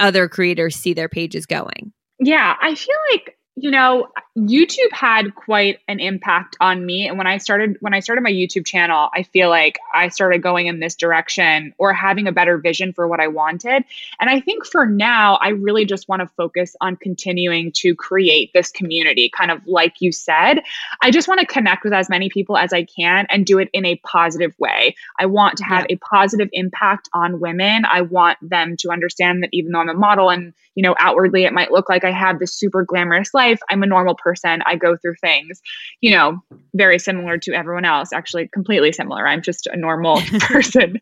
other 0.00 0.28
creators 0.28 0.74
see 0.74 0.92
their 0.92 1.08
pages 1.08 1.46
going. 1.46 1.92
Yeah, 2.18 2.56
I 2.60 2.74
feel 2.74 2.96
like 3.12 3.38
you 3.54 3.70
know 3.70 4.08
youtube 4.36 4.90
had 4.92 5.34
quite 5.34 5.78
an 5.86 6.00
impact 6.00 6.56
on 6.58 6.84
me. 6.84 7.06
And 7.06 7.18
when 7.18 7.26
i 7.26 7.36
started 7.36 7.76
when 7.80 7.92
i 7.92 8.00
started 8.00 8.22
my 8.22 8.32
youtube 8.32 8.64
channel 8.64 9.10
i 9.12 9.24
feel 9.24 9.50
like 9.50 9.78
i 9.92 10.08
started 10.08 10.42
going 10.42 10.68
in 10.68 10.80
this 10.80 10.94
direction 10.94 11.74
or 11.76 11.92
having 11.92 12.26
a 12.26 12.32
better 12.32 12.56
vision 12.56 12.94
for 12.94 13.06
what 13.06 13.20
i 13.20 13.28
wanted. 13.28 13.84
And 14.18 14.30
i 14.30 14.40
think 14.40 14.64
for 14.64 14.86
now 14.86 15.34
i 15.34 15.50
really 15.50 15.84
just 15.84 16.08
want 16.08 16.20
to 16.20 16.28
focus 16.28 16.74
on 16.80 16.96
continuing 16.96 17.72
to 17.72 17.94
create 17.94 18.52
this 18.54 18.70
community 18.70 19.28
kind 19.28 19.50
of 19.50 19.66
like 19.66 19.96
you 20.00 20.12
said. 20.12 20.62
I 21.02 21.10
just 21.10 21.28
want 21.28 21.40
to 21.40 21.46
connect 21.46 21.84
with 21.84 21.92
as 21.92 22.08
many 22.08 22.30
people 22.30 22.56
as 22.56 22.72
i 22.72 22.84
can 22.84 23.26
and 23.28 23.44
do 23.44 23.58
it 23.58 23.68
in 23.74 23.84
a 23.84 23.96
positive 23.96 24.54
way. 24.58 24.96
I 25.18 25.26
want 25.26 25.58
to 25.58 25.64
have 25.64 25.86
yeah. 25.90 25.96
a 25.96 25.98
positive 25.98 26.48
impact 26.52 27.10
on 27.12 27.38
women. 27.38 27.84
I 27.84 28.00
want 28.00 28.38
them 28.40 28.78
to 28.78 28.90
understand 28.90 29.42
that 29.42 29.50
even 29.52 29.72
though 29.72 29.80
i'm 29.80 29.90
a 29.90 29.94
model 29.94 30.30
and 30.30 30.54
you 30.74 30.82
know 30.82 30.94
outwardly 30.98 31.44
it 31.44 31.52
might 31.52 31.70
look 31.70 31.90
like 31.90 32.04
i 32.04 32.10
have 32.10 32.38
this 32.38 32.54
super 32.54 32.82
glamorous 32.82 33.34
life 33.34 33.41
i'm 33.70 33.82
a 33.82 33.86
normal 33.86 34.14
person. 34.14 34.62
I 34.64 34.76
go 34.76 34.96
through 34.96 35.14
things, 35.20 35.60
you 36.00 36.10
know, 36.10 36.38
very 36.74 36.98
similar 36.98 37.38
to 37.38 37.52
everyone 37.52 37.84
else, 37.84 38.12
actually, 38.12 38.48
completely 38.48 38.92
similar. 38.92 39.26
I'm 39.26 39.42
just 39.42 39.66
a 39.66 39.76
normal 39.76 40.20
person. 40.40 41.00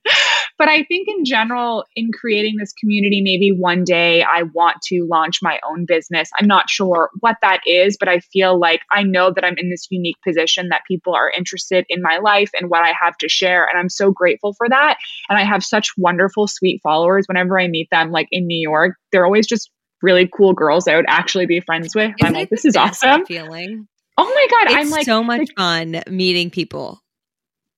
But 0.58 0.68
I 0.68 0.82
think 0.84 1.08
in 1.08 1.24
general, 1.24 1.84
in 1.96 2.10
creating 2.12 2.56
this 2.58 2.74
community, 2.74 3.22
maybe 3.22 3.50
one 3.50 3.82
day 3.82 4.22
I 4.22 4.42
want 4.42 4.76
to 4.88 5.06
launch 5.08 5.38
my 5.40 5.58
own 5.66 5.86
business. 5.86 6.30
I'm 6.38 6.46
not 6.46 6.68
sure 6.68 7.08
what 7.20 7.36
that 7.40 7.60
is, 7.66 7.96
but 7.98 8.08
I 8.08 8.18
feel 8.18 8.58
like 8.58 8.82
I 8.90 9.02
know 9.02 9.32
that 9.32 9.42
I'm 9.42 9.56
in 9.56 9.70
this 9.70 9.86
unique 9.90 10.18
position 10.22 10.68
that 10.68 10.82
people 10.86 11.14
are 11.14 11.30
interested 11.30 11.86
in 11.88 12.02
my 12.02 12.18
life 12.18 12.50
and 12.58 12.68
what 12.68 12.82
I 12.82 12.92
have 12.92 13.16
to 13.18 13.28
share. 13.28 13.64
And 13.64 13.78
I'm 13.78 13.88
so 13.88 14.10
grateful 14.10 14.52
for 14.52 14.68
that. 14.68 14.98
And 15.30 15.38
I 15.38 15.44
have 15.44 15.64
such 15.64 15.92
wonderful, 15.96 16.46
sweet 16.46 16.80
followers. 16.82 17.24
Whenever 17.26 17.58
I 17.58 17.68
meet 17.68 17.88
them, 17.90 18.10
like 18.10 18.28
in 18.30 18.46
New 18.46 18.60
York, 18.60 18.96
they're 19.12 19.24
always 19.24 19.46
just 19.46 19.70
really 20.02 20.28
cool 20.28 20.52
girls 20.52 20.88
I 20.88 20.96
would 20.96 21.06
actually 21.08 21.46
be 21.46 21.60
friends 21.60 21.94
with. 21.94 22.14
Isn't 22.18 22.26
I'm 22.26 22.32
like, 22.32 22.50
this 22.50 22.64
is 22.64 22.76
awesome. 22.76 23.26
Feeling. 23.26 23.86
Oh 24.18 24.24
my 24.24 24.46
god, 24.50 24.66
it's 24.66 24.74
I'm 24.74 24.90
like 24.90 25.06
so 25.06 25.22
much 25.24 25.40
like, 25.40 25.56
fun 25.56 26.02
meeting 26.08 26.50
people. 26.50 27.00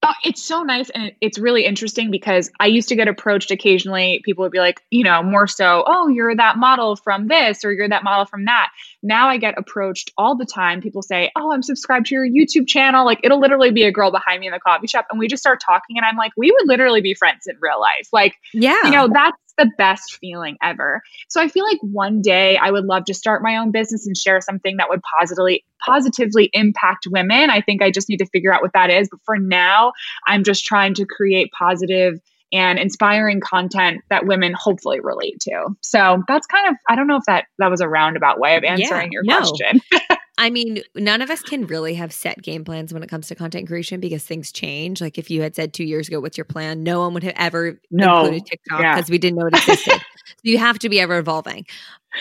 Oh, 0.05 0.13
it's 0.25 0.43
so 0.43 0.65
nice 0.65 0.91
and 0.91 1.13
it's 1.21 1.39
really 1.39 1.65
interesting 1.65 2.11
because 2.11 2.51
I 2.59 2.67
used 2.67 2.89
to 2.89 2.97
get 2.97 3.07
approached 3.07 3.53
occasionally. 3.53 4.21
People 4.25 4.43
would 4.43 4.51
be 4.51 4.59
like, 4.59 4.83
you 4.91 5.05
know, 5.05 5.23
more 5.23 5.47
so, 5.47 5.85
oh, 5.87 6.09
you're 6.09 6.35
that 6.35 6.59
model 6.59 6.97
from 6.97 7.29
this 7.29 7.65
or 7.65 7.73
you're 7.73 7.89
that 7.89 8.03
model 8.03 8.27
from 8.27 8.47
that. 8.47 8.71
Now 9.05 9.29
I 9.29 9.37
get 9.37 9.57
approached 9.57 10.11
all 10.19 10.35
the 10.35 10.45
time. 10.45 10.81
People 10.81 11.03
say, 11.03 11.31
oh, 11.37 11.53
I'm 11.53 11.63
subscribed 11.63 12.07
to 12.07 12.17
your 12.17 12.27
YouTube 12.27 12.67
channel. 12.67 13.07
Like 13.07 13.21
it'll 13.23 13.39
literally 13.39 13.71
be 13.71 13.85
a 13.85 13.93
girl 13.93 14.11
behind 14.11 14.41
me 14.41 14.49
in 14.49 14.53
the 14.53 14.59
coffee 14.59 14.89
shop 14.89 15.07
and 15.09 15.21
we 15.21 15.29
just 15.29 15.41
start 15.41 15.61
talking 15.65 15.97
and 15.97 16.05
I'm 16.05 16.17
like, 16.17 16.33
we 16.37 16.51
would 16.51 16.67
literally 16.67 17.01
be 17.01 17.15
friends 17.15 17.47
in 17.47 17.55
real 17.61 17.81
life. 17.81 18.09
Like, 18.13 18.35
yeah, 18.53 18.83
you 18.83 18.91
know, 18.91 19.07
that's 19.07 19.37
the 19.59 19.71
best 19.79 20.19
feeling 20.21 20.57
ever. 20.63 21.03
So 21.29 21.41
I 21.41 21.49
feel 21.49 21.65
like 21.65 21.79
one 21.81 22.23
day 22.23 22.57
I 22.57 22.71
would 22.71 22.85
love 22.85 23.05
to 23.07 23.15
start 23.15 23.43
my 23.43 23.57
own 23.57 23.71
business 23.71 24.07
and 24.07 24.17
share 24.17 24.41
something 24.41 24.77
that 24.79 24.89
would 24.89 25.03
positively 25.03 25.65
positively 25.85 26.51
impact 26.53 27.07
women. 27.11 27.51
I 27.51 27.61
think 27.61 27.83
I 27.83 27.91
just 27.91 28.09
need 28.09 28.19
to 28.19 28.27
figure 28.27 28.53
out 28.53 28.63
what 28.63 28.73
that 28.75 28.91
is, 28.91 29.09
but 29.11 29.21
for 29.25 29.39
now, 29.39 29.93
I'm 30.27 30.45
just 30.45 30.65
trying 30.65 30.95
to 30.95 31.07
create 31.07 31.51
positive 31.57 32.21
and 32.53 32.79
inspiring 32.79 33.41
content 33.41 34.03
that 34.11 34.27
women 34.27 34.53
hopefully 34.55 35.01
relate 35.01 35.41
to. 35.41 35.69
So 35.81 36.23
that's 36.29 36.47
kind 36.47 36.69
of 36.69 36.77
I 36.89 36.97
don't 36.97 37.07
know 37.07 37.17
if 37.17 37.25
that 37.27 37.47
that 37.59 37.71
was 37.71 37.81
a 37.81 37.89
roundabout 37.89 38.39
way 38.39 38.57
of 38.57 38.65
answering 38.65 39.11
yeah, 39.13 39.21
your 39.21 39.23
no. 39.25 39.39
question. 39.39 39.81
I 40.39 40.49
mean, 40.49 40.83
none 40.95 41.21
of 41.21 41.31
us 41.31 41.43
can 41.43 41.67
really 41.67 41.95
have 41.95 42.13
set 42.13 42.41
game 42.41 42.65
plans 42.65 42.93
when 42.93 43.03
it 43.03 43.09
comes 43.09 43.29
to 43.29 43.35
content 43.35 43.69
creation 43.69 44.01
because 44.01 44.25
things 44.25 44.51
change. 44.51 45.01
Like 45.01 45.19
if 45.19 45.31
you 45.31 45.43
had 45.43 45.55
said 45.55 45.75
two 45.75 45.85
years 45.85 46.09
ago, 46.09 46.21
"What's 46.21 46.39
your 46.39 46.47
plan?" 46.47 46.83
No 46.83 47.01
one 47.01 47.13
would 47.15 47.23
have 47.23 47.35
ever 47.37 47.79
no. 47.91 48.21
included 48.21 48.47
TikTok 48.47 48.79
because 48.79 49.09
yeah. 49.09 49.13
we 49.13 49.19
didn't 49.19 49.39
know 49.39 49.47
it 49.47 49.55
existed. 49.55 49.93
so 50.27 50.35
you 50.43 50.59
have 50.59 50.79
to 50.81 50.89
be 50.89 51.01
ever 51.01 51.19
evolving. 51.19 51.67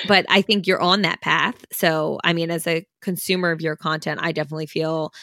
But 0.07 0.25
I 0.29 0.41
think 0.41 0.67
you're 0.67 0.81
on 0.81 1.01
that 1.03 1.21
path. 1.21 1.65
So, 1.71 2.19
I 2.23 2.33
mean, 2.33 2.51
as 2.51 2.67
a 2.67 2.85
consumer 3.01 3.51
of 3.51 3.61
your 3.61 3.75
content, 3.75 4.19
I 4.21 4.31
definitely 4.31 4.67
feel 4.67 5.13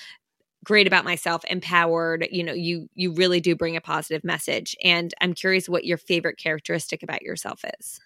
great 0.65 0.87
about 0.87 1.05
myself 1.05 1.45
empowered 1.49 2.27
you 2.31 2.43
know 2.43 2.53
you 2.53 2.89
you 2.95 3.13
really 3.13 3.41
do 3.41 3.55
bring 3.55 3.77
a 3.77 3.81
positive 3.81 4.25
message 4.25 4.77
and 4.83 5.15
i'm 5.21 5.33
curious 5.33 5.69
what 5.69 5.85
your 5.85 5.97
favorite 5.97 6.37
characteristic 6.37 7.03
about 7.03 7.23
yourself 7.23 7.65
is 7.79 8.01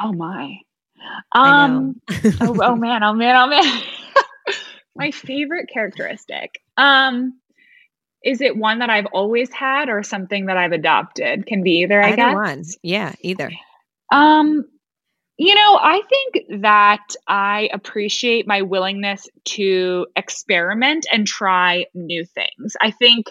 oh 0.00 0.12
my 0.12 0.58
um 1.32 2.00
oh, 2.40 2.56
oh 2.62 2.76
man, 2.76 3.02
oh 3.02 3.14
man, 3.14 3.36
oh 3.36 3.46
man. 3.48 3.82
my 4.96 5.10
favorite 5.10 5.68
characteristic. 5.72 6.60
Um 6.76 7.38
is 8.24 8.40
it 8.40 8.56
one 8.56 8.78
that 8.78 8.90
I've 8.90 9.06
always 9.06 9.50
had 9.50 9.88
or 9.88 10.02
something 10.02 10.46
that 10.46 10.56
I've 10.56 10.72
adopted? 10.72 11.46
Can 11.46 11.62
be 11.62 11.82
either, 11.82 12.00
I 12.00 12.08
Either 12.12 12.16
guess. 12.16 12.34
one. 12.34 12.64
Yeah, 12.82 13.12
either. 13.20 13.50
Um, 14.12 14.64
you 15.38 15.54
know, 15.54 15.78
I 15.80 16.02
think 16.08 16.62
that 16.62 17.04
I 17.26 17.68
appreciate 17.72 18.46
my 18.46 18.62
willingness 18.62 19.28
to 19.46 20.06
experiment 20.14 21.06
and 21.12 21.26
try 21.26 21.86
new 21.94 22.24
things. 22.24 22.76
I 22.80 22.92
think 22.92 23.26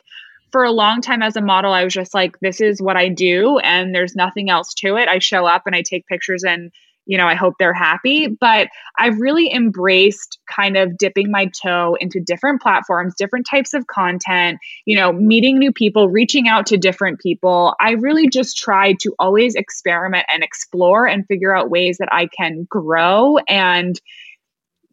for 0.51 0.63
a 0.65 0.71
long 0.71 0.99
time 0.99 1.21
as 1.21 1.37
a 1.37 1.41
model, 1.41 1.71
I 1.71 1.85
was 1.85 1.93
just 1.93 2.13
like, 2.13 2.37
this 2.41 2.59
is 2.59 2.81
what 2.81 2.97
I 2.97 3.07
do, 3.07 3.59
and 3.59 3.95
there's 3.95 4.15
nothing 4.15 4.49
else 4.49 4.73
to 4.79 4.97
it. 4.97 5.07
I 5.07 5.19
show 5.19 5.45
up 5.45 5.63
and 5.65 5.75
I 5.75 5.83
take 5.83 6.05
pictures 6.07 6.43
and 6.43 6.71
you 7.05 7.17
know, 7.17 7.27
I 7.27 7.35
hope 7.35 7.55
they're 7.59 7.73
happy. 7.73 8.27
But 8.27 8.69
I've 8.97 9.19
really 9.19 9.51
embraced 9.51 10.39
kind 10.49 10.77
of 10.77 10.97
dipping 10.97 11.31
my 11.31 11.49
toe 11.61 11.97
into 11.99 12.19
different 12.19 12.61
platforms, 12.61 13.15
different 13.17 13.47
types 13.49 13.73
of 13.73 13.87
content, 13.87 14.59
you 14.85 14.95
know, 14.95 15.11
meeting 15.11 15.57
new 15.57 15.71
people, 15.71 16.09
reaching 16.09 16.47
out 16.47 16.65
to 16.67 16.77
different 16.77 17.19
people. 17.19 17.75
I 17.79 17.91
really 17.91 18.29
just 18.29 18.57
tried 18.57 18.99
to 19.01 19.13
always 19.19 19.55
experiment 19.55 20.25
and 20.33 20.43
explore 20.43 21.07
and 21.07 21.25
figure 21.27 21.55
out 21.55 21.69
ways 21.69 21.97
that 21.97 22.09
I 22.11 22.27
can 22.27 22.67
grow 22.69 23.37
and 23.47 23.99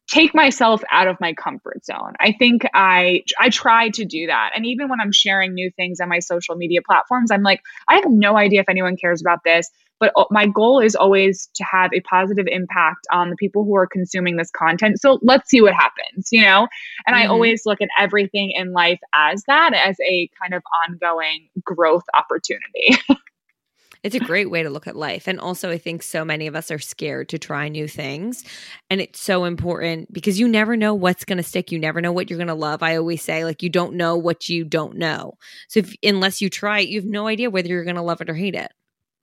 take 0.09 0.35
myself 0.35 0.83
out 0.90 1.07
of 1.07 1.21
my 1.21 1.35
comfort 1.35 1.85
zone. 1.85 2.14
I 2.18 2.33
think 2.33 2.62
I 2.75 3.23
I 3.38 3.51
try 3.51 3.90
to 3.90 4.05
do 4.05 4.27
that. 4.27 4.53
And 4.57 4.64
even 4.66 4.88
when 4.88 5.01
I'm 5.01 5.12
sharing 5.12 5.53
new 5.53 5.71
things 5.71 6.01
on 6.01 6.09
my 6.09 6.18
social 6.18 6.57
media 6.57 6.81
platforms, 6.85 7.31
I'm 7.31 7.42
like, 7.42 7.61
I 7.88 7.97
have 7.97 8.11
no 8.11 8.37
idea 8.37 8.61
if 8.61 8.68
anyone 8.71 8.97
cares 8.97 9.21
about 9.21 9.40
this, 9.44 9.71
but 10.01 10.13
my 10.31 10.47
goal 10.47 10.81
is 10.81 10.95
always 10.95 11.49
to 11.55 11.65
have 11.65 11.91
a 11.93 12.01
positive 12.01 12.47
impact 12.49 13.07
on 13.13 13.31
the 13.31 13.37
people 13.37 13.65
who 13.65 13.77
are 13.77 13.87
consuming 13.87 14.37
this 14.37 14.51
content. 14.51 15.01
So 15.01 15.19
let's 15.23 15.49
see 15.51 15.61
what 15.61 15.75
happens, 15.75 16.29
you 16.31 16.43
know? 16.43 16.69
And 17.07 17.17
mm-hmm. 17.17 17.25
I 17.25 17.27
always 17.27 17.63
look 17.67 17.81
at 17.81 17.89
everything 17.99 18.53
in 18.55 18.73
life 18.73 19.01
as 19.15 19.43
that 19.47 19.75
as 19.75 19.97
a 20.09 20.31
kind 20.41 20.55
of 20.55 20.63
ongoing 20.89 21.49
growth 21.65 22.05
opportunity. 22.15 22.97
It's 24.05 24.15
a 24.15 24.21
great 24.21 24.51
way 24.51 24.63
to 24.63 24.71
look 24.71 24.87
at 24.87 24.97
life. 24.97 25.27
And 25.27 25.41
also, 25.41 25.71
I 25.71 25.79
think 25.79 26.03
so 26.03 26.25
many 26.25 26.47
of 26.47 26.55
us 26.55 26.71
are 26.71 26.79
scared 26.79 27.29
to 27.31 27.39
try 27.39 27.69
new 27.69 27.89
things. 27.89 28.45
And 28.91 29.01
it's 29.01 29.21
so 29.21 29.45
important 29.45 30.13
because 30.13 30.39
you 30.39 30.47
never 30.47 30.77
know 30.77 30.95
what's 30.95 31.25
going 31.25 31.39
to 31.39 31.43
stick. 31.43 31.73
You 31.73 31.79
never 31.79 32.01
know 32.01 32.13
what 32.13 32.31
you're 32.31 32.39
going 32.39 32.47
to 32.49 32.55
love. 32.55 32.83
I 32.83 32.97
always 32.97 33.23
say, 33.23 33.45
like, 33.45 33.63
you 33.63 33.69
don't 33.69 33.95
know 33.95 34.17
what 34.17 34.49
you 34.49 34.65
don't 34.65 34.97
know. 34.97 35.35
So, 35.69 35.81
if, 35.81 35.95
unless 36.03 36.41
you 36.41 36.49
try 36.49 36.81
it, 36.81 36.89
you 36.89 37.01
have 37.01 37.11
no 37.11 37.27
idea 37.27 37.51
whether 37.51 37.69
you're 37.69 37.85
going 37.85 37.97
to 37.97 38.03
love 38.03 38.21
it 38.21 38.31
or 38.31 38.35
hate 38.35 38.55
it. 38.55 38.73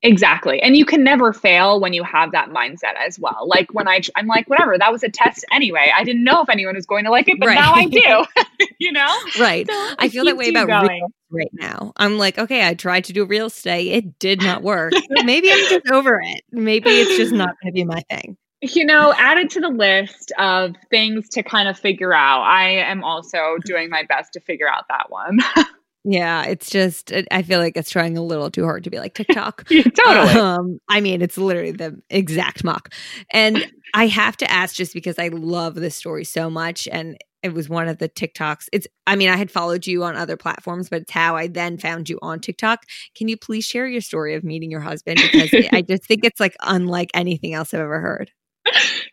Exactly. 0.06 0.62
And 0.62 0.78
you 0.78 0.86
can 0.86 1.04
never 1.04 1.34
fail 1.34 1.80
when 1.80 1.94
you 1.94 2.04
have 2.04 2.32
that 2.34 2.50
mindset 2.50 2.94
as 3.00 3.18
well. 3.18 3.48
Like 3.48 3.74
when 3.74 3.88
I, 3.88 4.02
I'm 4.16 4.28
like, 4.28 4.48
whatever, 4.48 4.78
that 4.78 4.92
was 4.92 5.04
a 5.04 5.10
test 5.10 5.44
anyway. 5.52 5.92
I 5.96 6.04
didn't 6.04 6.24
know 6.24 6.44
if 6.44 6.50
anyone 6.50 6.76
was 6.76 6.86
going 6.86 7.06
to 7.06 7.12
like 7.12 7.28
it, 7.28 7.40
but 7.40 7.48
right. 7.48 7.56
now 7.56 7.74
I 7.74 7.86
do, 7.86 8.66
you 8.80 8.92
know? 8.92 9.14
Right. 9.40 9.68
So 9.68 9.96
I 9.98 10.10
feel 10.10 10.26
that 10.26 10.38
way 10.38 10.50
about 10.50 10.88
real 10.88 11.08
right 11.32 11.50
now. 11.54 11.92
I'm 11.98 12.20
like, 12.20 12.38
okay, 12.38 12.68
I 12.68 12.76
tried 12.76 13.06
to 13.06 13.14
do 13.14 13.26
real 13.26 13.48
estate. 13.48 13.92
It 13.92 14.20
did 14.20 14.42
not 14.42 14.62
work. 14.62 14.94
maybe 15.10 15.52
I'm 15.52 15.70
just 15.70 15.90
over 15.92 16.22
it. 16.24 16.44
Maybe 16.52 16.90
it's 16.90 17.18
just 17.18 17.34
not 17.34 17.56
going 17.62 17.74
to 17.74 17.76
be 17.76 17.84
my 17.84 18.04
thing. 18.10 18.38
You 18.62 18.86
know, 18.86 19.12
added 19.18 19.50
to 19.52 19.60
the 19.60 19.70
list 19.70 20.32
of 20.38 20.76
things 20.90 21.30
to 21.30 21.44
kind 21.44 21.68
of 21.68 21.78
figure 21.78 22.14
out, 22.14 22.44
I 22.44 22.70
am 22.90 23.04
also 23.04 23.58
doing 23.64 23.90
my 23.90 24.04
best 24.08 24.34
to 24.34 24.40
figure 24.40 24.70
out 24.70 24.86
that 24.90 25.10
one. 25.10 25.40
Yeah, 26.08 26.44
it's 26.46 26.70
just 26.70 27.12
I 27.32 27.42
feel 27.42 27.60
like 27.60 27.76
it's 27.76 27.90
trying 27.90 28.16
a 28.16 28.22
little 28.22 28.52
too 28.52 28.64
hard 28.64 28.84
to 28.84 28.92
be 28.92 29.00
like 29.00 29.16
TikTok. 29.16 29.68
totally. 29.70 30.34
Um, 30.34 30.80
I 30.88 31.02
mean, 31.02 31.24
it's 31.24 31.36
literally 31.38 31.72
the 31.72 32.00
exact 32.12 32.64
mock. 32.64 32.94
And 33.32 33.66
I 33.96 34.06
have 34.08 34.38
to 34.38 34.52
ask 34.52 34.76
just 34.76 34.94
because 34.94 35.18
I 35.18 35.30
love 35.30 35.74
this 35.74 35.96
story 35.96 36.24
so 36.24 36.48
much 36.48 36.88
and 36.92 37.18
it 37.42 37.54
was 37.54 37.70
one 37.70 37.88
of 37.88 37.98
the 37.98 38.08
TikToks. 38.08 38.70
It's 38.72 38.88
I 39.08 39.16
mean, 39.16 39.30
I 39.30 39.36
had 39.36 39.50
followed 39.50 39.88
you 39.88 40.04
on 40.04 40.16
other 40.16 40.38
platforms, 40.38 40.90
but 40.90 41.02
it's 41.04 41.12
how 41.12 41.36
I 41.36 41.48
then 41.48 41.80
found 41.80 42.08
you 42.08 42.20
on 42.22 42.40
TikTok. 42.40 42.84
Can 43.16 43.28
you 43.28 43.38
please 43.38 43.66
share 43.66 43.88
your 43.88 44.02
story 44.02 44.36
of 44.36 44.44
meeting 44.44 44.70
your 44.70 44.82
husband 44.82 45.20
because 45.32 45.50
I 45.72 45.82
just 45.82 46.06
think 46.06 46.24
it's 46.24 46.40
like 46.40 46.56
unlike 46.62 47.10
anything 47.16 47.56
else 47.56 47.74
I've 47.74 47.80
ever 47.82 48.00
heard 48.00 48.32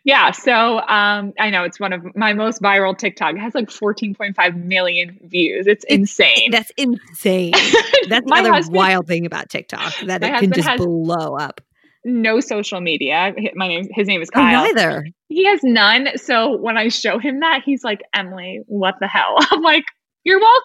yeah. 0.03 0.31
So 0.31 0.79
um, 0.79 1.33
I 1.39 1.49
know 1.49 1.63
it's 1.63 1.79
one 1.79 1.93
of 1.93 2.15
my 2.15 2.33
most 2.33 2.61
viral 2.61 2.97
TikTok. 2.97 3.35
It 3.35 3.39
has 3.39 3.55
like 3.55 3.69
14.5 3.69 4.63
million 4.63 5.19
views. 5.23 5.65
It's, 5.67 5.85
it's 5.87 5.99
insane. 5.99 6.51
That's 6.51 6.71
insane. 6.75 7.51
That's 8.09 8.25
another 8.25 8.53
husband, 8.53 8.75
wild 8.75 9.07
thing 9.07 9.25
about 9.25 9.49
TikTok 9.49 9.93
that 10.05 10.23
it 10.23 10.39
can 10.39 10.51
just 10.51 10.77
blow 10.77 11.35
up. 11.35 11.61
No 12.05 12.41
social 12.41 12.81
media. 12.81 13.33
My 13.55 13.69
name, 13.69 13.87
his 13.91 14.07
name 14.07 14.21
is 14.21 14.29
oh, 14.33 14.39
Kyle. 14.39 14.61
Oh, 14.61 14.65
neither. 14.65 15.07
He 15.29 15.45
has 15.45 15.61
none. 15.63 16.17
So 16.17 16.57
when 16.57 16.77
I 16.77 16.89
show 16.89 17.17
him 17.17 17.39
that, 17.39 17.61
he's 17.63 17.83
like, 17.83 18.01
Emily, 18.13 18.59
what 18.67 18.95
the 18.99 19.07
hell? 19.07 19.35
I'm 19.51 19.61
like, 19.61 19.85
you're 20.23 20.39
welcome. 20.39 20.63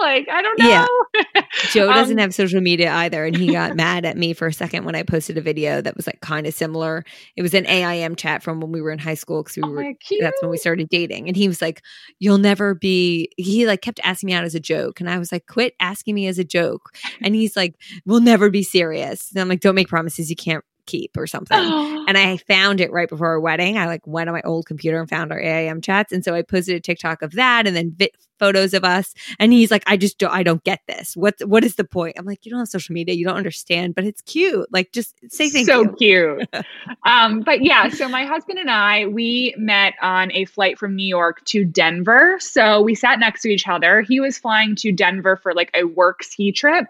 Like, 0.00 0.28
I 0.28 0.42
don't 0.42 0.58
know. 0.58 0.68
Yeah. 0.68 1.42
Joe 1.70 1.92
doesn't 1.92 2.18
um, 2.18 2.22
have 2.22 2.34
social 2.34 2.60
media 2.60 2.90
either. 2.90 3.24
And 3.24 3.36
he 3.36 3.52
got 3.52 3.76
mad 3.76 4.04
at 4.04 4.16
me 4.16 4.32
for 4.32 4.48
a 4.48 4.52
second 4.52 4.84
when 4.84 4.94
I 4.94 5.02
posted 5.02 5.38
a 5.38 5.40
video 5.40 5.80
that 5.80 5.96
was 5.96 6.06
like 6.06 6.20
kind 6.20 6.46
of 6.46 6.54
similar. 6.54 7.04
It 7.36 7.42
was 7.42 7.54
an 7.54 7.66
AIM 7.66 8.16
chat 8.16 8.42
from 8.42 8.60
when 8.60 8.72
we 8.72 8.80
were 8.80 8.90
in 8.90 8.98
high 8.98 9.14
school 9.14 9.42
because 9.42 9.56
we 9.56 9.62
oh, 9.62 9.70
were, 9.70 9.94
that's 10.20 10.42
when 10.42 10.50
we 10.50 10.56
started 10.56 10.88
dating. 10.88 11.28
And 11.28 11.36
he 11.36 11.46
was 11.46 11.62
like, 11.62 11.82
You'll 12.18 12.38
never 12.38 12.74
be, 12.74 13.30
he 13.36 13.66
like 13.66 13.82
kept 13.82 14.00
asking 14.02 14.28
me 14.28 14.32
out 14.32 14.44
as 14.44 14.54
a 14.54 14.60
joke. 14.60 15.00
And 15.00 15.08
I 15.08 15.18
was 15.18 15.30
like, 15.30 15.46
Quit 15.46 15.74
asking 15.80 16.14
me 16.14 16.26
as 16.26 16.38
a 16.38 16.44
joke. 16.44 16.90
And 17.22 17.34
he's 17.34 17.56
like, 17.56 17.76
We'll 18.04 18.20
never 18.20 18.50
be 18.50 18.62
serious. 18.62 19.30
And 19.30 19.40
I'm 19.40 19.48
like, 19.48 19.60
Don't 19.60 19.74
make 19.74 19.88
promises 19.88 20.30
you 20.30 20.36
can't 20.36 20.64
keep 20.86 21.16
or 21.16 21.26
something. 21.26 21.58
and 21.58 22.16
I 22.16 22.36
found 22.36 22.80
it 22.80 22.92
right 22.92 23.08
before 23.08 23.28
our 23.28 23.40
wedding. 23.40 23.78
I 23.78 23.86
like 23.86 24.06
went 24.06 24.28
on 24.28 24.34
my 24.34 24.42
old 24.42 24.66
computer 24.66 25.00
and 25.00 25.08
found 25.08 25.32
our 25.32 25.40
AIM 25.40 25.80
chats. 25.80 26.12
And 26.12 26.24
so 26.24 26.34
I 26.34 26.42
posted 26.42 26.76
a 26.76 26.80
TikTok 26.80 27.22
of 27.22 27.32
that 27.32 27.66
and 27.66 27.76
then 27.76 27.92
vi- 27.96 28.10
photos 28.38 28.74
of 28.74 28.84
us. 28.84 29.14
And 29.38 29.52
he's 29.52 29.70
like, 29.70 29.84
I 29.86 29.96
just 29.96 30.18
don't, 30.18 30.32
I 30.32 30.42
don't 30.42 30.64
get 30.64 30.80
this. 30.88 31.16
What, 31.16 31.34
what 31.44 31.62
is 31.62 31.76
the 31.76 31.84
point? 31.84 32.16
I'm 32.18 32.24
like, 32.24 32.44
you 32.44 32.50
don't 32.50 32.58
have 32.58 32.68
social 32.68 32.94
media. 32.94 33.14
You 33.14 33.26
don't 33.26 33.36
understand, 33.36 33.94
but 33.94 34.04
it's 34.04 34.22
cute. 34.22 34.66
Like 34.72 34.92
just 34.92 35.14
say 35.30 35.50
thank 35.50 35.66
so 35.66 35.82
you. 35.82 35.94
cute. 35.98 36.64
um, 37.06 37.42
but 37.42 37.62
yeah, 37.62 37.88
so 37.90 38.08
my 38.08 38.24
husband 38.24 38.58
and 38.58 38.70
I, 38.70 39.06
we 39.06 39.54
met 39.58 39.94
on 40.00 40.32
a 40.32 40.46
flight 40.46 40.78
from 40.78 40.96
New 40.96 41.06
York 41.06 41.44
to 41.46 41.64
Denver. 41.64 42.38
So 42.40 42.80
we 42.80 42.94
sat 42.94 43.20
next 43.20 43.42
to 43.42 43.48
each 43.48 43.68
other. 43.68 44.00
He 44.00 44.20
was 44.20 44.38
flying 44.38 44.74
to 44.76 44.90
Denver 44.90 45.36
for 45.36 45.54
like 45.54 45.70
a 45.74 45.84
work 45.84 46.22
ski 46.22 46.50
trip. 46.50 46.86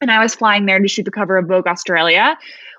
And 0.00 0.10
I 0.10 0.22
was 0.22 0.34
flying 0.34 0.66
there 0.66 0.78
to 0.78 0.88
shoot 0.88 1.04
the 1.04 1.10
cover 1.10 1.36
of 1.36 1.48
Vogue 1.48 1.66
Australia 1.66 2.36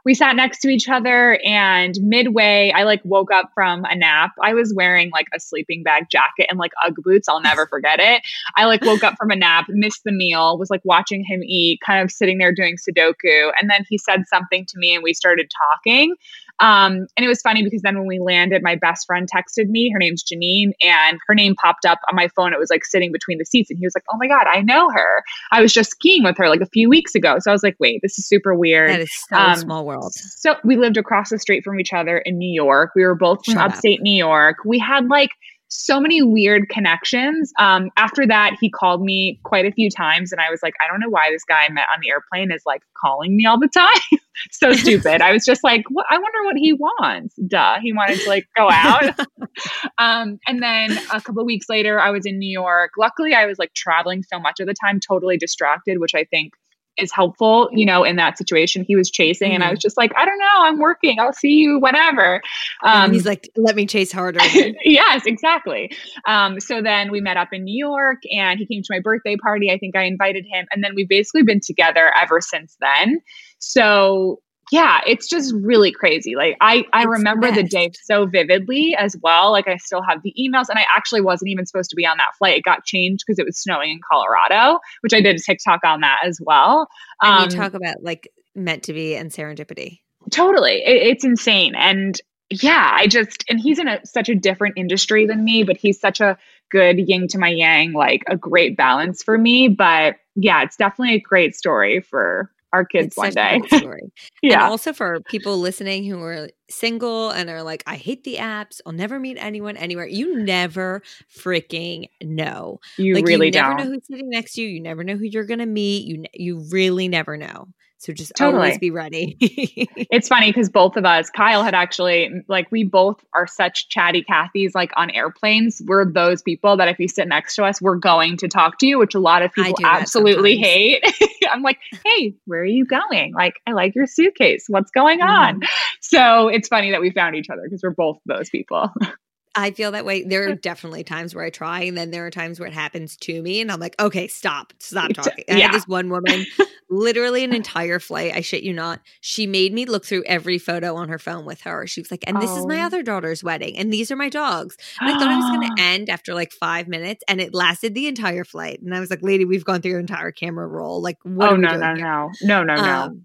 we 0.07 0.13
sat 0.13 0.37
next 0.37 0.59
to 0.59 0.69
each 0.69 0.87
other 0.87 1.37
and 1.43 1.95
midway 2.01 2.71
I 2.73 2.83
like 2.83 3.01
woke 3.03 3.29
up 3.29 3.51
from 3.53 3.83
a 3.83 3.93
nap. 3.93 4.31
I 4.41 4.53
was 4.53 4.73
wearing 4.73 5.09
like 5.11 5.27
a 5.35 5.39
sleeping 5.41 5.83
bag 5.83 6.05
jacket 6.09 6.45
and 6.49 6.57
like 6.57 6.71
Ugg 6.85 6.95
boots. 7.03 7.27
I'll 7.27 7.41
never 7.41 7.67
forget 7.67 7.99
it. 7.99 8.21
I 8.55 8.67
like 8.67 8.85
woke 8.85 9.03
up 9.03 9.15
from 9.17 9.31
a 9.31 9.35
nap, 9.35 9.65
missed 9.67 10.05
the 10.05 10.13
meal, 10.13 10.57
was 10.57 10.69
like 10.69 10.79
watching 10.85 11.25
him 11.25 11.43
eat, 11.43 11.81
kind 11.85 12.01
of 12.01 12.09
sitting 12.09 12.37
there 12.37 12.53
doing 12.53 12.77
Sudoku. 12.77 13.51
And 13.59 13.69
then 13.69 13.83
he 13.89 13.97
said 13.97 14.23
something 14.29 14.65
to 14.67 14.77
me 14.77 14.95
and 14.95 15.03
we 15.03 15.13
started 15.13 15.51
talking. 15.73 16.15
Um, 16.59 17.07
and 17.15 17.23
it 17.23 17.27
was 17.27 17.41
funny 17.41 17.63
because 17.63 17.81
then 17.83 17.97
when 17.97 18.07
we 18.07 18.19
landed, 18.19 18.63
my 18.63 18.75
best 18.75 19.05
friend 19.05 19.27
texted 19.33 19.67
me. 19.67 19.91
Her 19.93 19.99
name's 19.99 20.23
Janine, 20.23 20.71
and 20.81 21.19
her 21.27 21.35
name 21.35 21.55
popped 21.55 21.85
up 21.85 21.99
on 22.09 22.15
my 22.15 22.27
phone. 22.29 22.53
It 22.53 22.59
was 22.59 22.69
like 22.69 22.83
sitting 22.83 23.11
between 23.11 23.37
the 23.37 23.45
seats, 23.45 23.69
and 23.69 23.77
he 23.77 23.85
was 23.85 23.93
like, 23.95 24.03
"Oh 24.11 24.17
my 24.17 24.27
god, 24.27 24.47
I 24.47 24.61
know 24.61 24.89
her. 24.89 25.23
I 25.51 25.61
was 25.61 25.73
just 25.73 25.91
skiing 25.91 26.23
with 26.23 26.37
her 26.37 26.49
like 26.49 26.61
a 26.61 26.67
few 26.67 26.89
weeks 26.89 27.13
ago." 27.15 27.37
So 27.39 27.51
I 27.51 27.53
was 27.53 27.63
like, 27.63 27.75
"Wait, 27.79 27.99
this 28.01 28.17
is 28.17 28.27
super 28.27 28.55
weird." 28.55 28.89
That 28.89 29.01
is 29.01 29.11
so 29.29 29.37
um, 29.37 29.55
small 29.55 29.85
world. 29.85 30.13
So 30.13 30.55
we 30.63 30.77
lived 30.77 30.97
across 30.97 31.29
the 31.29 31.39
street 31.39 31.63
from 31.63 31.79
each 31.79 31.93
other 31.93 32.17
in 32.17 32.37
New 32.37 32.51
York. 32.51 32.91
We 32.95 33.03
were 33.05 33.15
both 33.15 33.45
from 33.45 33.55
Shut 33.55 33.71
upstate 33.71 33.99
up. 33.99 34.03
New 34.03 34.17
York. 34.17 34.57
We 34.65 34.79
had 34.79 35.07
like 35.07 35.29
so 35.69 35.99
many 35.99 36.21
weird 36.21 36.69
connections. 36.69 37.51
Um, 37.59 37.89
after 37.97 38.25
that, 38.27 38.55
he 38.59 38.69
called 38.69 39.01
me 39.01 39.39
quite 39.43 39.65
a 39.65 39.71
few 39.71 39.89
times, 39.89 40.31
and 40.31 40.39
I 40.39 40.49
was 40.49 40.61
like, 40.63 40.73
I 40.83 40.87
don't 40.87 40.99
know 40.99 41.09
why 41.09 41.29
this 41.31 41.43
guy 41.43 41.65
I 41.67 41.71
met 41.71 41.85
on 41.93 41.99
the 42.01 42.09
airplane 42.09 42.51
is 42.51 42.63
like 42.65 42.81
calling 43.01 43.35
me 43.35 43.45
all 43.45 43.59
the 43.59 43.67
time. 43.67 44.19
so 44.51 44.71
stupid. 44.73 45.21
I 45.21 45.31
was 45.31 45.45
just 45.45 45.63
like, 45.63 45.83
what? 45.89 46.05
I 46.09 46.17
wonder 46.17 46.43
what 46.45 46.57
he 46.57 46.73
wants. 46.73 47.35
Duh, 47.47 47.77
he 47.81 47.93
wanted 47.93 48.19
to 48.19 48.29
like 48.29 48.47
go 48.55 48.69
out. 48.69 49.19
um, 49.97 50.39
and 50.47 50.61
then 50.61 50.97
a 51.11 51.21
couple 51.21 51.45
weeks 51.45 51.67
later, 51.69 51.99
I 51.99 52.11
was 52.11 52.25
in 52.25 52.39
New 52.39 52.51
York. 52.51 52.91
Luckily, 52.97 53.33
I 53.33 53.45
was 53.45 53.59
like 53.59 53.73
traveling 53.73 54.23
so 54.23 54.39
much 54.39 54.59
of 54.59 54.67
the 54.67 54.73
time, 54.73 54.99
totally 54.99 55.37
distracted, 55.37 55.99
which 55.99 56.15
I 56.15 56.23
think 56.25 56.53
is 56.97 57.11
helpful, 57.11 57.69
you 57.71 57.85
know, 57.85 58.03
in 58.03 58.15
that 58.17 58.37
situation. 58.37 58.85
He 58.87 58.95
was 58.95 59.09
chasing, 59.09 59.49
mm-hmm. 59.49 59.55
and 59.55 59.63
I 59.63 59.69
was 59.69 59.79
mm-hmm. 59.79 59.85
just 59.85 59.97
like, 59.97 60.11
I 60.17 60.25
don't 60.25 60.39
know, 60.39 60.45
I'm 60.57 60.79
working. 60.79 61.19
I'll 61.19 61.33
see 61.33 61.55
you 61.55 61.79
whenever. 61.79 62.41
Um, 62.83 63.13
he's 63.13 63.25
like, 63.25 63.49
let 63.55 63.75
me 63.75 63.85
chase 63.85 64.11
harder. 64.11 64.39
yes, 64.83 65.25
exactly. 65.25 65.91
Um, 66.27 66.59
so 66.59 66.81
then 66.81 67.11
we 67.11 67.21
met 67.21 67.37
up 67.37 67.49
in 67.51 67.63
New 67.63 67.77
York, 67.77 68.19
and 68.31 68.59
he 68.59 68.65
came 68.65 68.81
to 68.83 68.93
my 68.93 68.99
birthday 68.99 69.35
party. 69.35 69.71
I 69.71 69.77
think 69.77 69.95
I 69.95 70.03
invited 70.03 70.45
him, 70.51 70.65
and 70.71 70.83
then 70.83 70.93
we've 70.95 71.09
basically 71.09 71.43
been 71.43 71.61
together 71.61 72.11
ever 72.19 72.41
since 72.41 72.75
then. 72.81 73.19
So 73.59 74.39
yeah, 74.71 74.99
it's 75.05 75.27
just 75.27 75.53
really 75.55 75.91
crazy. 75.91 76.35
Like 76.35 76.57
I, 76.59 76.83
I 76.91 77.01
it's 77.01 77.07
remember 77.07 77.51
the 77.51 77.63
day 77.63 77.91
so 78.03 78.25
vividly 78.25 78.95
as 78.97 79.15
well. 79.21 79.51
Like 79.51 79.67
I 79.67 79.77
still 79.77 80.01
have 80.07 80.21
the 80.23 80.33
emails, 80.39 80.65
and 80.69 80.77
I 80.77 80.85
actually 80.95 81.21
wasn't 81.21 81.49
even 81.49 81.65
supposed 81.65 81.89
to 81.91 81.95
be 81.95 82.05
on 82.05 82.17
that 82.17 82.35
flight. 82.37 82.57
It 82.57 82.63
got 82.63 82.83
changed 82.83 83.23
because 83.25 83.39
it 83.39 83.45
was 83.45 83.57
snowing 83.57 83.91
in 83.91 83.99
Colorado, 84.09 84.79
which 85.01 85.13
I 85.13 85.21
did 85.21 85.35
a 85.35 85.39
TikTok 85.39 85.81
on 85.85 86.01
that 86.01 86.19
as 86.25 86.39
well. 86.41 86.87
And 87.21 87.43
um, 87.43 87.49
you 87.49 87.55
talk 87.55 87.73
about 87.73 88.03
like 88.03 88.29
meant 88.55 88.83
to 88.83 88.93
be 88.93 89.15
and 89.15 89.31
serendipity. 89.31 89.99
Totally, 90.31 90.83
it, 90.83 91.07
it's 91.07 91.23
insane, 91.23 91.73
and 91.75 92.19
yeah, 92.49 92.91
I 92.93 93.07
just 93.07 93.45
and 93.49 93.59
he's 93.59 93.79
in 93.79 93.87
a, 93.87 94.05
such 94.05 94.29
a 94.29 94.35
different 94.35 94.77
industry 94.77 95.25
than 95.25 95.43
me, 95.43 95.63
but 95.63 95.77
he's 95.77 95.99
such 95.99 96.21
a 96.21 96.37
good 96.69 96.97
yin 96.99 97.27
to 97.29 97.37
my 97.37 97.49
yang, 97.49 97.93
like 97.93 98.23
a 98.27 98.35
great 98.35 98.75
balance 98.75 99.23
for 99.23 99.37
me. 99.37 99.69
But 99.69 100.15
yeah, 100.35 100.63
it's 100.63 100.75
definitely 100.75 101.15
a 101.15 101.21
great 101.21 101.55
story 101.55 102.01
for 102.01 102.51
our 102.73 102.85
kids 102.85 103.15
It's 103.17 103.17
one 103.17 103.33
day. 103.33 103.61
story. 103.67 104.01
yeah. 104.41 104.55
And 104.55 104.61
also 104.63 104.93
for 104.93 105.19
people 105.21 105.57
listening 105.59 106.05
who 106.05 106.21
are 106.21 106.49
single 106.69 107.29
and 107.31 107.49
are 107.49 107.63
like, 107.63 107.83
I 107.87 107.95
hate 107.95 108.23
the 108.23 108.35
apps. 108.35 108.81
I'll 108.85 108.93
never 108.93 109.19
meet 109.19 109.37
anyone 109.39 109.77
anywhere. 109.77 110.07
You 110.07 110.37
never 110.43 111.01
freaking 111.35 112.09
know. 112.21 112.79
you 112.97 113.15
like 113.15 113.25
really 113.25 113.47
you 113.47 113.51
never 113.51 113.73
don't. 113.73 113.77
know 113.77 113.85
who's 113.85 114.05
sitting 114.07 114.29
next 114.29 114.53
to 114.53 114.61
you. 114.61 114.67
You 114.67 114.81
never 114.81 115.03
know 115.03 115.15
who 115.15 115.23
you're 115.25 115.45
gonna 115.45 115.65
meet. 115.65 116.05
You 116.07 116.23
you 116.33 116.65
really 116.71 117.07
never 117.07 117.37
know. 117.37 117.67
So 117.99 118.13
just 118.13 118.33
Totally. 118.35 118.57
always 118.57 118.77
be 118.77 118.91
ready. 118.91 119.37
It's 120.09 120.27
funny 120.27 120.49
because 120.49 120.69
both 120.69 120.95
of 120.95 121.05
us, 121.05 121.29
Kyle 121.29 121.63
had 121.63 121.73
actually, 121.73 122.29
like, 122.47 122.71
we 122.71 122.83
both 122.83 123.23
are 123.33 123.45
such 123.45 123.89
chatty 123.89 124.23
Cathys, 124.23 124.71
like 124.73 124.91
on 124.95 125.09
airplanes. 125.11 125.81
We're 125.85 126.05
those 126.05 126.41
people 126.41 126.77
that 126.77 126.87
if 126.87 126.97
you 126.99 127.07
sit 127.07 127.27
next 127.27 127.55
to 127.55 127.63
us, 127.63 127.81
we're 127.81 127.97
going 127.97 128.37
to 128.37 128.47
talk 128.47 128.79
to 128.79 128.87
you, 128.87 128.99
which 128.99 129.15
a 129.15 129.19
lot 129.19 129.41
of 129.41 129.51
people 129.51 129.75
absolutely 129.83 130.57
hate. 130.57 131.03
I'm 131.51 131.61
like, 131.61 131.79
hey, 132.05 132.35
where 132.45 132.61
are 132.61 132.65
you 132.65 132.85
going? 132.85 133.33
Like, 133.33 133.55
I 133.67 133.73
like 133.73 133.95
your 133.95 134.07
suitcase. 134.07 134.65
What's 134.67 134.91
going 134.91 135.21
on? 135.21 135.61
So 135.99 136.47
it's 136.47 136.67
funny 136.67 136.91
that 136.91 137.01
we 137.01 137.11
found 137.11 137.35
each 137.35 137.49
other 137.49 137.63
because 137.63 137.81
we're 137.83 137.91
both 137.91 138.17
those 138.25 138.49
people. 138.49 138.89
I 139.57 139.71
feel 139.71 139.91
that 139.91 140.05
way. 140.05 140.23
There 140.23 140.47
are 140.49 140.53
definitely 140.55 141.03
times 141.03 141.33
where 141.33 141.43
I 141.43 141.49
try, 141.49 141.81
and 141.81 141.97
then 141.97 142.11
there 142.11 142.25
are 142.25 142.31
times 142.31 142.59
where 142.59 142.67
it 142.67 142.73
happens 142.73 143.17
to 143.17 143.41
me, 143.41 143.59
and 143.59 143.71
I'm 143.71 143.79
like, 143.79 143.95
okay, 143.99 144.27
stop, 144.27 144.71
stop 144.79 145.11
talking. 145.13 145.43
I 145.49 145.59
had 145.59 145.73
this 145.73 145.87
one 145.87 146.09
woman, 146.09 146.45
literally 146.89 147.43
an 147.43 147.53
entire 147.53 147.99
flight. 147.99 148.33
I 148.35 148.41
shit 148.41 148.63
you 148.63 148.71
not. 148.73 149.01
She 149.19 149.47
made 149.47 149.73
me 149.73 149.85
look 149.85 150.05
through 150.05 150.23
every 150.25 150.59
photo 150.59 150.95
on 150.95 151.09
her 151.09 151.19
phone 151.19 151.43
with 151.45 151.61
her. 151.61 151.87
She 151.87 151.99
was 152.01 152.11
like, 152.11 152.23
and 152.27 152.41
this 152.41 152.51
is 152.51 152.65
my 152.67 152.81
Oh. 152.81 152.85
other 152.85 153.01
daughter's 153.03 153.43
wedding, 153.43 153.77
and 153.77 153.91
these 153.91 154.11
are 154.11 154.15
my 154.15 154.29
dogs. 154.29 154.77
And 155.01 155.09
I 155.09 155.17
thought 155.17 155.31
it 155.31 155.35
was 155.35 155.57
going 155.57 155.69
to 155.75 155.81
end 155.81 156.09
after 156.09 156.33
like 156.35 156.51
five 156.51 156.87
minutes, 156.87 157.23
and 157.27 157.41
it 157.41 157.53
lasted 157.53 157.95
the 157.95 158.07
entire 158.07 158.43
flight. 158.43 158.79
And 158.81 158.93
I 158.95 158.99
was 158.99 159.09
like, 159.09 159.23
lady, 159.23 159.43
we've 159.45 159.65
gone 159.65 159.81
through 159.81 159.91
your 159.91 159.99
entire 159.99 160.31
camera 160.31 160.67
roll. 160.67 161.01
Like, 161.01 161.17
what 161.23 161.53
oh, 161.53 161.55
no, 161.55 161.69
doing 161.69 161.79
no, 161.81 161.93
no. 161.93 162.29
No, 162.43 162.63
no, 162.63 162.75
no. 162.75 162.81
Um, 162.83 162.85
no, 162.85 163.19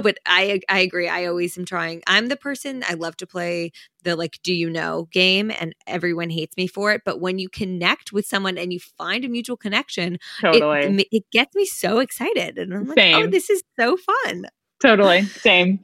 but 0.00 0.18
I 0.26 0.60
I 0.68 0.80
agree. 0.80 1.08
I 1.08 1.26
always 1.26 1.56
am 1.58 1.64
trying. 1.64 2.02
I'm 2.06 2.28
the 2.28 2.36
person 2.36 2.82
I 2.88 2.94
love 2.94 3.16
to 3.18 3.26
play 3.26 3.72
the 4.02 4.16
like 4.16 4.38
do 4.42 4.52
you 4.52 4.68
know 4.70 5.08
game 5.12 5.50
and 5.50 5.74
everyone 5.86 6.30
hates 6.30 6.56
me 6.56 6.66
for 6.66 6.92
it, 6.92 7.02
but 7.04 7.20
when 7.20 7.38
you 7.38 7.48
connect 7.48 8.12
with 8.12 8.26
someone 8.26 8.58
and 8.58 8.72
you 8.72 8.80
find 8.80 9.24
a 9.24 9.28
mutual 9.28 9.56
connection, 9.56 10.18
totally. 10.40 11.00
it 11.00 11.08
it 11.10 11.24
gets 11.32 11.54
me 11.54 11.64
so 11.64 11.98
excited 11.98 12.58
and 12.58 12.74
I'm 12.74 12.88
like, 12.88 12.98
"Oh, 13.14 13.26
this 13.30 13.50
is 13.50 13.62
so 13.78 13.96
fun." 13.96 14.46
totally. 14.80 15.22
Same. 15.22 15.80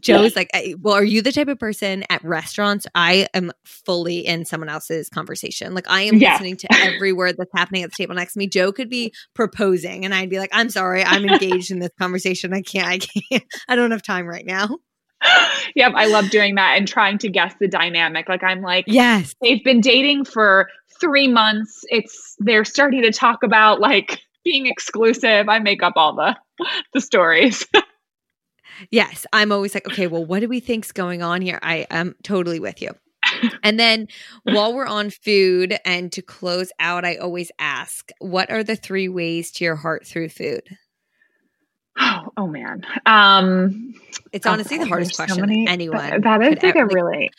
Joe's 0.00 0.36
like, 0.36 0.50
"Well, 0.80 0.94
are 0.94 1.04
you 1.04 1.22
the 1.22 1.32
type 1.32 1.48
of 1.48 1.58
person 1.58 2.04
at 2.10 2.22
restaurants 2.24 2.86
I 2.94 3.28
am 3.34 3.52
fully 3.64 4.18
in 4.26 4.44
someone 4.44 4.68
else's 4.68 5.08
conversation. 5.08 5.74
Like 5.74 5.88
I 5.88 6.02
am 6.02 6.16
Yes. 6.16 6.34
listening 6.40 6.56
to 6.58 6.68
every 6.72 7.12
word 7.12 7.36
that's 7.38 7.50
happening 7.54 7.82
at 7.82 7.90
the 7.90 7.96
table 7.96 8.14
next 8.14 8.34
to 8.34 8.38
me. 8.38 8.46
Joe 8.46 8.72
could 8.72 8.88
be 8.90 9.12
proposing 9.34 10.04
and 10.04 10.14
I'd 10.14 10.30
be 10.30 10.38
like, 10.38 10.50
"I'm 10.52 10.70
sorry, 10.70 11.02
I'm 11.04 11.24
engaged 11.28 11.70
in 11.70 11.78
this 11.78 11.92
conversation. 11.98 12.52
I 12.52 12.62
can't 12.62 12.86
I 12.88 12.98
can't. 12.98 13.44
I 13.68 13.76
don't 13.76 13.90
have 13.90 14.02
time 14.02 14.26
right 14.26 14.46
now." 14.46 14.78
yep. 15.74 15.92
I 15.94 16.06
love 16.06 16.28
doing 16.30 16.56
that 16.56 16.76
and 16.76 16.86
trying 16.86 17.18
to 17.18 17.30
guess 17.30 17.54
the 17.60 17.68
dynamic. 17.68 18.28
Like, 18.28 18.42
I'm 18.42 18.60
like, 18.60 18.84
Yes. 18.88 19.34
they've 19.42 19.62
been 19.64 19.80
dating 19.80 20.26
for 20.26 20.68
three 21.00 21.28
months. 21.28 21.80
It's 21.88 22.36
they're 22.38 22.64
starting 22.64 23.02
to 23.02 23.12
talk 23.12 23.42
about 23.42 23.80
like 23.80 24.20
being 24.44 24.66
exclusive. 24.66 25.48
I 25.48 25.60
make 25.60 25.82
up 25.82 25.94
all 25.96 26.14
the 26.14 26.36
the 26.92 27.00
stories. 27.00 27.66
Yes. 28.90 29.26
I'm 29.32 29.52
always 29.52 29.74
like, 29.74 29.86
okay, 29.88 30.06
well, 30.06 30.24
what 30.24 30.40
do 30.40 30.48
we 30.48 30.60
think's 30.60 30.92
going 30.92 31.22
on 31.22 31.42
here? 31.42 31.58
I 31.62 31.86
am 31.90 32.14
totally 32.22 32.60
with 32.60 32.80
you. 32.82 32.90
And 33.62 33.80
then 33.80 34.08
while 34.42 34.74
we're 34.74 34.86
on 34.86 35.08
food 35.10 35.76
and 35.84 36.12
to 36.12 36.20
close 36.22 36.70
out, 36.78 37.04
I 37.06 37.16
always 37.16 37.50
ask, 37.58 38.10
what 38.18 38.50
are 38.50 38.62
the 38.62 38.76
three 38.76 39.08
ways 39.08 39.50
to 39.52 39.64
your 39.64 39.76
heart 39.76 40.06
through 40.06 40.28
food? 40.28 40.62
oh, 41.98 42.28
oh 42.36 42.46
man. 42.46 42.84
Um 43.06 43.94
It's 44.32 44.46
honestly 44.46 44.78
the 44.78 44.86
hardest 44.86 45.16
there's 45.16 45.28
so 45.30 45.34
question 45.36 45.48
many- 45.48 45.68
anyone. 45.68 45.98
that- 46.10 46.22
that 46.22 46.42
is 46.42 46.62
like 46.62 46.76
a 46.76 46.86
really 46.86 47.30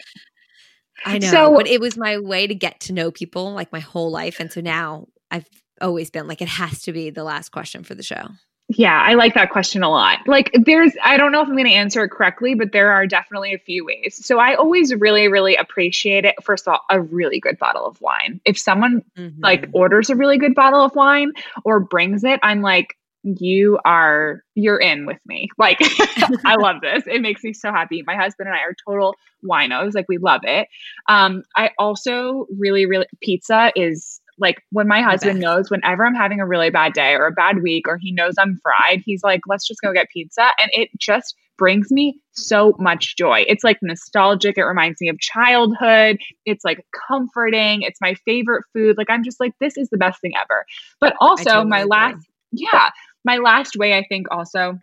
I 1.05 1.19
know, 1.19 1.29
So- 1.29 1.55
but 1.55 1.67
it 1.67 1.79
was 1.81 1.97
my 1.97 2.17
way 2.17 2.47
to 2.47 2.55
get 2.55 2.79
to 2.81 2.93
know 2.93 3.11
people 3.11 3.53
like 3.53 3.71
my 3.71 3.79
whole 3.81 4.09
life. 4.11 4.39
And 4.39 4.51
so 4.51 4.61
now 4.61 5.07
I've 5.29 5.45
always 5.81 6.09
been 6.09 6.27
like, 6.27 6.41
it 6.41 6.47
has 6.47 6.81
to 6.83 6.93
be 6.93 7.09
the 7.11 7.23
last 7.23 7.49
question 7.51 7.83
for 7.83 7.93
the 7.95 8.03
show. 8.03 8.29
Yeah, 8.69 8.99
I 8.99 9.13
like 9.13 9.35
that 9.35 9.51
question 9.51 9.83
a 9.83 9.89
lot. 9.89 10.19
Like, 10.25 10.49
there's, 10.65 10.91
I 11.03 11.17
don't 11.17 11.31
know 11.31 11.41
if 11.41 11.47
I'm 11.47 11.53
going 11.55 11.67
to 11.67 11.73
answer 11.73 12.03
it 12.03 12.09
correctly, 12.09 12.55
but 12.55 12.71
there 12.71 12.91
are 12.91 13.05
definitely 13.05 13.53
a 13.53 13.59
few 13.59 13.85
ways. 13.85 14.19
So, 14.25 14.39
I 14.39 14.55
always 14.55 14.93
really, 14.95 15.27
really 15.27 15.55
appreciate 15.55 16.25
it. 16.25 16.33
First 16.43 16.67
of 16.67 16.73
all, 16.73 16.79
a 16.89 16.99
really 16.99 17.39
good 17.39 17.59
bottle 17.59 17.85
of 17.85 18.01
wine. 18.01 18.41
If 18.43 18.57
someone 18.57 19.03
like 19.39 19.67
Mhm. 19.67 19.69
orders 19.73 20.09
a 20.09 20.15
really 20.15 20.39
good 20.39 20.55
bottle 20.55 20.81
of 20.81 20.95
wine 20.95 21.31
or 21.63 21.79
brings 21.79 22.23
it, 22.23 22.39
I'm 22.41 22.61
like, 22.61 22.95
you 23.23 23.77
are, 23.85 24.43
you're 24.55 24.77
in 24.79 25.05
with 25.05 25.19
me. 25.27 25.49
Like, 25.59 25.77
I 26.45 26.55
love 26.55 26.81
this. 26.81 27.03
It 27.07 27.21
makes 27.21 27.43
me 27.43 27.53
so 27.53 27.71
happy. 27.71 28.03
My 28.05 28.15
husband 28.15 28.47
and 28.49 28.55
I 28.55 28.61
are 28.61 28.75
total 28.87 29.15
winos. 29.43 29.93
Like, 29.93 30.05
we 30.09 30.17
love 30.17 30.41
it. 30.43 30.67
Um, 31.07 31.43
I 31.55 31.71
also 31.77 32.47
really, 32.57 32.85
really, 32.87 33.05
pizza 33.21 33.71
is 33.75 34.14
like 34.37 34.61
when 34.71 34.87
my 34.87 35.01
husband 35.01 35.39
knows 35.39 35.69
whenever 35.69 36.05
I'm 36.05 36.15
having 36.15 36.39
a 36.39 36.47
really 36.47 36.69
bad 36.69 36.93
day 36.93 37.13
or 37.13 37.27
a 37.27 37.31
bad 37.31 37.61
week 37.61 37.87
or 37.87 37.97
he 37.97 38.11
knows 38.11 38.33
I'm 38.37 38.59
fried, 38.61 39.01
he's 39.05 39.23
like, 39.23 39.41
let's 39.47 39.67
just 39.67 39.81
go 39.81 39.93
get 39.93 40.07
pizza. 40.13 40.49
And 40.59 40.69
it 40.73 40.89
just 40.99 41.35
brings 41.57 41.89
me 41.89 42.19
so 42.33 42.75
much 42.79 43.15
joy. 43.15 43.45
It's 43.47 43.63
like 43.63 43.77
nostalgic. 43.81 44.57
It 44.57 44.63
reminds 44.63 44.99
me 44.99 45.09
of 45.09 45.19
childhood. 45.19 46.17
It's 46.45 46.65
like 46.65 46.85
comforting. 47.07 47.81
It's 47.81 48.01
my 48.01 48.15
favorite 48.25 48.65
food. 48.73 48.97
Like, 48.97 49.09
I'm 49.09 49.23
just 49.23 49.39
like, 49.39 49.53
this 49.59 49.77
is 49.77 49.89
the 49.89 49.97
best 49.97 50.19
thing 50.19 50.33
ever. 50.35 50.65
But 50.99 51.15
also, 51.21 51.43
totally 51.43 51.69
my 51.69 51.79
agree. 51.79 51.89
last, 51.91 52.27
yeah, 52.51 52.89
my 53.23 53.37
last 53.37 53.75
way, 53.77 53.97
I 53.97 54.05
think 54.07 54.27
also, 54.31 54.77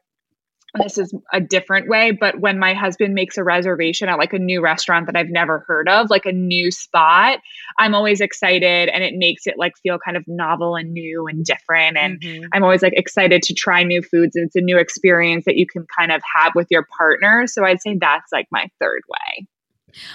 this 0.74 0.96
is 0.96 1.14
a 1.32 1.40
different 1.40 1.88
way, 1.88 2.12
but 2.12 2.40
when 2.40 2.58
my 2.58 2.72
husband 2.72 3.14
makes 3.14 3.36
a 3.36 3.44
reservation 3.44 4.08
at 4.08 4.18
like 4.18 4.32
a 4.32 4.38
new 4.38 4.62
restaurant 4.62 5.06
that 5.06 5.16
I've 5.16 5.28
never 5.28 5.64
heard 5.68 5.88
of, 5.88 6.08
like 6.08 6.24
a 6.24 6.32
new 6.32 6.70
spot, 6.70 7.40
I'm 7.78 7.94
always 7.94 8.20
excited 8.20 8.88
and 8.88 9.04
it 9.04 9.14
makes 9.16 9.46
it 9.46 9.54
like 9.58 9.72
feel 9.82 9.98
kind 9.98 10.16
of 10.16 10.24
novel 10.26 10.74
and 10.76 10.92
new 10.92 11.26
and 11.26 11.44
different. 11.44 11.98
And 11.98 12.20
Mhm. 12.22 12.48
I'm 12.54 12.62
always 12.62 12.82
like 12.82 12.94
excited 12.96 13.42
to 13.42 13.54
try 13.54 13.82
new 13.82 14.02
foods. 14.02 14.34
And 14.34 14.46
it's 14.46 14.56
a 14.56 14.60
new 14.62 14.78
experience 14.78 15.44
that 15.44 15.56
you 15.56 15.66
can 15.66 15.86
kind 15.98 16.10
of 16.10 16.22
have 16.36 16.54
with 16.54 16.68
your 16.70 16.86
partner. 16.96 17.46
So 17.46 17.64
I'd 17.64 17.82
say 17.82 17.96
that's 18.00 18.32
like 18.32 18.46
my 18.50 18.68
third 18.80 19.02
way. 19.08 19.46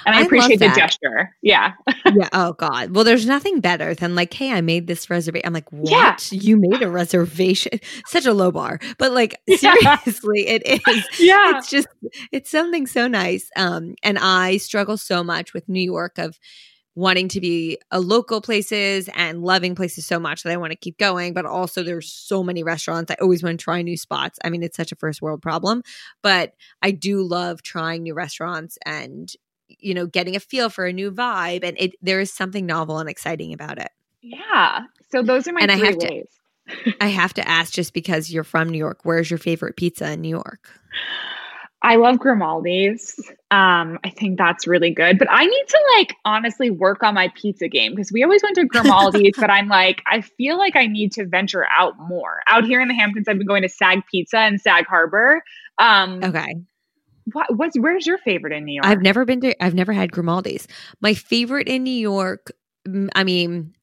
And 0.05 0.15
I, 0.15 0.19
I 0.19 0.21
appreciate 0.23 0.59
the 0.59 0.69
gesture. 0.69 1.35
Yeah. 1.41 1.73
yeah. 2.05 2.29
Oh 2.33 2.53
God. 2.53 2.95
Well, 2.95 3.03
there's 3.03 3.25
nothing 3.25 3.59
better 3.59 3.93
than 3.93 4.15
like, 4.15 4.33
hey, 4.33 4.51
I 4.51 4.61
made 4.61 4.87
this 4.87 5.09
reservation. 5.09 5.45
I'm 5.45 5.53
like, 5.53 5.71
what? 5.71 6.31
Yeah. 6.31 6.39
You 6.39 6.57
made 6.57 6.81
a 6.81 6.89
reservation? 6.89 7.79
Such 8.07 8.25
a 8.25 8.33
low 8.33 8.51
bar, 8.51 8.79
but 8.97 9.11
like 9.11 9.39
Yeah. 9.47 9.97
seriously, 9.99 10.47
it 10.47 10.65
is. 10.87 11.19
Yeah. 11.19 11.57
It's 11.57 11.69
just 11.69 11.87
it's 12.31 12.49
something 12.49 12.87
so 12.87 13.07
nice. 13.07 13.49
Um, 13.55 13.95
and 14.03 14.17
I 14.17 14.57
struggle 14.57 14.97
so 14.97 15.23
much 15.23 15.53
with 15.53 15.67
New 15.69 15.81
York 15.81 16.17
of 16.17 16.39
wanting 16.97 17.27
to 17.27 17.39
be 17.39 17.77
a 17.91 17.99
local 17.99 18.41
places 18.41 19.07
and 19.13 19.43
loving 19.43 19.75
places 19.75 20.07
so 20.07 20.19
much 20.19 20.41
that 20.41 20.51
I 20.51 20.57
want 20.57 20.71
to 20.71 20.75
keep 20.75 20.97
going. 20.97 21.31
But 21.31 21.45
also, 21.45 21.83
there's 21.83 22.11
so 22.11 22.43
many 22.43 22.63
restaurants. 22.63 23.11
I 23.11 23.17
always 23.21 23.43
want 23.43 23.59
to 23.59 23.63
try 23.63 23.83
new 23.83 23.95
spots. 23.95 24.39
I 24.43 24.49
mean, 24.49 24.63
it's 24.63 24.75
such 24.75 24.91
a 24.91 24.95
first 24.95 25.21
world 25.21 25.39
problem, 25.39 25.83
but 26.23 26.53
I 26.81 26.89
do 26.89 27.21
love 27.21 27.61
trying 27.61 28.01
new 28.01 28.15
restaurants 28.15 28.79
and 28.83 29.31
you 29.67 29.93
know 29.93 30.05
getting 30.07 30.35
a 30.35 30.39
feel 30.39 30.69
for 30.69 30.85
a 30.85 30.93
new 30.93 31.11
vibe 31.11 31.63
and 31.63 31.75
it 31.79 31.93
there 32.01 32.19
is 32.19 32.31
something 32.31 32.65
novel 32.65 32.99
and 32.99 33.09
exciting 33.09 33.53
about 33.53 33.77
it 33.77 33.89
yeah. 34.21 34.81
So 35.11 35.21
those 35.21 35.47
are 35.47 35.53
my 35.53 35.61
And 35.61 35.71
I 35.71 35.77
three 35.77 35.87
have 35.87 35.97
to- 35.99 36.07
ways. 36.09 36.27
i 37.01 37.07
have 37.07 37.33
to 37.33 37.47
ask 37.47 37.71
just 37.73 37.93
because 37.93 38.29
you're 38.29 38.43
from 38.43 38.67
new 38.69 38.77
york 38.77 38.99
where's 39.03 39.29
your 39.31 39.37
favorite 39.37 39.77
pizza 39.77 40.11
in 40.11 40.21
new 40.21 40.29
york 40.29 40.69
I 41.83 41.95
love 41.97 42.17
Grimaldi's. 42.17 43.17
Um, 43.51 43.99
I 44.03 44.09
think 44.09 44.39
that's 44.39 44.65
really 44.65 44.89
good. 44.89 45.19
But 45.19 45.27
I 45.31 45.45
need 45.45 45.65
to 45.67 45.79
like 45.95 46.15
honestly 46.25 46.71
work 46.71 47.03
on 47.03 47.13
my 47.13 47.31
pizza 47.39 47.67
game 47.67 47.93
because 47.93 48.11
we 48.11 48.23
always 48.23 48.41
went 48.41 48.55
to 48.55 48.65
Grimaldi's, 48.65 49.35
but 49.37 49.51
I'm 49.51 49.67
like, 49.69 50.01
I 50.11 50.21
feel 50.21 50.57
like 50.57 50.75
I 50.75 50.87
need 50.87 51.11
to 51.13 51.25
venture 51.27 51.65
out 51.69 51.93
more. 51.99 52.41
Out 52.47 52.65
here 52.65 52.81
in 52.81 52.87
the 52.87 52.95
Hamptons, 52.95 53.27
I've 53.27 53.37
been 53.37 53.45
going 53.47 53.61
to 53.61 53.69
Sag 53.69 54.01
Pizza 54.11 54.39
and 54.39 54.59
Sag 54.59 54.87
Harbor. 54.87 55.43
Um, 55.77 56.19
okay 56.23 56.55
what, 57.33 57.55
what's 57.55 57.77
where's 57.79 58.05
your 58.07 58.17
favorite 58.19 58.53
in 58.53 58.65
New 58.65 58.73
York? 58.73 58.85
i've 58.85 59.01
never 59.01 59.25
been 59.25 59.41
to 59.41 59.63
i've 59.63 59.73
never 59.75 59.93
had 59.93 60.11
grimaldi's 60.11 60.67
my 61.01 61.13
favorite 61.13 61.67
in 61.67 61.83
new 61.83 61.89
york 61.91 62.51
mm, 62.87 63.09
i 63.15 63.23
mean 63.23 63.73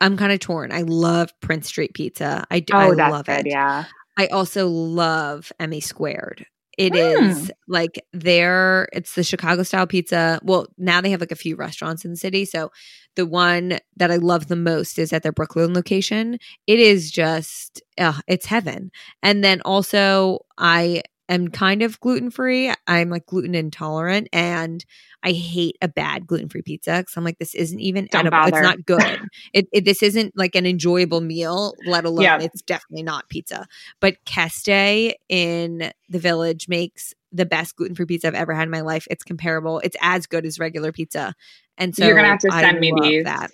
i'm 0.00 0.16
kind 0.16 0.32
of 0.32 0.38
torn 0.40 0.72
i 0.72 0.82
love 0.82 1.32
prince 1.40 1.66
street 1.68 1.94
pizza 1.94 2.44
i, 2.50 2.60
d- 2.60 2.72
I 2.72 2.88
oh, 2.88 2.94
that's 2.94 3.10
love 3.12 3.26
good. 3.26 3.46
it 3.46 3.52
Yeah. 3.52 3.84
I 4.20 4.26
also 4.26 4.66
love 4.66 5.52
Emmy 5.60 5.78
Squared. 5.80 6.44
It 6.76 6.92
Hmm. 6.92 6.98
is 7.24 7.52
like 7.68 8.04
their 8.12 8.88
it's 8.92 9.14
the 9.14 9.22
Chicago 9.22 9.62
style 9.62 9.86
pizza. 9.86 10.40
Well, 10.42 10.66
now 10.76 11.00
they 11.00 11.10
have 11.10 11.20
like 11.20 11.30
a 11.30 11.36
few 11.36 11.54
restaurants 11.54 12.04
in 12.04 12.10
the 12.10 12.16
city. 12.16 12.44
So 12.44 12.72
the 13.14 13.26
one 13.26 13.78
that 13.96 14.10
I 14.10 14.16
love 14.16 14.48
the 14.48 14.56
most 14.56 14.98
is 14.98 15.12
at 15.12 15.22
their 15.22 15.30
Brooklyn 15.30 15.72
location. 15.72 16.38
It 16.66 16.80
is 16.80 17.12
just 17.12 17.80
uh, 17.96 18.20
it's 18.26 18.46
heaven. 18.46 18.90
And 19.22 19.44
then 19.44 19.60
also 19.64 20.40
I 20.58 21.02
am 21.28 21.48
kind 21.48 21.82
of 21.82 22.00
gluten 22.00 22.30
free. 22.30 22.72
I'm 22.86 23.10
like 23.10 23.26
gluten 23.26 23.54
intolerant 23.54 24.28
and 24.32 24.84
I 25.22 25.32
hate 25.32 25.76
a 25.82 25.88
bad 25.88 26.26
gluten 26.26 26.48
free 26.48 26.62
pizza 26.62 26.98
because 26.98 27.16
I'm 27.16 27.24
like, 27.24 27.38
this 27.38 27.54
isn't 27.54 27.80
even 27.80 28.08
Don't 28.10 28.20
edible. 28.26 28.38
bother. 28.38 28.56
It's 28.58 28.62
not 28.62 28.86
good. 28.86 29.20
it, 29.52 29.68
it 29.72 29.84
this 29.84 30.02
isn't 30.02 30.36
like 30.36 30.54
an 30.54 30.64
enjoyable 30.66 31.20
meal, 31.20 31.74
let 31.86 32.04
alone 32.06 32.22
Yeah. 32.24 32.38
it's 32.40 32.62
definitely 32.62 33.02
not 33.02 33.28
pizza. 33.28 33.66
But 34.00 34.16
Keste 34.24 35.14
in 35.28 35.92
the 36.08 36.18
village 36.18 36.68
makes 36.68 37.12
the 37.32 37.44
best 37.46 37.76
gluten 37.76 37.94
free 37.94 38.06
pizza 38.06 38.28
I've 38.28 38.34
ever 38.34 38.54
had 38.54 38.62
in 38.64 38.70
my 38.70 38.80
life. 38.80 39.06
It's 39.10 39.24
comparable. 39.24 39.80
It's 39.80 39.96
as 40.00 40.26
good 40.26 40.46
as 40.46 40.58
regular 40.58 40.92
pizza. 40.92 41.34
And 41.76 41.94
so 41.94 42.06
You're 42.06 42.16
gonna 42.16 42.28
have 42.28 42.38
to 42.40 42.48
I 42.50 42.62
send 42.62 42.80
me 42.80 42.92
these. 43.02 43.24
That. 43.24 43.50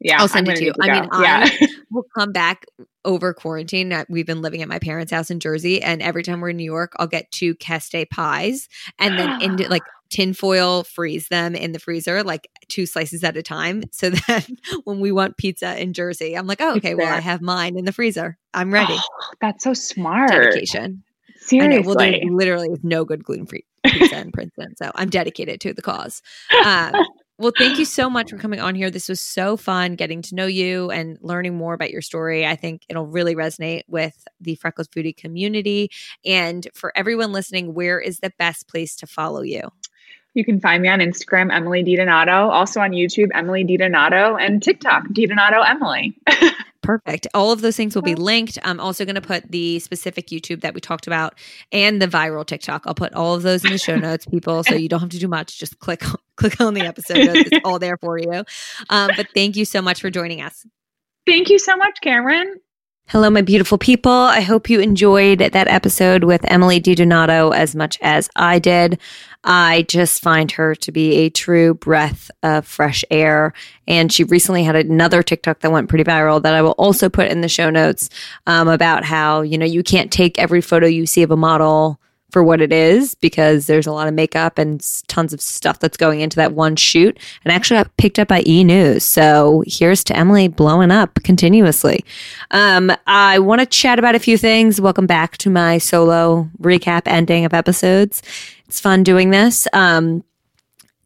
Yeah, 0.00 0.20
I'll 0.20 0.28
send 0.28 0.48
I'm 0.48 0.54
it 0.54 0.58
to 0.58 0.64
you. 0.66 0.72
I 0.80 1.00
mean, 1.00 1.08
yeah. 1.20 1.48
I 1.50 1.68
will 1.90 2.06
come 2.16 2.32
back 2.32 2.66
over 3.04 3.32
quarantine. 3.32 4.04
We've 4.08 4.26
been 4.26 4.42
living 4.42 4.62
at 4.62 4.68
my 4.68 4.78
parents' 4.78 5.12
house 5.12 5.30
in 5.30 5.40
Jersey, 5.40 5.82
and 5.82 6.02
every 6.02 6.22
time 6.22 6.40
we're 6.40 6.50
in 6.50 6.56
New 6.56 6.64
York, 6.64 6.92
I'll 6.96 7.06
get 7.06 7.30
two 7.30 7.54
Keste 7.54 8.08
pies 8.10 8.68
and 8.98 9.18
then 9.18 9.42
into 9.42 9.68
like 9.70 9.82
tinfoil 10.10 10.84
freeze 10.84 11.28
them 11.28 11.54
in 11.54 11.72
the 11.72 11.78
freezer, 11.78 12.22
like 12.22 12.48
two 12.68 12.86
slices 12.86 13.24
at 13.24 13.36
a 13.36 13.42
time. 13.42 13.82
So 13.92 14.10
that 14.28 14.48
when 14.84 15.00
we 15.00 15.12
want 15.12 15.36
pizza 15.36 15.80
in 15.80 15.92
Jersey, 15.92 16.36
I'm 16.36 16.46
like, 16.46 16.60
oh, 16.60 16.76
okay, 16.76 16.94
well, 16.94 17.12
I 17.12 17.20
have 17.20 17.40
mine 17.40 17.78
in 17.78 17.84
the 17.84 17.92
freezer. 17.92 18.38
I'm 18.54 18.72
ready. 18.72 18.96
Oh, 18.96 19.30
that's 19.40 19.64
so 19.64 19.74
smart. 19.74 20.30
Dedication. 20.30 21.04
Seriously. 21.40 21.86
Well, 21.86 21.96
there 21.96 22.20
literally 22.30 22.68
is 22.68 22.80
no 22.82 23.04
good 23.04 23.24
gluten 23.24 23.46
free 23.46 23.64
pizza 23.86 24.18
in 24.18 24.32
Princeton, 24.32 24.76
so 24.76 24.90
I'm 24.94 25.08
dedicated 25.08 25.60
to 25.62 25.72
the 25.72 25.82
cause. 25.82 26.20
Um, 26.64 26.92
well, 27.38 27.52
thank 27.56 27.78
you 27.78 27.84
so 27.84 28.10
much 28.10 28.30
for 28.30 28.36
coming 28.38 28.60
on 28.60 28.74
here. 28.74 28.90
This 28.90 29.08
was 29.08 29.20
so 29.20 29.56
fun 29.56 29.94
getting 29.94 30.22
to 30.22 30.34
know 30.34 30.46
you 30.46 30.90
and 30.90 31.18
learning 31.20 31.56
more 31.56 31.74
about 31.74 31.90
your 31.90 32.02
story. 32.02 32.46
I 32.46 32.56
think 32.56 32.82
it'll 32.88 33.06
really 33.06 33.34
resonate 33.34 33.82
with 33.86 34.26
the 34.40 34.56
Freckled 34.56 34.90
Foodie 34.90 35.16
community. 35.16 35.90
And 36.24 36.66
for 36.74 36.92
everyone 36.96 37.32
listening, 37.32 37.74
where 37.74 38.00
is 38.00 38.18
the 38.18 38.32
best 38.38 38.68
place 38.68 38.96
to 38.96 39.06
follow 39.06 39.42
you? 39.42 39.62
You 40.34 40.44
can 40.44 40.60
find 40.60 40.82
me 40.82 40.88
on 40.88 40.98
Instagram, 40.98 41.52
Emily 41.52 41.82
DiDonato, 41.82 42.50
also 42.50 42.80
on 42.80 42.90
YouTube, 42.90 43.28
Emily 43.34 43.64
DiDonato, 43.64 44.40
and 44.40 44.62
TikTok, 44.62 45.08
DiDonato 45.08 45.68
Emily. 45.68 46.16
Perfect. 46.88 47.26
All 47.34 47.52
of 47.52 47.60
those 47.60 47.76
things 47.76 47.94
will 47.94 48.00
be 48.00 48.14
linked. 48.14 48.56
I'm 48.64 48.80
also 48.80 49.04
going 49.04 49.14
to 49.14 49.20
put 49.20 49.52
the 49.52 49.78
specific 49.78 50.28
YouTube 50.28 50.62
that 50.62 50.72
we 50.72 50.80
talked 50.80 51.06
about 51.06 51.34
and 51.70 52.00
the 52.00 52.06
viral 52.06 52.46
TikTok. 52.46 52.84
I'll 52.86 52.94
put 52.94 53.12
all 53.12 53.34
of 53.34 53.42
those 53.42 53.62
in 53.62 53.72
the 53.72 53.76
show 53.76 53.96
notes, 53.96 54.24
people, 54.24 54.64
so 54.64 54.74
you 54.74 54.88
don't 54.88 55.00
have 55.00 55.10
to 55.10 55.18
do 55.18 55.28
much. 55.28 55.58
Just 55.58 55.80
click 55.80 56.02
click 56.36 56.58
on 56.62 56.72
the 56.72 56.80
episode 56.80 57.26
notes. 57.26 57.50
It's 57.52 57.60
all 57.62 57.78
there 57.78 57.98
for 57.98 58.16
you. 58.16 58.42
Um, 58.88 59.10
but 59.14 59.26
thank 59.34 59.54
you 59.54 59.66
so 59.66 59.82
much 59.82 60.00
for 60.00 60.08
joining 60.08 60.40
us. 60.40 60.64
Thank 61.26 61.50
you 61.50 61.58
so 61.58 61.76
much, 61.76 62.00
Cameron. 62.00 62.58
Hello, 63.08 63.28
my 63.28 63.42
beautiful 63.42 63.76
people. 63.76 64.12
I 64.12 64.40
hope 64.40 64.70
you 64.70 64.80
enjoyed 64.80 65.40
that 65.40 65.68
episode 65.68 66.24
with 66.24 66.40
Emily 66.50 66.80
DiDonato 66.80 67.54
as 67.54 67.74
much 67.76 67.98
as 68.00 68.30
I 68.36 68.58
did. 68.58 68.98
I 69.44 69.82
just 69.82 70.22
find 70.22 70.50
her 70.52 70.74
to 70.74 70.92
be 70.92 71.14
a 71.14 71.30
true 71.30 71.74
breath 71.74 72.30
of 72.42 72.66
fresh 72.66 73.04
air. 73.10 73.52
And 73.86 74.12
she 74.12 74.24
recently 74.24 74.64
had 74.64 74.76
another 74.76 75.22
TikTok 75.22 75.60
that 75.60 75.72
went 75.72 75.88
pretty 75.88 76.04
viral 76.04 76.42
that 76.42 76.54
I 76.54 76.62
will 76.62 76.72
also 76.72 77.08
put 77.08 77.30
in 77.30 77.40
the 77.40 77.48
show 77.48 77.70
notes 77.70 78.10
um, 78.46 78.68
about 78.68 79.04
how, 79.04 79.42
you 79.42 79.56
know, 79.56 79.66
you 79.66 79.82
can't 79.82 80.12
take 80.12 80.38
every 80.38 80.60
photo 80.60 80.86
you 80.86 81.06
see 81.06 81.22
of 81.22 81.30
a 81.30 81.36
model 81.36 82.00
for 82.30 82.42
what 82.42 82.60
it 82.60 82.72
is 82.72 83.14
because 83.14 83.66
there's 83.66 83.86
a 83.86 83.92
lot 83.92 84.06
of 84.06 84.14
makeup 84.14 84.58
and 84.58 84.84
tons 85.08 85.32
of 85.32 85.40
stuff 85.40 85.78
that's 85.78 85.96
going 85.96 86.20
into 86.20 86.36
that 86.36 86.52
one 86.52 86.76
shoot 86.76 87.18
and 87.44 87.52
actually 87.52 87.78
got 87.78 87.96
picked 87.96 88.18
up 88.18 88.28
by 88.28 88.42
E 88.46 88.64
News. 88.64 89.02
So 89.02 89.62
here's 89.66 90.04
to 90.04 90.16
Emily 90.16 90.48
blowing 90.48 90.90
up 90.90 91.22
continuously. 91.22 92.04
Um, 92.50 92.92
I 93.06 93.38
want 93.38 93.60
to 93.60 93.66
chat 93.66 93.98
about 93.98 94.14
a 94.14 94.18
few 94.18 94.36
things. 94.36 94.80
Welcome 94.80 95.06
back 95.06 95.38
to 95.38 95.50
my 95.50 95.78
solo 95.78 96.50
recap 96.60 97.02
ending 97.06 97.44
of 97.44 97.54
episodes. 97.54 98.22
It's 98.68 98.80
fun 98.80 99.02
doing 99.02 99.30
this. 99.30 99.66
Um, 99.72 100.24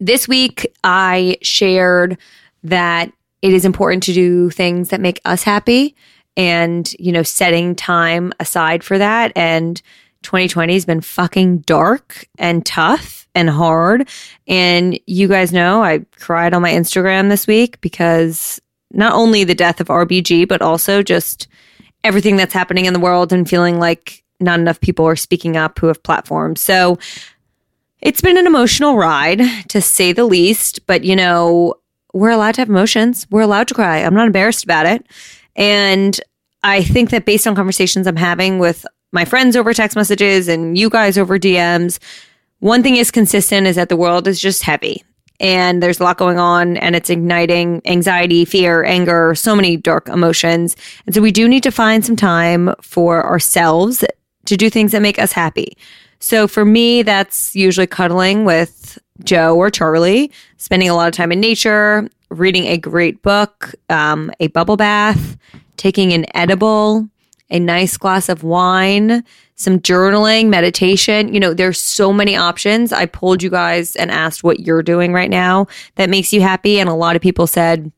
this 0.00 0.26
week 0.26 0.66
I 0.82 1.38
shared 1.42 2.18
that 2.64 3.12
it 3.40 3.52
is 3.52 3.64
important 3.64 4.02
to 4.04 4.12
do 4.12 4.50
things 4.50 4.88
that 4.88 5.00
make 5.00 5.20
us 5.24 5.42
happy 5.42 5.94
and, 6.36 6.92
you 6.98 7.12
know, 7.12 7.22
setting 7.22 7.74
time 7.74 8.32
aside 8.40 8.82
for 8.82 8.98
that. 8.98 9.32
And 9.36 9.80
2020 10.22 10.72
has 10.72 10.84
been 10.84 11.00
fucking 11.00 11.58
dark 11.58 12.26
and 12.38 12.64
tough 12.64 13.28
and 13.34 13.50
hard. 13.50 14.08
And 14.46 14.98
you 15.06 15.28
guys 15.28 15.52
know 15.52 15.82
I 15.82 16.04
cried 16.18 16.54
on 16.54 16.62
my 16.62 16.72
Instagram 16.72 17.28
this 17.28 17.46
week 17.46 17.80
because 17.80 18.60
not 18.92 19.12
only 19.12 19.44
the 19.44 19.54
death 19.54 19.80
of 19.80 19.88
RBG, 19.88 20.46
but 20.48 20.62
also 20.62 21.02
just 21.02 21.48
everything 22.04 22.36
that's 22.36 22.54
happening 22.54 22.86
in 22.86 22.92
the 22.92 23.00
world 23.00 23.32
and 23.32 23.48
feeling 23.48 23.78
like 23.78 24.22
not 24.40 24.58
enough 24.58 24.80
people 24.80 25.06
are 25.06 25.16
speaking 25.16 25.56
up 25.56 25.78
who 25.78 25.86
have 25.86 26.02
platforms. 26.02 26.60
So 26.60 26.98
it's 28.03 28.20
been 28.20 28.36
an 28.36 28.46
emotional 28.46 28.96
ride 28.96 29.40
to 29.68 29.80
say 29.80 30.12
the 30.12 30.24
least, 30.24 30.86
but 30.86 31.05
you 31.05 31.16
know, 31.16 31.74
we're 32.12 32.30
allowed 32.30 32.57
to 32.57 32.61
have 32.61 32.68
emotions. 32.68 33.26
We're 33.30 33.42
allowed 33.42 33.68
to 33.68 33.74
cry. 33.74 33.98
I'm 33.98 34.14
not 34.14 34.26
embarrassed 34.26 34.64
about 34.64 34.86
it. 34.86 35.07
And 35.57 36.20
I 36.62 36.82
think 36.82 37.11
that 37.11 37.24
based 37.24 37.46
on 37.46 37.55
conversations 37.55 38.07
I'm 38.07 38.16
having 38.16 38.59
with 38.59 38.84
my 39.12 39.24
friends 39.24 39.57
over 39.57 39.72
text 39.72 39.96
messages 39.96 40.48
and 40.48 40.76
you 40.76 40.90
guys 40.90 41.16
over 41.16 41.38
DMs, 41.38 41.98
one 42.59 42.82
thing 42.82 42.96
is 42.96 43.11
consistent 43.11 43.66
is 43.66 43.76
that 43.76 43.88
the 43.88 43.96
world 43.96 44.26
is 44.26 44.40
just 44.40 44.62
heavy 44.62 45.05
and 45.40 45.82
there's 45.82 46.00
a 46.00 46.05
lot 46.05 46.16
going 46.18 46.38
on 46.38 46.76
and 46.78 46.94
it's 46.94 47.11
igniting 47.11 47.82
anxiety, 47.84 48.44
fear, 48.44 48.84
anger, 48.84 49.34
so 49.34 49.57
many 49.57 49.76
dark 49.76 50.09
emotions. 50.09 50.76
And 51.07 51.14
so 51.14 51.20
we 51.20 51.32
do 51.32 51.48
need 51.48 51.62
to 51.64 51.72
find 51.72 52.05
some 52.05 52.16
time 52.16 52.74
for 52.80 53.24
ourselves 53.24 54.05
to 54.46 54.57
do 54.57 54.70
things 54.70 54.92
that 54.92 55.03
make 55.03 55.18
us 55.18 55.32
happy. 55.32 55.76
So 56.23 56.47
for 56.47 56.64
me, 56.64 57.03
that's 57.03 57.55
usually 57.57 57.89
cuddling 57.89 58.45
with 58.45 58.97
Joe 59.25 59.57
or 59.57 59.70
Charlie, 59.70 60.31
spending 60.57 60.89
a 60.89 60.95
lot 60.95 61.09
of 61.09 61.14
time 61.14 61.33
in 61.33 61.41
nature, 61.41 62.09
reading 62.31 62.66
a 62.66 62.79
great 62.79 63.23
book, 63.23 63.75
um, 63.91 64.31
a 64.39 64.47
bubble 64.47 64.77
bath, 64.77 65.37
taking 65.77 66.12
an 66.12 66.25
edible, 66.33 67.09
a 67.51 67.59
nice 67.59 67.97
glass 67.97 68.29
of 68.29 68.45
wine, 68.45 69.25
some 69.57 69.81
journaling, 69.81 70.49
meditation. 70.49 71.35
You 71.35 71.41
know, 71.41 71.55
there's 71.55 71.81
so 71.81 72.12
many 72.12 72.37
options. 72.37 72.93
I 72.93 73.07
pulled 73.07 73.43
you 73.43 73.51
guys 73.51 73.97
and 73.97 74.09
asked 74.09 74.45
what 74.45 74.61
you're 74.61 74.83
doing 74.83 75.12
right 75.12 75.31
now 75.31 75.66
that 75.97 76.09
makes 76.09 76.33
you 76.33 76.41
happy. 76.41 76.79
And 76.79 76.89
a 76.89 76.95
lot 76.95 77.16
of 77.16 77.23
people 77.23 77.49
said 77.49 77.91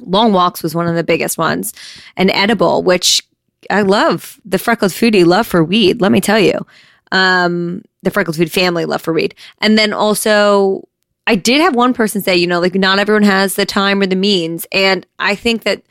long 0.00 0.34
walks 0.34 0.62
was 0.62 0.74
one 0.74 0.86
of 0.86 0.96
the 0.96 1.02
biggest 1.02 1.38
ones. 1.38 1.72
An 2.18 2.28
edible, 2.28 2.82
which 2.82 3.22
I 3.70 3.80
love. 3.80 4.38
The 4.44 4.58
freckled 4.58 4.92
foodie 4.92 5.24
love 5.24 5.46
for 5.46 5.64
weed, 5.64 6.02
let 6.02 6.12
me 6.12 6.20
tell 6.20 6.38
you. 6.38 6.66
Um, 7.14 7.82
the 8.02 8.10
freckled 8.10 8.36
food 8.36 8.52
family 8.52 8.84
love 8.84 9.00
for 9.00 9.14
weed. 9.14 9.34
And 9.60 9.78
then 9.78 9.92
also 9.92 10.86
I 11.26 11.36
did 11.36 11.60
have 11.60 11.74
one 11.74 11.94
person 11.94 12.20
say, 12.20 12.36
you 12.36 12.46
know, 12.46 12.60
like 12.60 12.74
not 12.74 12.98
everyone 12.98 13.22
has 13.22 13.54
the 13.54 13.64
time 13.64 14.02
or 14.02 14.06
the 14.06 14.16
means. 14.16 14.66
And 14.72 15.06
I 15.18 15.34
think 15.34 15.62
that 15.62 15.82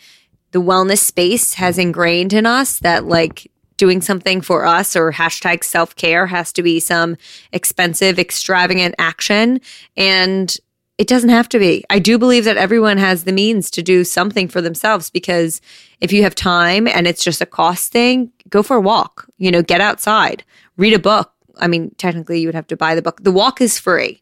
the 0.52 0.62
wellness 0.62 1.00
space 1.00 1.56
has 1.56 1.78
ingrained 1.80 2.34
in 2.34 2.46
us 2.46 2.80
that 2.80 3.06
like 3.06 3.50
doing 3.78 4.02
something 4.02 4.42
for 4.42 4.66
us 4.66 4.96
or 4.96 5.12
hashtag 5.12 5.64
self 5.64 5.96
care 5.96 6.28
has 6.28 6.54
to 6.54 6.62
be 6.62 6.80
some 6.80 7.18
expensive, 7.52 8.20
extravagant 8.20 8.94
action. 9.00 9.60
And 9.98 10.56
it 11.00 11.08
doesn't 11.08 11.32
have 11.32 11.50
to 11.50 11.60
be. 11.60 11.84
I 11.90 11.98
do 11.98 12.20
believe 12.20 12.46
that 12.46 12.58
everyone 12.58 13.00
has 13.00 13.24
the 13.24 13.32
means 13.32 13.72
to 13.72 13.82
do 13.82 14.04
something 14.04 14.48
for 14.48 14.62
themselves 14.62 15.10
because 15.10 15.60
if 16.00 16.14
you 16.14 16.22
have 16.22 16.36
time 16.36 16.88
and 16.88 17.08
it's 17.08 17.24
just 17.24 17.42
a 17.42 17.48
cost 17.48 17.92
thing, 17.92 18.32
go 18.50 18.62
for 18.62 18.78
a 18.78 18.82
walk, 18.82 19.28
you 19.40 19.50
know, 19.50 19.64
get 19.64 19.82
outside, 19.82 20.44
read 20.78 20.94
a 20.94 21.00
book. 21.00 21.32
I 21.58 21.68
mean, 21.68 21.94
technically 21.98 22.40
you 22.40 22.48
would 22.48 22.56
have 22.56 22.68
to 22.68 22.78
buy 22.78 22.96
the 22.96 23.02
book. 23.02 23.24
The 23.24 23.32
walk 23.32 23.62
is 23.62 23.78
free. 23.78 24.22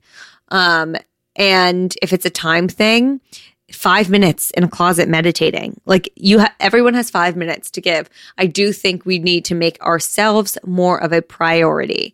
Um, 0.49 0.95
and 1.35 1.95
if 2.01 2.11
it's 2.11 2.25
a 2.25 2.29
time 2.29 2.67
thing, 2.67 3.21
five 3.71 4.09
minutes 4.09 4.51
in 4.51 4.63
a 4.63 4.67
closet 4.67 5.07
meditating. 5.07 5.79
Like 5.85 6.11
you, 6.15 6.39
ha- 6.41 6.53
everyone 6.59 6.93
has 6.93 7.09
five 7.09 7.35
minutes 7.35 7.71
to 7.71 7.81
give. 7.81 8.09
I 8.37 8.45
do 8.45 8.73
think 8.73 9.05
we 9.05 9.19
need 9.19 9.45
to 9.45 9.55
make 9.55 9.81
ourselves 9.81 10.57
more 10.65 11.01
of 11.01 11.13
a 11.13 11.21
priority. 11.21 12.13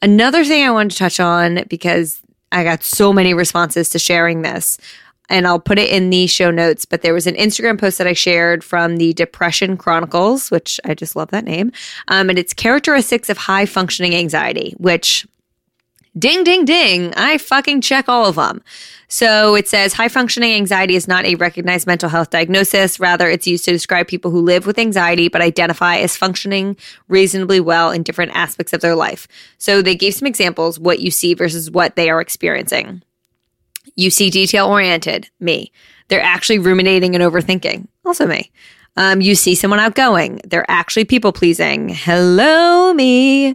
Another 0.00 0.44
thing 0.44 0.64
I 0.64 0.70
wanted 0.70 0.92
to 0.92 0.98
touch 0.98 1.20
on 1.20 1.64
because 1.68 2.20
I 2.52 2.64
got 2.64 2.82
so 2.82 3.12
many 3.12 3.34
responses 3.34 3.88
to 3.90 3.98
sharing 3.98 4.42
this. 4.42 4.78
And 5.28 5.46
I'll 5.46 5.60
put 5.60 5.78
it 5.78 5.90
in 5.90 6.10
the 6.10 6.26
show 6.26 6.50
notes, 6.50 6.84
but 6.84 7.02
there 7.02 7.14
was 7.14 7.26
an 7.26 7.36
Instagram 7.36 7.78
post 7.80 7.98
that 7.98 8.06
I 8.06 8.12
shared 8.12 8.62
from 8.62 8.96
the 8.96 9.12
Depression 9.14 9.76
Chronicles, 9.76 10.50
which 10.50 10.78
I 10.84 10.94
just 10.94 11.16
love 11.16 11.30
that 11.30 11.44
name. 11.44 11.72
Um, 12.08 12.28
and 12.28 12.38
it's 12.38 12.52
characteristics 12.52 13.30
of 13.30 13.38
high 13.38 13.66
functioning 13.66 14.14
anxiety, 14.14 14.74
which 14.78 15.26
Ding, 16.18 16.44
ding, 16.44 16.66
ding. 16.66 17.14
I 17.16 17.38
fucking 17.38 17.80
check 17.80 18.06
all 18.06 18.26
of 18.26 18.34
them. 18.34 18.62
So 19.08 19.54
it 19.54 19.66
says 19.66 19.94
high 19.94 20.08
functioning 20.08 20.52
anxiety 20.52 20.94
is 20.94 21.08
not 21.08 21.24
a 21.24 21.36
recognized 21.36 21.86
mental 21.86 22.10
health 22.10 22.28
diagnosis. 22.28 23.00
Rather, 23.00 23.30
it's 23.30 23.46
used 23.46 23.64
to 23.64 23.72
describe 23.72 24.08
people 24.08 24.30
who 24.30 24.42
live 24.42 24.66
with 24.66 24.78
anxiety 24.78 25.28
but 25.28 25.40
identify 25.40 25.96
as 25.96 26.14
functioning 26.14 26.76
reasonably 27.08 27.60
well 27.60 27.90
in 27.90 28.02
different 28.02 28.32
aspects 28.34 28.74
of 28.74 28.82
their 28.82 28.94
life. 28.94 29.26
So 29.56 29.80
they 29.80 29.94
gave 29.94 30.12
some 30.12 30.26
examples 30.26 30.78
what 30.78 31.00
you 31.00 31.10
see 31.10 31.32
versus 31.32 31.70
what 31.70 31.96
they 31.96 32.10
are 32.10 32.20
experiencing. 32.20 33.02
You 33.94 34.10
see 34.10 34.30
detail 34.30 34.66
oriented, 34.66 35.30
me. 35.40 35.72
They're 36.08 36.22
actually 36.22 36.58
ruminating 36.58 37.14
and 37.14 37.22
overthinking, 37.22 37.86
also 38.04 38.26
me. 38.26 38.50
Um, 38.96 39.20
you 39.20 39.34
see 39.34 39.54
someone 39.54 39.80
outgoing. 39.80 40.40
They're 40.44 40.70
actually 40.70 41.04
people 41.06 41.32
pleasing. 41.32 41.88
Hello, 41.88 42.92
me. 42.92 43.54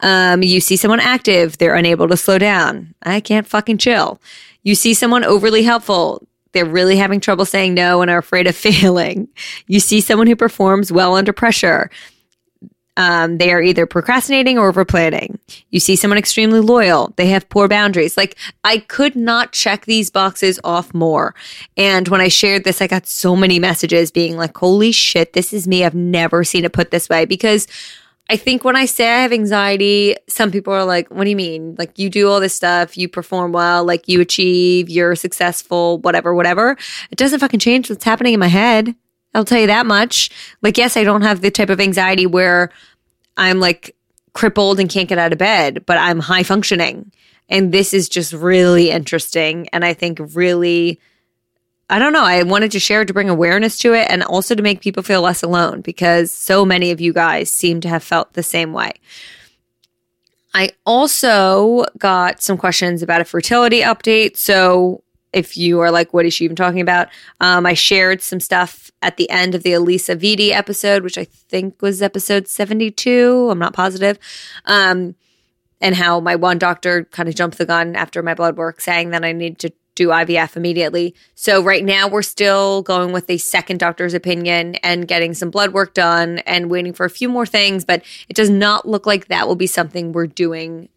Um, 0.00 0.42
you 0.42 0.60
see 0.60 0.76
someone 0.76 1.00
active. 1.00 1.58
They're 1.58 1.76
unable 1.76 2.08
to 2.08 2.16
slow 2.16 2.38
down. 2.38 2.94
I 3.02 3.20
can't 3.20 3.46
fucking 3.46 3.78
chill. 3.78 4.20
You 4.64 4.74
see 4.74 4.94
someone 4.94 5.24
overly 5.24 5.62
helpful. 5.62 6.26
They're 6.52 6.64
really 6.64 6.96
having 6.96 7.20
trouble 7.20 7.44
saying 7.44 7.74
no 7.74 8.02
and 8.02 8.10
are 8.10 8.18
afraid 8.18 8.46
of 8.46 8.56
failing. 8.66 9.28
You 9.66 9.80
see 9.80 10.00
someone 10.00 10.26
who 10.26 10.36
performs 10.36 10.90
well 10.90 11.14
under 11.14 11.32
pressure. 11.32 11.90
Um, 12.96 13.38
they 13.38 13.52
are 13.52 13.62
either 13.62 13.86
procrastinating 13.86 14.58
or 14.58 14.68
over 14.68 14.84
planning. 14.84 15.38
You 15.70 15.80
see 15.80 15.96
someone 15.96 16.18
extremely 16.18 16.60
loyal. 16.60 17.14
They 17.16 17.26
have 17.28 17.48
poor 17.48 17.66
boundaries. 17.66 18.16
Like 18.16 18.36
I 18.64 18.78
could 18.78 19.16
not 19.16 19.52
check 19.52 19.86
these 19.86 20.10
boxes 20.10 20.60
off 20.62 20.92
more. 20.92 21.34
And 21.76 22.08
when 22.08 22.20
I 22.20 22.28
shared 22.28 22.64
this, 22.64 22.82
I 22.82 22.86
got 22.86 23.06
so 23.06 23.34
many 23.34 23.58
messages 23.58 24.10
being 24.10 24.36
like, 24.36 24.56
holy 24.56 24.92
shit, 24.92 25.32
this 25.32 25.52
is 25.52 25.66
me. 25.66 25.84
I've 25.84 25.94
never 25.94 26.44
seen 26.44 26.64
it 26.64 26.72
put 26.72 26.90
this 26.90 27.08
way 27.08 27.24
because 27.24 27.66
I 28.28 28.36
think 28.36 28.64
when 28.64 28.76
I 28.76 28.86
say 28.86 29.08
I 29.08 29.22
have 29.22 29.32
anxiety, 29.32 30.16
some 30.28 30.50
people 30.50 30.72
are 30.72 30.84
like, 30.84 31.10
what 31.10 31.24
do 31.24 31.30
you 31.30 31.36
mean? 31.36 31.74
Like 31.78 31.98
you 31.98 32.08
do 32.08 32.28
all 32.28 32.40
this 32.40 32.54
stuff, 32.54 32.96
you 32.96 33.08
perform 33.08 33.52
well, 33.52 33.84
like 33.84 34.08
you 34.08 34.20
achieve, 34.20 34.88
you're 34.88 35.16
successful, 35.16 35.98
whatever, 35.98 36.34
whatever. 36.34 36.76
It 37.10 37.18
doesn't 37.18 37.40
fucking 37.40 37.60
change 37.60 37.90
what's 37.90 38.04
happening 38.04 38.32
in 38.32 38.40
my 38.40 38.48
head. 38.48 38.94
I'll 39.34 39.44
tell 39.44 39.60
you 39.60 39.66
that 39.68 39.86
much. 39.86 40.30
Like, 40.60 40.76
yes, 40.76 40.96
I 40.96 41.04
don't 41.04 41.22
have 41.22 41.40
the 41.40 41.50
type 41.50 41.70
of 41.70 41.80
anxiety 41.80 42.26
where 42.26 42.70
I'm 43.36 43.60
like 43.60 43.96
crippled 44.34 44.80
and 44.80 44.90
can't 44.90 45.08
get 45.08 45.18
out 45.18 45.32
of 45.32 45.38
bed, 45.38 45.84
but 45.86 45.98
I'm 45.98 46.20
high 46.20 46.42
functioning. 46.42 47.12
And 47.48 47.72
this 47.72 47.92
is 47.92 48.08
just 48.08 48.32
really 48.32 48.90
interesting. 48.90 49.68
And 49.72 49.84
I 49.84 49.94
think 49.94 50.18
really, 50.34 51.00
I 51.90 51.98
don't 51.98 52.12
know, 52.12 52.24
I 52.24 52.42
wanted 52.42 52.72
to 52.72 52.80
share 52.80 53.04
to 53.04 53.12
bring 53.12 53.28
awareness 53.28 53.78
to 53.78 53.94
it 53.94 54.10
and 54.10 54.22
also 54.22 54.54
to 54.54 54.62
make 54.62 54.80
people 54.80 55.02
feel 55.02 55.22
less 55.22 55.42
alone 55.42 55.80
because 55.80 56.30
so 56.30 56.64
many 56.64 56.90
of 56.90 57.00
you 57.00 57.12
guys 57.12 57.50
seem 57.50 57.80
to 57.82 57.88
have 57.88 58.02
felt 58.02 58.32
the 58.32 58.42
same 58.42 58.72
way. 58.72 58.92
I 60.54 60.70
also 60.84 61.84
got 61.98 62.42
some 62.42 62.58
questions 62.58 63.02
about 63.02 63.22
a 63.22 63.24
fertility 63.24 63.80
update. 63.80 64.36
So 64.36 65.01
if 65.32 65.56
you 65.56 65.80
are 65.80 65.90
like, 65.90 66.12
what 66.12 66.26
is 66.26 66.34
she 66.34 66.44
even 66.44 66.56
talking 66.56 66.80
about? 66.80 67.08
Um, 67.40 67.66
I 67.66 67.74
shared 67.74 68.22
some 68.22 68.40
stuff 68.40 68.90
at 69.00 69.16
the 69.16 69.28
end 69.30 69.54
of 69.54 69.62
the 69.62 69.70
Alisa 69.70 70.16
Vitti 70.16 70.50
episode, 70.50 71.02
which 71.02 71.18
I 71.18 71.24
think 71.24 71.80
was 71.80 72.02
episode 72.02 72.48
72. 72.48 73.48
I'm 73.50 73.58
not 73.58 73.72
positive. 73.72 74.18
Um, 74.66 75.14
and 75.80 75.96
how 75.96 76.20
my 76.20 76.36
one 76.36 76.58
doctor 76.58 77.04
kind 77.06 77.28
of 77.28 77.34
jumped 77.34 77.58
the 77.58 77.66
gun 77.66 77.96
after 77.96 78.22
my 78.22 78.34
blood 78.34 78.56
work, 78.56 78.80
saying 78.80 79.10
that 79.10 79.24
I 79.24 79.32
need 79.32 79.58
to 79.60 79.72
do 79.94 80.08
IVF 80.08 80.56
immediately. 80.56 81.14
So 81.34 81.62
right 81.62 81.84
now 81.84 82.08
we're 82.08 82.22
still 82.22 82.82
going 82.82 83.12
with 83.12 83.28
a 83.28 83.36
second 83.36 83.78
doctor's 83.80 84.14
opinion 84.14 84.76
and 84.76 85.06
getting 85.06 85.34
some 85.34 85.50
blood 85.50 85.72
work 85.72 85.92
done 85.92 86.38
and 86.40 86.70
waiting 86.70 86.92
for 86.92 87.04
a 87.04 87.10
few 87.10 87.28
more 87.28 87.44
things, 87.44 87.84
but 87.84 88.02
it 88.28 88.36
does 88.36 88.48
not 88.48 88.88
look 88.88 89.06
like 89.06 89.26
that 89.26 89.46
will 89.46 89.56
be 89.56 89.66
something 89.66 90.12
we're 90.12 90.26
doing 90.26 90.88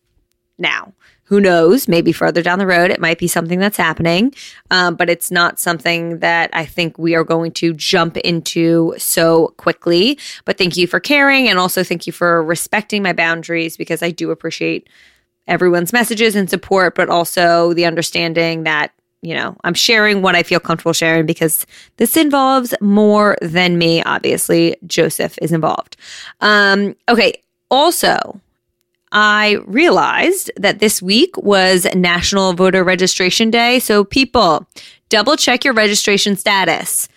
now 0.57 0.93
who 1.25 1.41
knows? 1.41 1.87
Maybe 1.87 2.11
further 2.11 2.41
down 2.41 2.59
the 2.59 2.67
road, 2.67 2.91
it 2.91 3.01
might 3.01 3.17
be 3.17 3.27
something 3.27 3.59
that's 3.59 3.77
happening, 3.77 4.33
um, 4.71 4.95
but 4.95 5.09
it's 5.09 5.31
not 5.31 5.59
something 5.59 6.19
that 6.19 6.49
I 6.53 6.65
think 6.65 6.97
we 6.97 7.15
are 7.15 7.23
going 7.23 7.51
to 7.53 7.73
jump 7.73 8.17
into 8.17 8.93
so 8.97 9.53
quickly. 9.57 10.19
But 10.45 10.57
thank 10.57 10.77
you 10.77 10.87
for 10.87 10.99
caring, 10.99 11.49
and 11.49 11.57
also 11.57 11.83
thank 11.83 12.05
you 12.07 12.13
for 12.13 12.43
respecting 12.43 13.01
my 13.01 13.13
boundaries 13.13 13.75
because 13.75 14.03
I 14.03 14.11
do 14.11 14.31
appreciate 14.31 14.87
everyone's 15.47 15.93
messages 15.93 16.35
and 16.35 16.49
support, 16.49 16.95
but 16.95 17.09
also 17.09 17.73
the 17.73 17.85
understanding 17.85 18.63
that 18.63 18.91
you 19.21 19.33
know, 19.33 19.57
I'm 19.63 19.73
sharing 19.73 20.21
what 20.21 20.35
I 20.35 20.43
feel 20.43 20.59
comfortable 20.59 20.93
sharing 20.93 21.25
because 21.25 21.65
this 21.97 22.15
involves 22.15 22.75
more 22.79 23.37
than 23.41 23.79
me. 23.79 24.03
Obviously, 24.03 24.75
Joseph 24.85 25.39
is 25.41 25.51
involved. 25.51 25.97
Um, 26.41 26.95
okay. 27.09 27.33
Also, 27.71 28.39
I 29.15 29.59
realized 29.65 30.51
that 30.57 30.79
this 30.79 31.01
week 31.01 31.37
was 31.37 31.87
National 31.95 32.51
Voter 32.51 32.83
Registration 32.83 33.49
Day. 33.49 33.79
So, 33.79 34.03
people, 34.03 34.67
double 35.07 35.37
check 35.37 35.63
your 35.63 35.73
registration 35.73 36.35
status. 36.35 37.07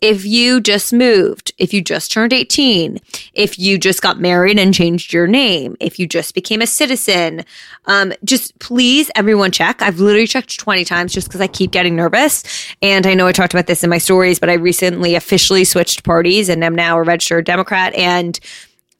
If 0.00 0.24
you 0.24 0.60
just 0.60 0.92
moved, 0.92 1.52
if 1.58 1.74
you 1.74 1.82
just 1.82 2.12
turned 2.12 2.32
18, 2.32 3.00
if 3.34 3.58
you 3.58 3.78
just 3.78 4.00
got 4.00 4.20
married 4.20 4.60
and 4.60 4.72
changed 4.72 5.12
your 5.12 5.26
name, 5.26 5.76
if 5.80 5.98
you 5.98 6.06
just 6.06 6.34
became 6.34 6.62
a 6.62 6.68
citizen, 6.68 7.44
um, 7.86 8.12
just 8.24 8.56
please, 8.60 9.10
everyone 9.16 9.50
check. 9.50 9.82
I've 9.82 9.98
literally 9.98 10.28
checked 10.28 10.58
20 10.58 10.84
times 10.84 11.12
just 11.12 11.26
because 11.26 11.40
I 11.40 11.48
keep 11.48 11.72
getting 11.72 11.96
nervous. 11.96 12.44
And 12.80 13.06
I 13.08 13.14
know 13.14 13.26
I 13.26 13.32
talked 13.32 13.52
about 13.52 13.66
this 13.66 13.82
in 13.82 13.90
my 13.90 13.98
stories, 13.98 14.38
but 14.38 14.48
I 14.48 14.54
recently 14.54 15.16
officially 15.16 15.64
switched 15.64 16.04
parties 16.04 16.48
and 16.48 16.64
I'm 16.64 16.76
now 16.76 16.96
a 16.96 17.02
registered 17.02 17.44
Democrat. 17.44 17.92
And 17.94 18.38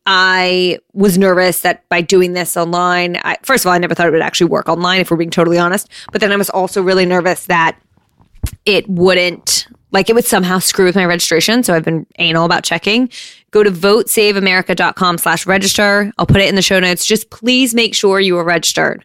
I 0.07 0.79
was 0.93 1.19
nervous 1.19 1.61
that 1.61 1.89
by 1.89 2.01
doing 2.01 2.33
this 2.33 2.57
online, 2.57 3.19
I, 3.23 3.37
first 3.43 3.65
of 3.65 3.69
all, 3.69 3.75
I 3.75 3.79
never 3.79 3.95
thought 3.95 4.09
it 4.09 4.13
would 4.13 4.23
actually 4.23 4.49
work 4.49 4.69
online, 4.69 5.01
if 5.01 5.11
we're 5.11 5.17
being 5.17 5.31
totally 5.31 5.59
honest. 5.59 5.89
But 6.11 6.21
then 6.21 6.33
I 6.33 6.37
was 6.37 6.51
also 6.51 6.83
really 6.83 7.07
nervous 7.07 7.47
that 7.47 7.79
it 8.65 8.89
wouldn't, 8.89 9.67
like, 9.93 10.09
it 10.09 10.15
would 10.15 10.25
somehow 10.25 10.59
screw 10.59 10.87
with 10.87 10.97
my 10.97 11.05
registration. 11.05 11.63
So 11.63 11.75
I've 11.75 11.85
been 11.85 12.07
anal 12.19 12.47
about 12.47 12.65
checking. 12.65 13.11
Go 13.51 13.63
to 13.63 13.71
votesaveamerica.com 13.71 15.19
slash 15.19 15.47
register. 15.47 16.11
I'll 16.19 16.27
put 16.27 16.41
it 16.41 16.49
in 16.49 16.55
the 16.55 16.63
show 16.63 16.81
notes. 16.81 17.05
Just 17.05 17.31
please 17.31 17.75
make 17.75 17.95
sure 17.95 18.21
you 18.21 18.39
are 18.39 18.45
registered. 18.45 19.05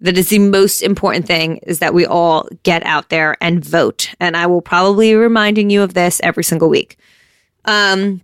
That 0.00 0.16
is 0.16 0.28
the 0.28 0.38
most 0.38 0.80
important 0.82 1.26
thing 1.26 1.56
is 1.64 1.80
that 1.80 1.92
we 1.92 2.06
all 2.06 2.48
get 2.62 2.84
out 2.84 3.08
there 3.08 3.36
and 3.40 3.64
vote. 3.64 4.14
And 4.20 4.36
I 4.36 4.46
will 4.46 4.62
probably 4.62 5.10
be 5.10 5.16
reminding 5.16 5.70
you 5.70 5.82
of 5.82 5.94
this 5.94 6.20
every 6.22 6.44
single 6.44 6.68
week. 6.68 6.96
Um, 7.64 8.22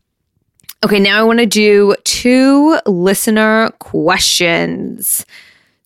Okay, 0.85 1.01
now 1.01 1.19
I 1.19 1.23
want 1.23 1.39
to 1.39 1.47
do 1.47 1.95
two 2.05 2.79
listener 2.85 3.71
questions. 3.79 5.25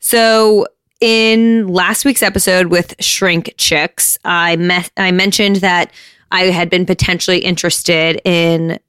So, 0.00 0.66
in 1.00 1.68
last 1.68 2.04
week's 2.04 2.20
episode 2.20 2.66
with 2.66 2.96
Shrink 2.98 3.54
Chicks, 3.58 4.18
I 4.24 4.56
met 4.56 4.90
I 4.96 5.12
mentioned 5.12 5.56
that 5.56 5.92
I 6.32 6.46
had 6.46 6.68
been 6.68 6.84
potentially 6.84 7.38
interested 7.38 8.20
in 8.24 8.80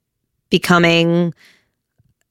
becoming 0.50 1.32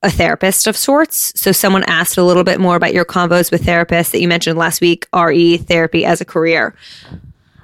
a 0.04 0.12
therapist 0.12 0.68
of 0.68 0.76
sorts. 0.76 1.32
So 1.40 1.54
someone 1.54 1.84
asked 1.84 2.18
a 2.18 2.24
little 2.24 2.44
bit 2.44 2.60
more 2.60 2.76
about 2.76 2.94
your 2.94 3.06
convos 3.06 3.50
with 3.50 3.64
therapists 3.64 4.12
that 4.12 4.20
you 4.20 4.28
mentioned 4.28 4.58
last 4.58 4.82
week, 4.82 5.08
RE 5.16 5.56
therapy 5.56 6.04
as 6.04 6.20
a 6.20 6.26
career. 6.26 6.76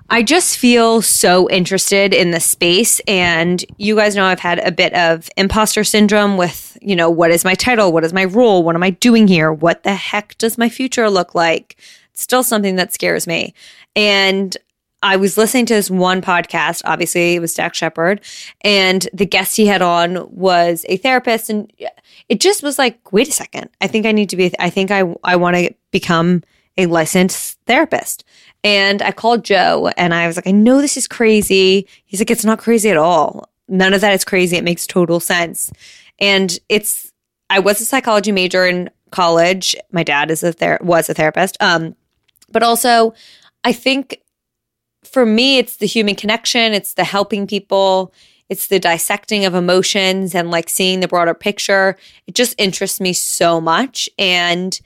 I 0.09 0.21
just 0.21 0.57
feel 0.57 1.01
so 1.01 1.49
interested 1.49 2.13
in 2.13 2.31
the 2.31 2.39
space. 2.39 2.99
And 3.07 3.63
you 3.77 3.95
guys 3.95 4.15
know 4.15 4.25
I've 4.25 4.39
had 4.39 4.59
a 4.59 4.71
bit 4.71 4.93
of 4.93 5.29
imposter 5.35 5.83
syndrome 5.83 6.37
with, 6.37 6.77
you 6.81 6.95
know, 6.95 7.09
what 7.09 7.31
is 7.31 7.43
my 7.43 7.55
title? 7.55 7.91
What 7.91 8.03
is 8.03 8.13
my 8.13 8.25
role? 8.25 8.63
What 8.63 8.75
am 8.75 8.83
I 8.83 8.91
doing 8.91 9.27
here? 9.27 9.51
What 9.51 9.83
the 9.83 9.95
heck 9.95 10.37
does 10.37 10.57
my 10.57 10.69
future 10.69 11.09
look 11.09 11.33
like? 11.33 11.77
It's 12.13 12.21
still 12.21 12.43
something 12.43 12.75
that 12.75 12.93
scares 12.93 13.25
me. 13.25 13.53
And 13.95 14.55
I 15.01 15.17
was 15.17 15.37
listening 15.37 15.65
to 15.67 15.73
this 15.75 15.91
one 15.91 16.21
podcast. 16.21 16.81
Obviously, 16.85 17.35
it 17.35 17.39
was 17.39 17.53
Dax 17.53 17.77
Shepard, 17.77 18.21
and 18.61 19.07
the 19.13 19.25
guest 19.25 19.55
he 19.55 19.67
had 19.67 19.83
on 19.83 20.27
was 20.31 20.83
a 20.89 20.97
therapist, 20.97 21.47
and 21.49 21.71
it 22.27 22.39
just 22.39 22.63
was 22.63 22.79
like, 22.79 23.11
wait 23.11 23.27
a 23.27 23.31
second. 23.31 23.69
I 23.81 23.87
think 23.87 24.07
I 24.07 24.11
need 24.11 24.29
to 24.29 24.35
be. 24.35 24.51
I 24.57 24.71
think 24.71 24.89
I 24.89 25.03
I 25.23 25.35
want 25.35 25.57
to 25.57 25.71
become 25.91 26.43
a 26.77 26.85
licensed 26.85 27.59
therapist. 27.65 28.23
And 28.63 29.01
I 29.01 29.11
called 29.11 29.45
Joe 29.45 29.91
and 29.95 30.13
I 30.13 30.27
was 30.27 30.35
like, 30.35 30.47
I 30.47 30.51
know 30.51 30.81
this 30.81 30.97
is 30.97 31.07
crazy. 31.07 31.87
He's 32.05 32.19
like, 32.19 32.31
it's 32.31 32.45
not 32.45 32.59
crazy 32.59 32.89
at 32.89 32.97
all. 32.97 33.49
None 33.67 33.93
of 33.93 34.01
that 34.01 34.13
is 34.13 34.25
crazy. 34.25 34.57
It 34.57 34.63
makes 34.63 34.87
total 34.87 35.19
sense. 35.19 35.71
And 36.19 36.57
it's, 36.69 37.11
I 37.49 37.59
was 37.59 37.79
a 37.79 37.85
psychology 37.85 38.31
major 38.31 38.65
in 38.65 38.89
college. 39.11 39.75
My 39.91 40.03
dad 40.03 40.31
is 40.31 40.43
a 40.43 40.51
ther- 40.51 40.79
was 40.81 41.09
a 41.09 41.13
therapist. 41.13 41.57
Um, 41.61 41.95
but 42.51 42.63
also, 42.63 43.13
I 43.63 43.71
think 43.71 44.21
for 45.03 45.25
me, 45.25 45.57
it's 45.57 45.77
the 45.77 45.85
human 45.85 46.15
connection. 46.15 46.73
It's 46.73 46.93
the 46.93 47.03
helping 47.03 47.47
people. 47.47 48.13
It's 48.49 48.67
the 48.67 48.79
dissecting 48.79 49.45
of 49.45 49.55
emotions 49.55 50.35
and 50.35 50.51
like 50.51 50.69
seeing 50.69 50.99
the 50.99 51.07
broader 51.07 51.33
picture. 51.33 51.97
It 52.27 52.35
just 52.35 52.55
interests 52.59 52.99
me 52.99 53.13
so 53.13 53.59
much. 53.59 54.09
And 54.19 54.79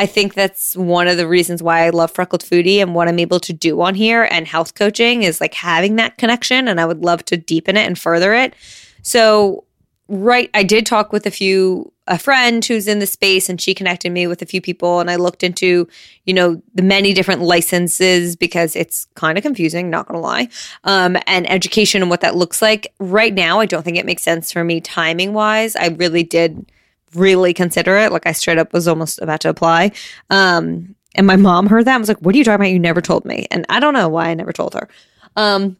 I 0.00 0.06
think 0.06 0.32
that's 0.32 0.74
one 0.78 1.08
of 1.08 1.18
the 1.18 1.28
reasons 1.28 1.62
why 1.62 1.84
I 1.84 1.90
love 1.90 2.10
Freckled 2.10 2.42
Foodie 2.42 2.78
and 2.78 2.94
what 2.94 3.06
I'm 3.06 3.18
able 3.18 3.38
to 3.40 3.52
do 3.52 3.82
on 3.82 3.94
here 3.94 4.26
and 4.30 4.48
health 4.48 4.74
coaching 4.74 5.24
is 5.24 5.42
like 5.42 5.52
having 5.52 5.96
that 5.96 6.16
connection. 6.16 6.68
And 6.68 6.80
I 6.80 6.86
would 6.86 7.04
love 7.04 7.22
to 7.26 7.36
deepen 7.36 7.76
it 7.76 7.86
and 7.86 7.98
further 7.98 8.32
it. 8.32 8.54
So, 9.02 9.64
right, 10.08 10.48
I 10.54 10.62
did 10.62 10.86
talk 10.86 11.12
with 11.12 11.26
a 11.26 11.30
few, 11.30 11.92
a 12.06 12.18
friend 12.18 12.64
who's 12.64 12.88
in 12.88 12.98
the 12.98 13.06
space 13.06 13.50
and 13.50 13.60
she 13.60 13.74
connected 13.74 14.10
me 14.10 14.26
with 14.26 14.40
a 14.40 14.46
few 14.46 14.62
people. 14.62 15.00
And 15.00 15.10
I 15.10 15.16
looked 15.16 15.42
into, 15.42 15.86
you 16.24 16.32
know, 16.32 16.62
the 16.74 16.82
many 16.82 17.12
different 17.12 17.42
licenses 17.42 18.36
because 18.36 18.74
it's 18.74 19.06
kind 19.16 19.36
of 19.36 19.42
confusing, 19.42 19.90
not 19.90 20.06
gonna 20.06 20.20
lie, 20.20 20.48
um, 20.84 21.18
and 21.26 21.48
education 21.50 22.00
and 22.00 22.08
what 22.08 22.22
that 22.22 22.36
looks 22.36 22.62
like. 22.62 22.90
Right 23.00 23.34
now, 23.34 23.60
I 23.60 23.66
don't 23.66 23.82
think 23.82 23.98
it 23.98 24.06
makes 24.06 24.22
sense 24.22 24.50
for 24.50 24.64
me 24.64 24.80
timing 24.80 25.34
wise. 25.34 25.76
I 25.76 25.88
really 25.88 26.22
did 26.22 26.72
really 27.14 27.52
consider 27.54 27.96
it. 27.96 28.12
Like 28.12 28.26
I 28.26 28.32
straight 28.32 28.58
up 28.58 28.72
was 28.72 28.86
almost 28.88 29.20
about 29.20 29.40
to 29.40 29.48
apply. 29.48 29.92
Um, 30.30 30.94
and 31.14 31.26
my 31.26 31.36
mom 31.36 31.66
heard 31.66 31.84
that 31.86 31.94
and 31.94 32.00
was 32.02 32.08
like, 32.08 32.18
What 32.18 32.34
are 32.34 32.38
you 32.38 32.44
talking 32.44 32.60
about? 32.60 32.72
You 32.72 32.78
never 32.78 33.00
told 33.00 33.24
me. 33.24 33.46
And 33.50 33.66
I 33.68 33.80
don't 33.80 33.94
know 33.94 34.08
why 34.08 34.28
I 34.28 34.34
never 34.34 34.52
told 34.52 34.74
her. 34.74 34.88
Um, 35.36 35.76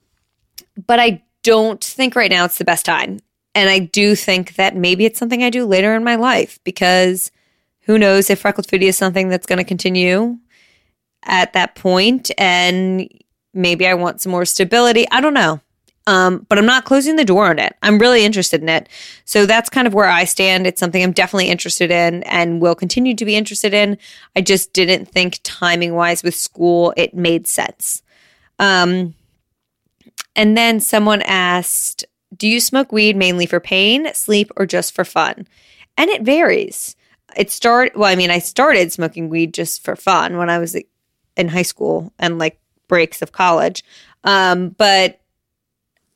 but 0.86 0.98
I 0.98 1.22
don't 1.42 1.82
think 1.82 2.16
right 2.16 2.30
now 2.30 2.44
it's 2.44 2.58
the 2.58 2.64
best 2.64 2.84
time. 2.84 3.20
and 3.54 3.68
I 3.70 3.78
do 3.80 4.14
think 4.14 4.54
that 4.56 4.76
maybe 4.76 5.04
it's 5.04 5.18
something 5.18 5.42
I 5.42 5.50
do 5.50 5.64
later 5.66 5.94
in 5.94 6.04
my 6.04 6.16
life 6.16 6.60
because 6.64 7.30
who 7.80 7.98
knows 7.98 8.30
if 8.30 8.40
freckled 8.40 8.68
foodie 8.68 8.88
is 8.88 8.96
something 8.98 9.28
that's 9.28 9.46
going 9.46 9.58
to 9.58 9.64
continue 9.64 10.38
at 11.24 11.52
that 11.54 11.74
point 11.74 12.30
and 12.38 13.08
maybe 13.52 13.86
I 13.86 13.94
want 13.94 14.20
some 14.20 14.32
more 14.32 14.44
stability. 14.44 15.06
I 15.10 15.20
don't 15.20 15.34
know. 15.34 15.60
Um, 16.10 16.44
but 16.48 16.58
I'm 16.58 16.66
not 16.66 16.86
closing 16.86 17.14
the 17.14 17.24
door 17.24 17.50
on 17.50 17.60
it. 17.60 17.76
I'm 17.84 18.00
really 18.00 18.24
interested 18.24 18.60
in 18.60 18.68
it. 18.68 18.88
So 19.24 19.46
that's 19.46 19.70
kind 19.70 19.86
of 19.86 19.94
where 19.94 20.08
I 20.08 20.24
stand. 20.24 20.66
It's 20.66 20.80
something 20.80 21.00
I'm 21.00 21.12
definitely 21.12 21.48
interested 21.48 21.92
in 21.92 22.24
and 22.24 22.60
will 22.60 22.74
continue 22.74 23.14
to 23.14 23.24
be 23.24 23.36
interested 23.36 23.72
in. 23.72 23.96
I 24.34 24.40
just 24.40 24.72
didn't 24.72 25.06
think 25.06 25.38
timing 25.44 25.94
wise 25.94 26.24
with 26.24 26.34
school, 26.34 26.92
it 26.96 27.14
made 27.14 27.46
sense. 27.46 28.02
Um, 28.58 29.14
and 30.34 30.56
then 30.58 30.80
someone 30.80 31.22
asked, 31.22 32.04
Do 32.36 32.48
you 32.48 32.58
smoke 32.58 32.90
weed 32.90 33.14
mainly 33.14 33.46
for 33.46 33.60
pain, 33.60 34.12
sleep, 34.12 34.50
or 34.56 34.66
just 34.66 34.92
for 34.92 35.04
fun? 35.04 35.46
And 35.96 36.10
it 36.10 36.22
varies. 36.22 36.96
It 37.36 37.52
started, 37.52 37.96
well, 37.96 38.10
I 38.10 38.16
mean, 38.16 38.32
I 38.32 38.40
started 38.40 38.90
smoking 38.90 39.28
weed 39.28 39.54
just 39.54 39.84
for 39.84 39.94
fun 39.94 40.38
when 40.38 40.50
I 40.50 40.58
was 40.58 40.76
in 41.36 41.46
high 41.46 41.62
school 41.62 42.12
and 42.18 42.40
like 42.40 42.58
breaks 42.88 43.22
of 43.22 43.30
college. 43.30 43.84
Um, 44.24 44.70
but 44.70 45.19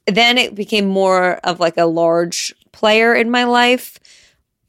then 0.07 0.39
it 0.39 0.55
became 0.55 0.87
more 0.87 1.35
of 1.45 1.61
like 1.61 1.77
a 1.77 1.87
large 1.87 2.55
player 2.73 3.15
in 3.15 3.31
my 3.31 3.45
life 3.45 3.99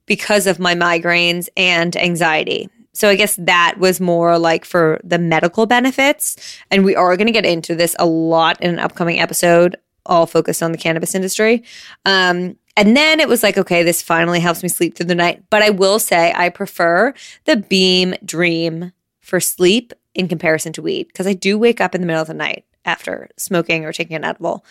because 0.05 0.47
of 0.47 0.59
my 0.59 0.75
migraines 0.75 1.49
and 1.57 1.95
anxiety. 1.97 2.69
So 2.93 3.09
I 3.09 3.15
guess 3.15 3.35
that 3.35 3.75
was 3.77 3.99
more 3.99 4.39
like 4.39 4.63
for 4.63 5.01
the 5.03 5.17
medical 5.17 5.65
benefits. 5.65 6.37
And 6.71 6.85
we 6.85 6.95
are 6.95 7.17
going 7.17 7.27
to 7.27 7.33
get 7.33 7.45
into 7.45 7.75
this 7.75 7.95
a 7.99 8.05
lot 8.05 8.61
in 8.61 8.69
an 8.69 8.79
upcoming 8.79 9.19
episode, 9.19 9.75
all 10.05 10.25
focused 10.25 10.63
on 10.63 10.71
the 10.71 10.77
cannabis 10.77 11.13
industry. 11.13 11.63
Um, 12.05 12.55
and 12.77 12.95
then 12.95 13.19
it 13.19 13.27
was 13.27 13.43
like, 13.43 13.57
okay, 13.57 13.83
this 13.83 14.01
finally 14.01 14.39
helps 14.39 14.63
me 14.63 14.69
sleep 14.69 14.95
through 14.95 15.07
the 15.07 15.15
night. 15.15 15.43
But 15.49 15.61
I 15.61 15.71
will 15.71 15.99
say 15.99 16.33
I 16.35 16.49
prefer 16.49 17.13
the 17.43 17.57
Beam 17.57 18.15
Dream 18.23 18.93
for 19.19 19.39
sleep 19.39 19.91
in 20.13 20.27
comparison 20.29 20.71
to 20.73 20.81
weed 20.81 21.07
because 21.07 21.27
I 21.27 21.33
do 21.33 21.57
wake 21.57 21.81
up 21.81 21.95
in 21.95 22.01
the 22.01 22.07
middle 22.07 22.21
of 22.21 22.27
the 22.27 22.33
night 22.33 22.65
after 22.85 23.29
smoking 23.37 23.83
or 23.83 23.91
taking 23.91 24.15
an 24.15 24.23
edible. 24.23 24.65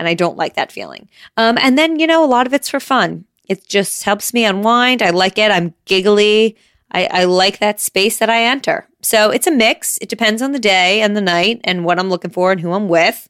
And 0.00 0.08
I 0.08 0.14
don't 0.14 0.38
like 0.38 0.54
that 0.54 0.72
feeling. 0.72 1.10
Um, 1.36 1.58
and 1.60 1.76
then, 1.76 2.00
you 2.00 2.06
know, 2.06 2.24
a 2.24 2.26
lot 2.26 2.46
of 2.46 2.54
it's 2.54 2.70
for 2.70 2.80
fun. 2.80 3.26
It 3.50 3.68
just 3.68 4.04
helps 4.04 4.32
me 4.32 4.46
unwind. 4.46 5.02
I 5.02 5.10
like 5.10 5.36
it. 5.36 5.50
I'm 5.50 5.74
giggly. 5.84 6.56
I, 6.90 7.06
I 7.10 7.24
like 7.24 7.58
that 7.58 7.80
space 7.80 8.16
that 8.16 8.30
I 8.30 8.44
enter. 8.44 8.88
So 9.02 9.28
it's 9.28 9.46
a 9.46 9.50
mix. 9.50 9.98
It 9.98 10.08
depends 10.08 10.40
on 10.40 10.52
the 10.52 10.58
day 10.58 11.02
and 11.02 11.14
the 11.14 11.20
night 11.20 11.60
and 11.64 11.84
what 11.84 11.98
I'm 11.98 12.08
looking 12.08 12.30
for 12.30 12.50
and 12.50 12.62
who 12.62 12.72
I'm 12.72 12.88
with. 12.88 13.28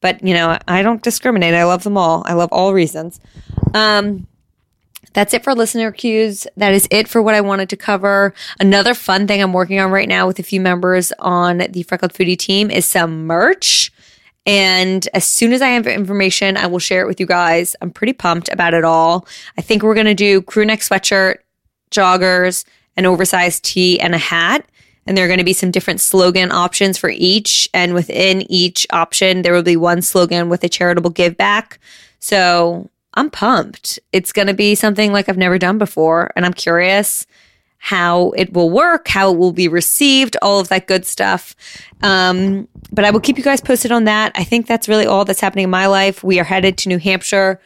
But, 0.00 0.24
you 0.26 0.34
know, 0.34 0.58
I 0.66 0.82
don't 0.82 1.04
discriminate. 1.04 1.54
I 1.54 1.64
love 1.64 1.84
them 1.84 1.96
all. 1.96 2.24
I 2.26 2.32
love 2.32 2.50
all 2.50 2.74
reasons. 2.74 3.20
Um, 3.72 4.26
that's 5.12 5.32
it 5.34 5.44
for 5.44 5.54
listener 5.54 5.92
cues. 5.92 6.48
That 6.56 6.72
is 6.72 6.88
it 6.90 7.06
for 7.06 7.22
what 7.22 7.36
I 7.36 7.40
wanted 7.40 7.68
to 7.70 7.76
cover. 7.76 8.34
Another 8.58 8.94
fun 8.94 9.28
thing 9.28 9.40
I'm 9.40 9.52
working 9.52 9.78
on 9.78 9.92
right 9.92 10.08
now 10.08 10.26
with 10.26 10.40
a 10.40 10.42
few 10.42 10.60
members 10.60 11.12
on 11.20 11.58
the 11.70 11.84
Freckled 11.84 12.12
Foodie 12.12 12.36
team 12.36 12.72
is 12.72 12.86
some 12.86 13.24
merch. 13.26 13.92
And 14.48 15.06
as 15.12 15.26
soon 15.26 15.52
as 15.52 15.60
I 15.60 15.68
have 15.68 15.86
information, 15.86 16.56
I 16.56 16.66
will 16.66 16.78
share 16.78 17.02
it 17.02 17.06
with 17.06 17.20
you 17.20 17.26
guys. 17.26 17.76
I'm 17.82 17.90
pretty 17.90 18.14
pumped 18.14 18.48
about 18.50 18.72
it 18.72 18.82
all. 18.82 19.28
I 19.58 19.60
think 19.60 19.82
we're 19.82 19.94
going 19.94 20.06
to 20.06 20.14
do 20.14 20.40
crew 20.40 20.64
neck 20.64 20.80
sweatshirt, 20.80 21.36
joggers, 21.90 22.64
an 22.96 23.04
oversized 23.04 23.62
tee, 23.62 24.00
and 24.00 24.14
a 24.14 24.18
hat. 24.18 24.64
And 25.06 25.16
there 25.16 25.26
are 25.26 25.28
going 25.28 25.38
to 25.38 25.44
be 25.44 25.52
some 25.52 25.70
different 25.70 26.00
slogan 26.00 26.50
options 26.50 26.96
for 26.96 27.10
each. 27.10 27.68
And 27.74 27.92
within 27.92 28.50
each 28.50 28.86
option, 28.90 29.42
there 29.42 29.52
will 29.52 29.62
be 29.62 29.76
one 29.76 30.00
slogan 30.00 30.48
with 30.48 30.64
a 30.64 30.68
charitable 30.70 31.10
give 31.10 31.36
back. 31.36 31.78
So 32.18 32.88
I'm 33.14 33.28
pumped. 33.28 33.98
It's 34.12 34.32
going 34.32 34.48
to 34.48 34.54
be 34.54 34.74
something 34.74 35.12
like 35.12 35.28
I've 35.28 35.36
never 35.36 35.58
done 35.58 35.76
before. 35.76 36.30
And 36.36 36.46
I'm 36.46 36.54
curious 36.54 37.26
how 37.78 38.30
it 38.30 38.52
will 38.52 38.70
work, 38.70 39.08
how 39.08 39.32
it 39.32 39.38
will 39.38 39.52
be 39.52 39.68
received, 39.68 40.36
all 40.42 40.60
of 40.60 40.68
that 40.68 40.86
good 40.86 41.06
stuff. 41.06 41.54
Um, 42.02 42.68
but 42.92 43.04
I 43.04 43.10
will 43.10 43.20
keep 43.20 43.38
you 43.38 43.44
guys 43.44 43.60
posted 43.60 43.92
on 43.92 44.04
that. 44.04 44.32
I 44.34 44.44
think 44.44 44.66
that's 44.66 44.88
really 44.88 45.06
all 45.06 45.24
that's 45.24 45.40
happening 45.40 45.64
in 45.64 45.70
my 45.70 45.86
life. 45.86 46.22
We 46.22 46.40
are 46.40 46.44
headed 46.44 46.76
to 46.78 46.88
New 46.88 46.98
Hampshire 46.98 47.60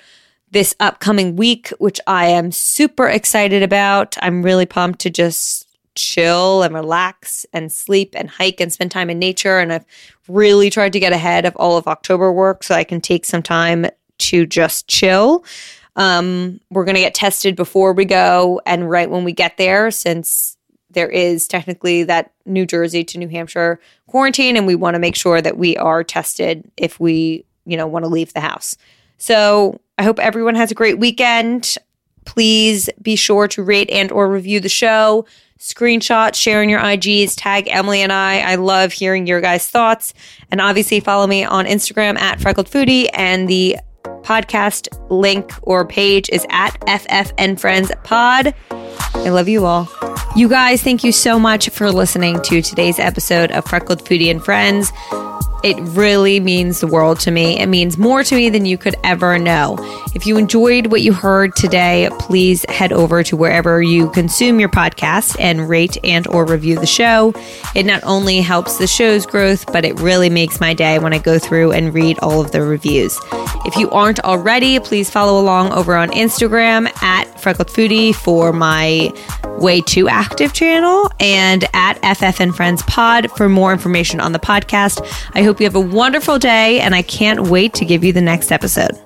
this 0.51 0.75
upcoming 0.81 1.35
week, 1.35 1.71
which 1.79 1.99
I 2.07 2.27
am 2.27 2.53
super 2.53 3.09
excited 3.09 3.63
about. 3.63 4.17
I'm 4.21 4.43
really 4.43 4.67
pumped 4.67 5.01
to 5.01 5.11
just 5.11 5.67
chill 5.95 6.63
and 6.63 6.75
relax 6.75 7.45
and 7.53 7.73
sleep 7.73 8.15
and 8.17 8.29
hike 8.29 8.61
and 8.61 8.73
spend 8.73 8.91
time 8.91 9.11
in 9.11 9.19
nature. 9.19 9.59
And 9.59 9.73
I've 9.73 9.87
really 10.29 10.71
tried 10.71 10.93
to 10.93 11.01
get 11.01 11.13
ahead 11.13 11.47
of 11.47 11.57
all 11.57 11.77
of 11.77 11.89
October 11.89 12.31
work 12.31 12.63
so 12.63 12.75
I 12.75 12.85
can 12.85 13.01
take 13.01 13.25
some 13.25 13.43
time 13.43 13.87
to 14.19 14.47
just 14.47 14.89
chill. 14.89 15.45
Um, 15.97 16.61
we're 16.71 16.85
going 16.85 16.95
to 16.95 17.01
get 17.01 17.15
tested 17.15 17.57
before 17.57 17.93
we 17.93 18.05
go 18.05 18.61
and 18.65 18.89
right 18.89 19.11
when 19.11 19.25
we 19.25 19.33
get 19.33 19.57
there, 19.59 19.91
since 19.91 20.57
there 20.91 21.09
is 21.09 21.47
technically 21.47 22.03
that 22.05 22.33
New 22.47 22.67
Jersey 22.67 23.05
to 23.05 23.19
New 23.19 23.29
Hampshire 23.29 23.81
quarantine, 24.07 24.57
and 24.57 24.67
we 24.67 24.75
want 24.75 24.95
to 24.95 25.01
make 25.01 25.17
sure 25.17 25.41
that 25.41 25.57
we 25.57 25.77
are 25.77 26.05
tested 26.05 26.71
if 26.77 27.01
we, 27.01 27.45
you 27.65 27.77
know, 27.77 27.87
want 27.87 28.05
to 28.05 28.11
leave 28.11 28.33
the 28.33 28.41
house. 28.41 28.77
So 29.19 29.81
I 29.99 30.03
hope 30.03 30.19
everyone 30.19 30.55
has 30.55 30.71
a 30.71 30.75
great 30.75 30.99
weekend. 30.99 31.77
Please 32.25 32.89
be 33.01 33.17
sure 33.17 33.49
to 33.49 33.63
rate 33.63 33.91
and 33.91 34.11
or 34.13 34.31
review 34.31 34.61
the 34.61 34.69
show. 34.69 35.27
Screenshot, 35.59 36.35
share 36.35 36.63
in 36.63 36.69
your 36.69 36.81
IGs, 36.81 37.35
tag 37.37 37.69
Emily 37.69 38.03
and 38.03 38.13
I. 38.13 38.41
I 38.41 38.57
love 38.57 38.93
hearing 38.93 39.27
your 39.29 39.41
guys' 39.41 39.69
thoughts. 39.69 40.13
And 40.51 40.61
obviously 40.61 40.99
follow 40.99 41.27
me 41.27 41.45
on 41.45 41.67
Instagram 41.67 42.19
at 42.19 42.41
Freckled 42.41 42.69
Foodie 42.69 43.09
and 43.15 43.49
the 43.49 43.79
podcast 44.23 44.89
link 45.11 45.53
or 45.63 45.87
page 45.87 46.29
is 46.31 46.47
at 46.51 46.79
FFN 46.83 47.59
Friends 47.59 47.91
Pod. 48.05 48.55
I 48.71 49.29
love 49.29 49.49
you 49.49 49.67
all. 49.67 49.89
You 50.35 50.49
guys, 50.49 50.83
thank 50.83 51.05
you 51.05 51.13
so 51.13 51.39
much 51.39 51.69
for 51.69 51.93
listening 51.93 52.41
to 52.45 52.63
today's 52.63 52.99
episode 52.99 53.51
of 53.51 53.67
Freckled 53.67 54.03
Foodie 54.03 54.31
and 54.31 54.43
Friends. 54.43 54.91
It 55.63 55.77
really 55.95 56.41
means 56.41 56.81
the 56.81 56.87
world 56.87 57.21
to 57.21 57.31
me. 57.31 57.59
It 57.61 57.67
means 57.67 57.99
more 57.99 58.25
to 58.25 58.35
me 58.35 58.49
than 58.49 58.65
you 58.65 58.79
could 58.79 58.97
ever 59.05 59.39
know. 59.39 59.77
If 60.15 60.25
you 60.25 60.39
enjoyed 60.39 60.87
what 60.87 61.03
you 61.03 61.13
heard 61.13 61.55
today, 61.55 62.09
please 62.19 62.65
head 62.71 62.93
over 62.93 63.23
to 63.25 63.37
wherever 63.37 63.83
you 63.83 64.11
consume 64.11 64.59
your 64.59 64.71
podcast 64.71 65.37
and 65.39 65.69
rate 65.69 65.99
and 66.03 66.27
or 66.29 66.47
review 66.47 66.77
the 66.77 66.87
show. 66.87 67.35
It 67.75 67.85
not 67.85 68.03
only 68.03 68.41
helps 68.41 68.79
the 68.79 68.87
show's 68.87 69.27
growth, 69.27 69.71
but 69.71 69.85
it 69.85 70.01
really 70.01 70.31
makes 70.31 70.61
my 70.61 70.73
day 70.73 70.99
when 70.99 71.13
I 71.13 71.19
go 71.19 71.39
through 71.39 71.73
and 71.73 71.93
read 71.93 72.19
all 72.21 72.41
of 72.41 72.53
the 72.53 72.63
reviews. 72.63 73.17
If 73.67 73.77
you 73.77 73.91
aren't 73.91 74.21
already, 74.21 74.81
please 74.81 75.11
follow 75.11 75.41
along 75.41 75.73
over 75.73 75.95
on 75.95 76.11
Instagram 76.11 76.91
at 77.03 77.32
Freckled 77.43 77.69
Foodie 77.69 78.15
for 78.15 78.53
my 78.53 79.13
way 79.59 79.81
too 79.81 80.09
active 80.09 80.53
channel 80.53 81.11
and 81.21 81.65
at 81.75 82.01
FFN 82.03 82.55
Friends 82.55 82.83
Pod 82.85 83.31
for 83.33 83.49
more 83.49 83.73
information 83.73 84.21
on 84.21 84.33
the 84.33 84.39
podcast. 84.39 85.07
I 85.35 85.43
hope 85.43 85.61
you 85.61 85.67
have 85.67 85.75
a 85.75 85.81
wonderful 85.81 86.39
day 86.39 86.81
and 86.81 86.95
I 86.95 87.03
can't 87.03 87.49
wait 87.49 87.75
to 87.75 87.85
give 87.85 88.05
you 88.05 88.13
the 88.13 88.21
next 88.21 88.53
episode. 88.53 88.99